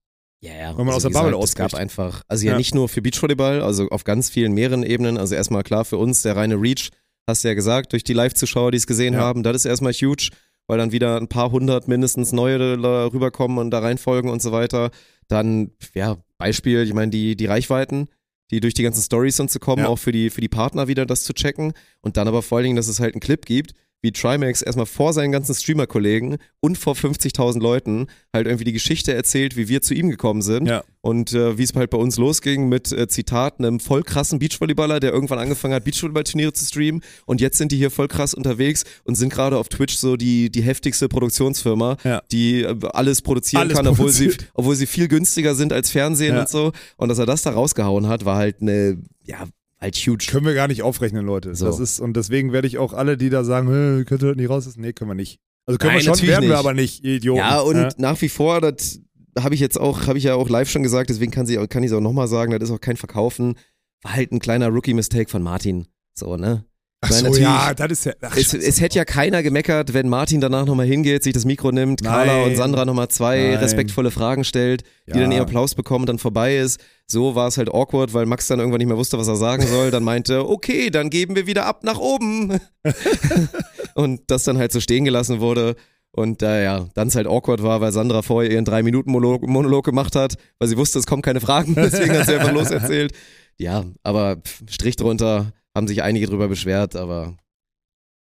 [0.41, 0.79] Ja, ja.
[0.79, 1.81] Wenn man aus der Bubble gesagt, Es gab ausbricht.
[1.83, 2.59] einfach, also ja, Ja.
[2.59, 5.17] nicht nur für Beachvolleyball, also auf ganz vielen mehreren Ebenen.
[5.19, 6.91] Also erstmal klar für uns, der reine Reach,
[7.27, 9.21] hast du ja gesagt, durch die Live-Zuschauer, die es gesehen Ja.
[9.21, 10.29] haben, das ist erstmal huge,
[10.69, 14.53] weil dann wieder ein paar hundert mindestens neue da rüberkommen und da reinfolgen und so
[14.53, 14.91] weiter.
[15.29, 18.09] Dann, ja, Beispiel, ich meine, die, die Reichweiten,
[18.51, 19.89] die durch die ganzen Stories und zu kommen, Ja.
[19.89, 21.73] auch für die, für die Partner wieder das zu checken.
[22.03, 23.73] Und dann aber vor allen Dingen, dass es halt einen Clip gibt,
[24.03, 29.13] wie Trimax erstmal vor seinen ganzen Streamer-Kollegen und vor 50.000 Leuten halt irgendwie die Geschichte
[29.15, 30.67] erzählt, wie wir zu ihm gekommen sind.
[30.69, 30.85] Ja.
[31.01, 35.01] Und äh, wie es halt bei uns losging mit äh, Zitat einem voll krassen Beachvolleyballer,
[35.01, 37.03] der irgendwann angefangen hat, Beachvolleyball-Turniere zu streamen.
[37.27, 40.51] Und jetzt sind die hier voll krass unterwegs und sind gerade auf Twitch so die,
[40.51, 42.23] die heftigste Produktionsfirma, Ja.
[42.33, 46.35] die äh, alles produzieren Alles kann, obwohl sie, obwohl sie viel günstiger sind als Fernsehen
[46.35, 46.41] Ja.
[46.43, 46.73] und so.
[46.97, 49.45] Und dass er das da rausgehauen hat, war halt eine, ja,
[49.81, 50.27] halt huge.
[50.31, 51.55] Können wir gar nicht aufrechnen, Leute.
[51.55, 51.67] So.
[51.67, 54.37] Das ist, und deswegen werde ich auch alle, die da sagen, "Hä, könnt ihr das
[54.37, 54.77] nicht raus?
[54.77, 55.41] Nee, können wir nicht.
[55.67, 56.59] Also können Nein, wir schon, werden wir nicht.
[56.59, 57.39] aber nicht, Idioten.
[57.39, 57.89] Ja, und Ja.
[57.99, 59.01] nach wie vor, das
[59.39, 61.83] habe ich jetzt auch, habe ich ja auch live schon gesagt, deswegen kann, sie, kann
[61.83, 63.55] ich es auch nochmal sagen, das ist auch kein Verkaufen.
[64.03, 65.87] War halt ein kleiner Rookie-Mistake von Martin.
[66.15, 66.65] So, ne?
[67.09, 68.13] Ach so, ja, das ist ja.
[68.23, 71.73] Ach, Es, es hätte ja keiner gemeckert, wenn Martin danach nochmal hingeht, sich das Mikro
[71.73, 72.45] nimmt, Carla Nein.
[72.51, 73.55] und Sandra nochmal zwei Nein.
[73.59, 75.21] respektvolle Fragen stellt, die Ja.
[75.21, 76.81] dann ihren Applaus bekommen und dann vorbei ist.
[77.07, 79.67] So war es halt awkward, weil Max dann irgendwann nicht mehr wusste, was er sagen
[79.67, 79.91] soll.
[79.91, 82.59] Dann meinte, okay, dann geben wir wieder ab nach oben.
[83.95, 85.77] und das dann halt so stehen gelassen wurde.
[86.13, 89.85] Und äh, ja, dann es halt awkward war, weil Sandra vorher ihren drei Minuten Monolog,
[89.85, 93.13] gemacht hat, weil sie wusste, es kommen keine Fragen, deswegen hat sie einfach loserzählt.
[93.59, 94.39] Ja, aber
[94.69, 97.37] Strich drunter, haben sich einige drüber beschwert, aber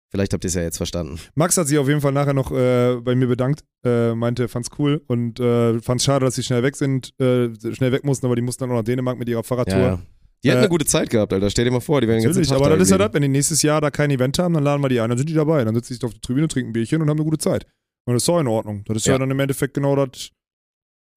[0.09, 1.19] vielleicht habt ihr es ja jetzt verstanden.
[1.35, 4.69] Max hat sich auf jeden Fall nachher noch äh, bei mir bedankt, äh, meinte, fand's
[4.79, 8.35] cool und äh, fand's schade, dass sie schnell weg sind, äh, schnell weg mussten, aber
[8.35, 9.77] die mussten dann auch nach Dänemark mit ihrer Fahrradtour.
[9.77, 9.99] Ja, ja.
[10.43, 11.49] Die hatten Äh, eine gute Zeit gehabt, Alter.
[11.49, 13.13] Stell dir mal vor, die werden den ganzen Natürlich, aber da das ist ja das,
[13.13, 15.29] wenn die nächstes Jahr da kein Event haben, dann laden wir die ein, dann sind
[15.29, 15.63] die dabei.
[15.63, 17.65] Dann sitzen sie auf der Tribüne, trinken ein Bierchen und haben eine gute Zeit.
[18.05, 18.83] Und das ist auch in Ordnung.
[18.85, 19.19] Das ist ja, Ja.
[19.19, 20.31] dann im Endeffekt genau das,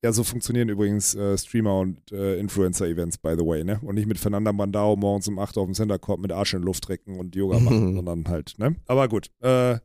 [0.05, 3.81] Ja, so funktionieren übrigens äh, Streamer und äh, Influencer-Events, by the way, ne?
[3.83, 6.55] Und nicht mit Fernanda Mandao morgens um 8 Uhr auf dem Center Court mit Arsch
[6.55, 8.77] in Luft trecken und Yoga machen, sondern halt, ne?
[8.87, 9.79] Aber gut, äh,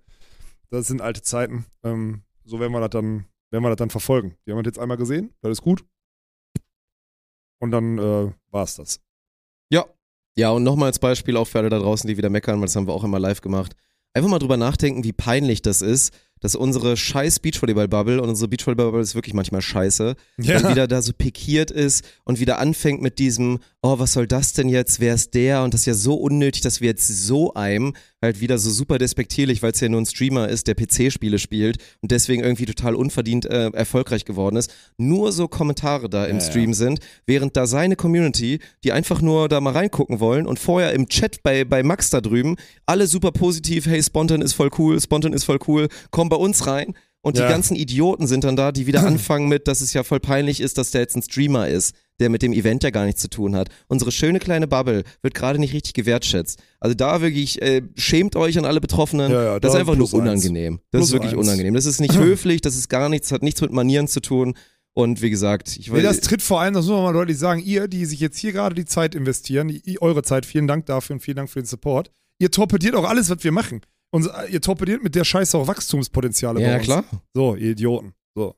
[0.69, 1.65] das sind alte Zeiten.
[1.83, 4.35] Ähm, so werden wir das dann, werden wir das dann verfolgen.
[4.45, 5.85] Die haben wir jetzt einmal gesehen, das ist gut.
[7.59, 8.99] Und dann äh, war's das.
[9.71, 9.85] Ja.
[10.35, 12.75] Ja, und nochmal als Beispiel auch für alle da draußen, die wieder meckern, weil das
[12.75, 13.75] haben wir auch immer live gemacht.
[14.13, 19.01] Einfach mal drüber nachdenken, wie peinlich das ist, dass unsere scheiß Beachvolleyball-Bubble und unsere Beachvolleyball-Bubble
[19.01, 23.59] ist wirklich manchmal scheiße, dann wieder da so pikiert ist und wieder anfängt mit diesem,
[23.81, 25.63] oh, was soll das denn jetzt, wer ist der?
[25.63, 28.97] Und das ist ja so unnötig, dass wir jetzt so einem halt wieder so super
[28.97, 32.95] despektierlich, weil es ja nur ein Streamer ist, der PC-Spiele spielt und deswegen irgendwie total
[32.95, 37.65] unverdient äh, erfolgreich geworden ist, nur so Kommentare da im Ja, Stream sind, während da
[37.65, 41.81] seine Community, die einfach nur da mal reingucken wollen und vorher im Chat bei, bei
[41.81, 45.87] Max da drüben, alle super positiv, hey, Spontan ist voll cool, Spontan ist voll cool,
[46.11, 46.95] komm bei uns rein.
[47.23, 47.45] Und Ja.
[47.45, 50.59] die ganzen Idioten sind dann da, die wieder anfangen mit, dass es ja voll peinlich
[50.59, 53.29] ist, dass der jetzt ein Streamer ist, der mit dem Event ja gar nichts zu
[53.29, 53.69] tun hat.
[53.87, 56.59] Unsere schöne kleine Bubble wird gerade nicht richtig gewertschätzt.
[56.79, 59.31] Also da wirklich, äh, schämt euch an alle Betroffenen.
[59.31, 60.21] Ja, ja, das da ist einfach nur plus eins.
[60.45, 60.79] unangenehm.
[60.89, 61.41] Das Plus ist wirklich eins.
[61.47, 61.73] unangenehm.
[61.75, 64.55] Das ist nicht höflich, das ist gar nichts, hat nichts mit Manieren zu tun.
[64.93, 67.37] Und wie gesagt, ich Nee, weiß, das tritt vor allem, das muss man mal deutlich
[67.37, 70.85] sagen, ihr, die sich jetzt hier gerade die Zeit investieren, die, eure Zeit, vielen Dank
[70.87, 72.11] dafür und vielen Dank für den Support.
[72.41, 73.81] Ihr torpediert auch alles, was wir machen.
[74.11, 77.03] Und ihr torpediert mit der Scheiße auch Wachstumspotenziale bei ja klar.
[77.35, 78.15] So, ihr Idioten.
[78.35, 78.55] So.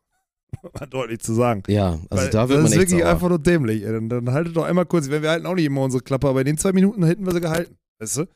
[0.80, 1.64] Mal deutlich zu sagen.
[1.68, 3.12] Ja, also Weil da wird das man ist echt wirklich sauer.
[3.12, 3.84] einfach nur dämlich.
[3.84, 6.40] Dann, dann haltet doch einmal kurz, wenn wir halten auch nicht immer unsere Klappe, aber
[6.40, 7.76] in den zwei Minuten hätten wir sie gehalten.
[8.00, 8.22] Weißt du?
[8.22, 8.30] Und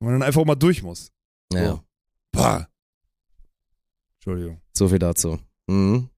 [0.00, 1.10] man dann einfach mal durch muss.
[1.50, 1.82] Ja,
[2.32, 2.68] Pah.
[4.18, 4.60] Entschuldigung.
[4.76, 5.38] so viel dazu.
[5.66, 6.10] Mhm.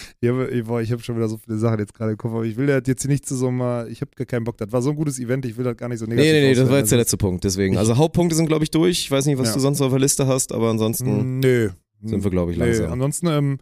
[0.20, 2.56] Ich habe ich, hab schon wieder so viele Sachen jetzt gerade im Kopf, aber ich
[2.56, 4.56] will das jetzt hier nicht zu so mal, ich habe gar keinen Bock.
[4.58, 6.48] Das war so ein gutes Event, ich will das gar nicht so negativ Nee, nee,
[6.48, 7.76] nee, das war jetzt der letzte Punkt, deswegen.
[7.76, 8.98] Also Hauptpunkte sind, glaube ich, durch.
[9.00, 9.54] Ich weiß nicht, was Ja.
[9.54, 11.70] du sonst auf der Liste hast, aber ansonsten Mm, Nö.
[12.02, 12.92] sind wir, glaube ich, langsam.
[12.92, 13.58] ansonsten ähm,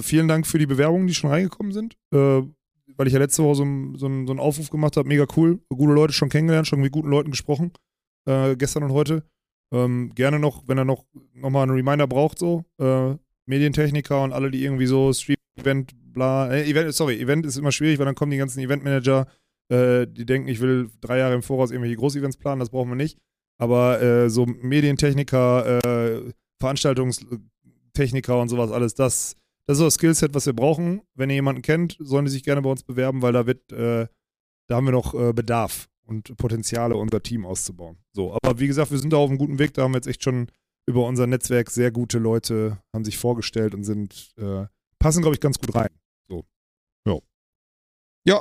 [0.00, 1.94] vielen Dank für die Bewerbungen, die schon reingekommen sind.
[2.12, 2.42] Äh,
[2.96, 5.58] weil ich ja letzte Woche so, einen- so, so einen Aufruf gemacht habe, mega cool.
[5.68, 7.72] Gute Leute schon kennengelernt, schon mit guten Leuten gesprochen.
[8.26, 9.24] Äh, gestern und heute.
[9.72, 11.04] Ähm, gerne noch, wenn er noch,
[11.34, 12.64] noch mal einen Reminder braucht, so.
[12.78, 13.14] Äh,
[13.46, 16.50] Medientechniker und alle, die irgendwie so Stream, Event, bla.
[16.50, 19.26] Äh, Event, sorry, Event ist immer schwierig, weil dann kommen die ganzen Eventmanager,
[19.68, 22.96] äh, die denken, ich will drei Jahre im Voraus irgendwelche Großevents planen, das brauchen wir
[22.96, 23.18] nicht.
[23.58, 29.36] Aber äh, so Medientechniker, äh, Veranstaltungstechniker und sowas, alles das,
[29.66, 31.02] das ist so das Skillset, was wir brauchen.
[31.14, 34.08] Wenn ihr jemanden kennt, sollen die sich gerne bei uns bewerben, weil da wird, äh,
[34.68, 37.98] da haben wir noch äh, Bedarf und Potenziale, unser Team auszubauen.
[38.12, 39.74] So, aber wie gesagt, wir sind da auf einem guten Weg.
[39.74, 40.48] Da haben wir jetzt echt schon
[40.86, 44.66] über unser Netzwerk sehr gute Leute, haben sich vorgestellt und sind, äh,
[44.98, 45.88] passen, glaube ich, ganz gut rein.
[48.26, 48.40] Ja,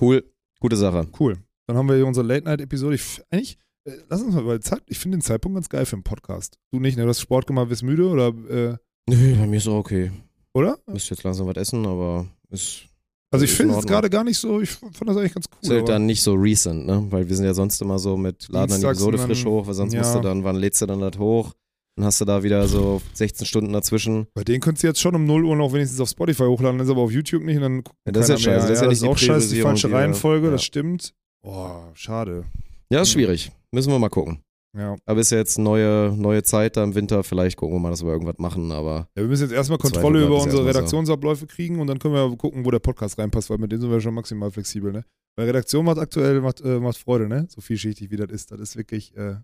[0.00, 0.22] cool.
[0.60, 1.08] Gute Sache.
[1.18, 1.38] Cool.
[1.66, 2.94] Dann haben wir hier unsere Late-Night-Episode.
[2.94, 4.82] Ich Eigentlich, äh, lass uns mal über Zeit.
[4.86, 6.56] Ich finde den Zeitpunkt ganz geil für einen Podcast.
[6.70, 7.02] Du nicht, ne?
[7.02, 8.76] Du hast Sport gemacht, bist müde oder, äh,
[9.10, 10.12] Nö, bei mir ist auch okay.
[10.54, 10.78] oder?
[10.86, 12.84] Müsste jetzt langsam was essen, aber ist,
[13.32, 15.46] Also ich ist finde in es gerade gar nicht so, ich fand das eigentlich ganz
[15.46, 15.70] ist cool.
[15.70, 17.06] halt aber- dann nicht so recent, ne?
[17.10, 19.66] Weil wir sind ja sonst immer so mit laden dann die Dienstags Episode frisch hoch,
[19.66, 20.00] weil sonst ja.
[20.00, 21.54] musst du dann, wann lädst du dann das hoch?
[21.98, 24.28] Dann hast du da wieder so 16 Stunden dazwischen.
[24.32, 26.88] Bei denen könntest du jetzt schon um 0 Uhr noch wenigstens auf Spotify hochladen, ist
[26.90, 28.68] aber auf YouTube nicht und dann Ja, das ist ja scheiße.
[28.68, 30.52] Das ist ja nicht die auch scheiße, die falsche Reihenfolge, ja.
[30.52, 31.12] das stimmt.
[31.42, 32.44] Boah, schade.
[32.92, 33.12] Ja, ist Mhm.
[33.14, 33.50] schwierig.
[33.72, 34.38] Müssen wir mal gucken.
[34.76, 34.94] Ja.
[35.06, 37.24] Aber ist ja jetzt neue, neue Zeit da im Winter.
[37.24, 40.24] Vielleicht gucken wir mal, dass wir irgendwas machen, aber ja, wir müssen jetzt erstmal Kontrolle
[40.24, 40.66] über unsere.
[40.66, 43.90] Redaktionsabläufe kriegen und dann können wir gucken, wo der Podcast reinpasst, weil mit denen sind
[43.90, 45.04] wir schon maximal flexibel, ne?
[45.36, 47.48] Weil Redaktion macht aktuell macht, äh, macht Freude, ne?
[47.48, 48.52] So vielschichtig wie das ist.
[48.52, 49.34] Das ist wirklich, äh,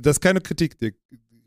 [0.00, 0.94] das ist keine Kritik, Dick.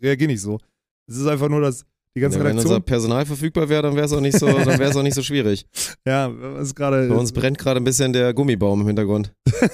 [0.01, 0.59] Reagier nicht so.
[1.07, 1.85] Es ist einfach nur, dass
[2.15, 2.83] die ganze ja, wenn unser Redaktion.
[2.83, 5.21] Personal verfügbar wäre, dann wäre es auch nicht so, dann wäre es auch nicht so
[5.21, 5.67] schwierig.
[6.05, 6.27] Ja,
[6.59, 7.07] ist gerade.
[7.07, 9.33] Bei uns brennt gerade ein bisschen der Gummibaum im Hintergrund.
[9.61, 9.69] ja,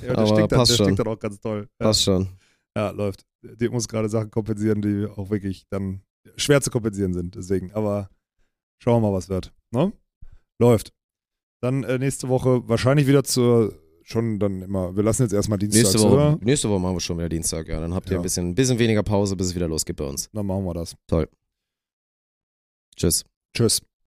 [0.00, 0.86] der aber stinkt dann, passt der schon.
[0.86, 1.68] stinkt dann auch ganz toll.
[1.78, 1.86] Ja.
[1.86, 2.28] Passt schon.
[2.76, 3.26] Ja, läuft.
[3.42, 6.00] Die muss gerade Sachen kompensieren, die auch wirklich dann
[6.36, 7.34] schwer zu kompensieren sind.
[7.34, 8.08] Deswegen, aber
[8.82, 9.52] schauen wir mal, was wird.
[9.70, 9.92] Ne?
[10.58, 10.92] Läuft.
[11.60, 13.74] Dann äh, nächste Woche wahrscheinlich wieder zur,
[14.08, 16.38] schon dann immer, wir lassen jetzt erstmal Dienstags, Nächste Woche, oder?
[16.40, 17.80] nächste Woche machen wir schon wieder Dienstag, ja.
[17.80, 18.18] Dann habt ihr Ja.
[18.20, 20.30] ein bisschen, ein bisschen weniger Pause, bis es wieder losgeht bei uns.
[20.32, 20.94] Dann machen wir das.
[22.96, 23.24] Tschüss.
[23.54, 23.82] Tschüss.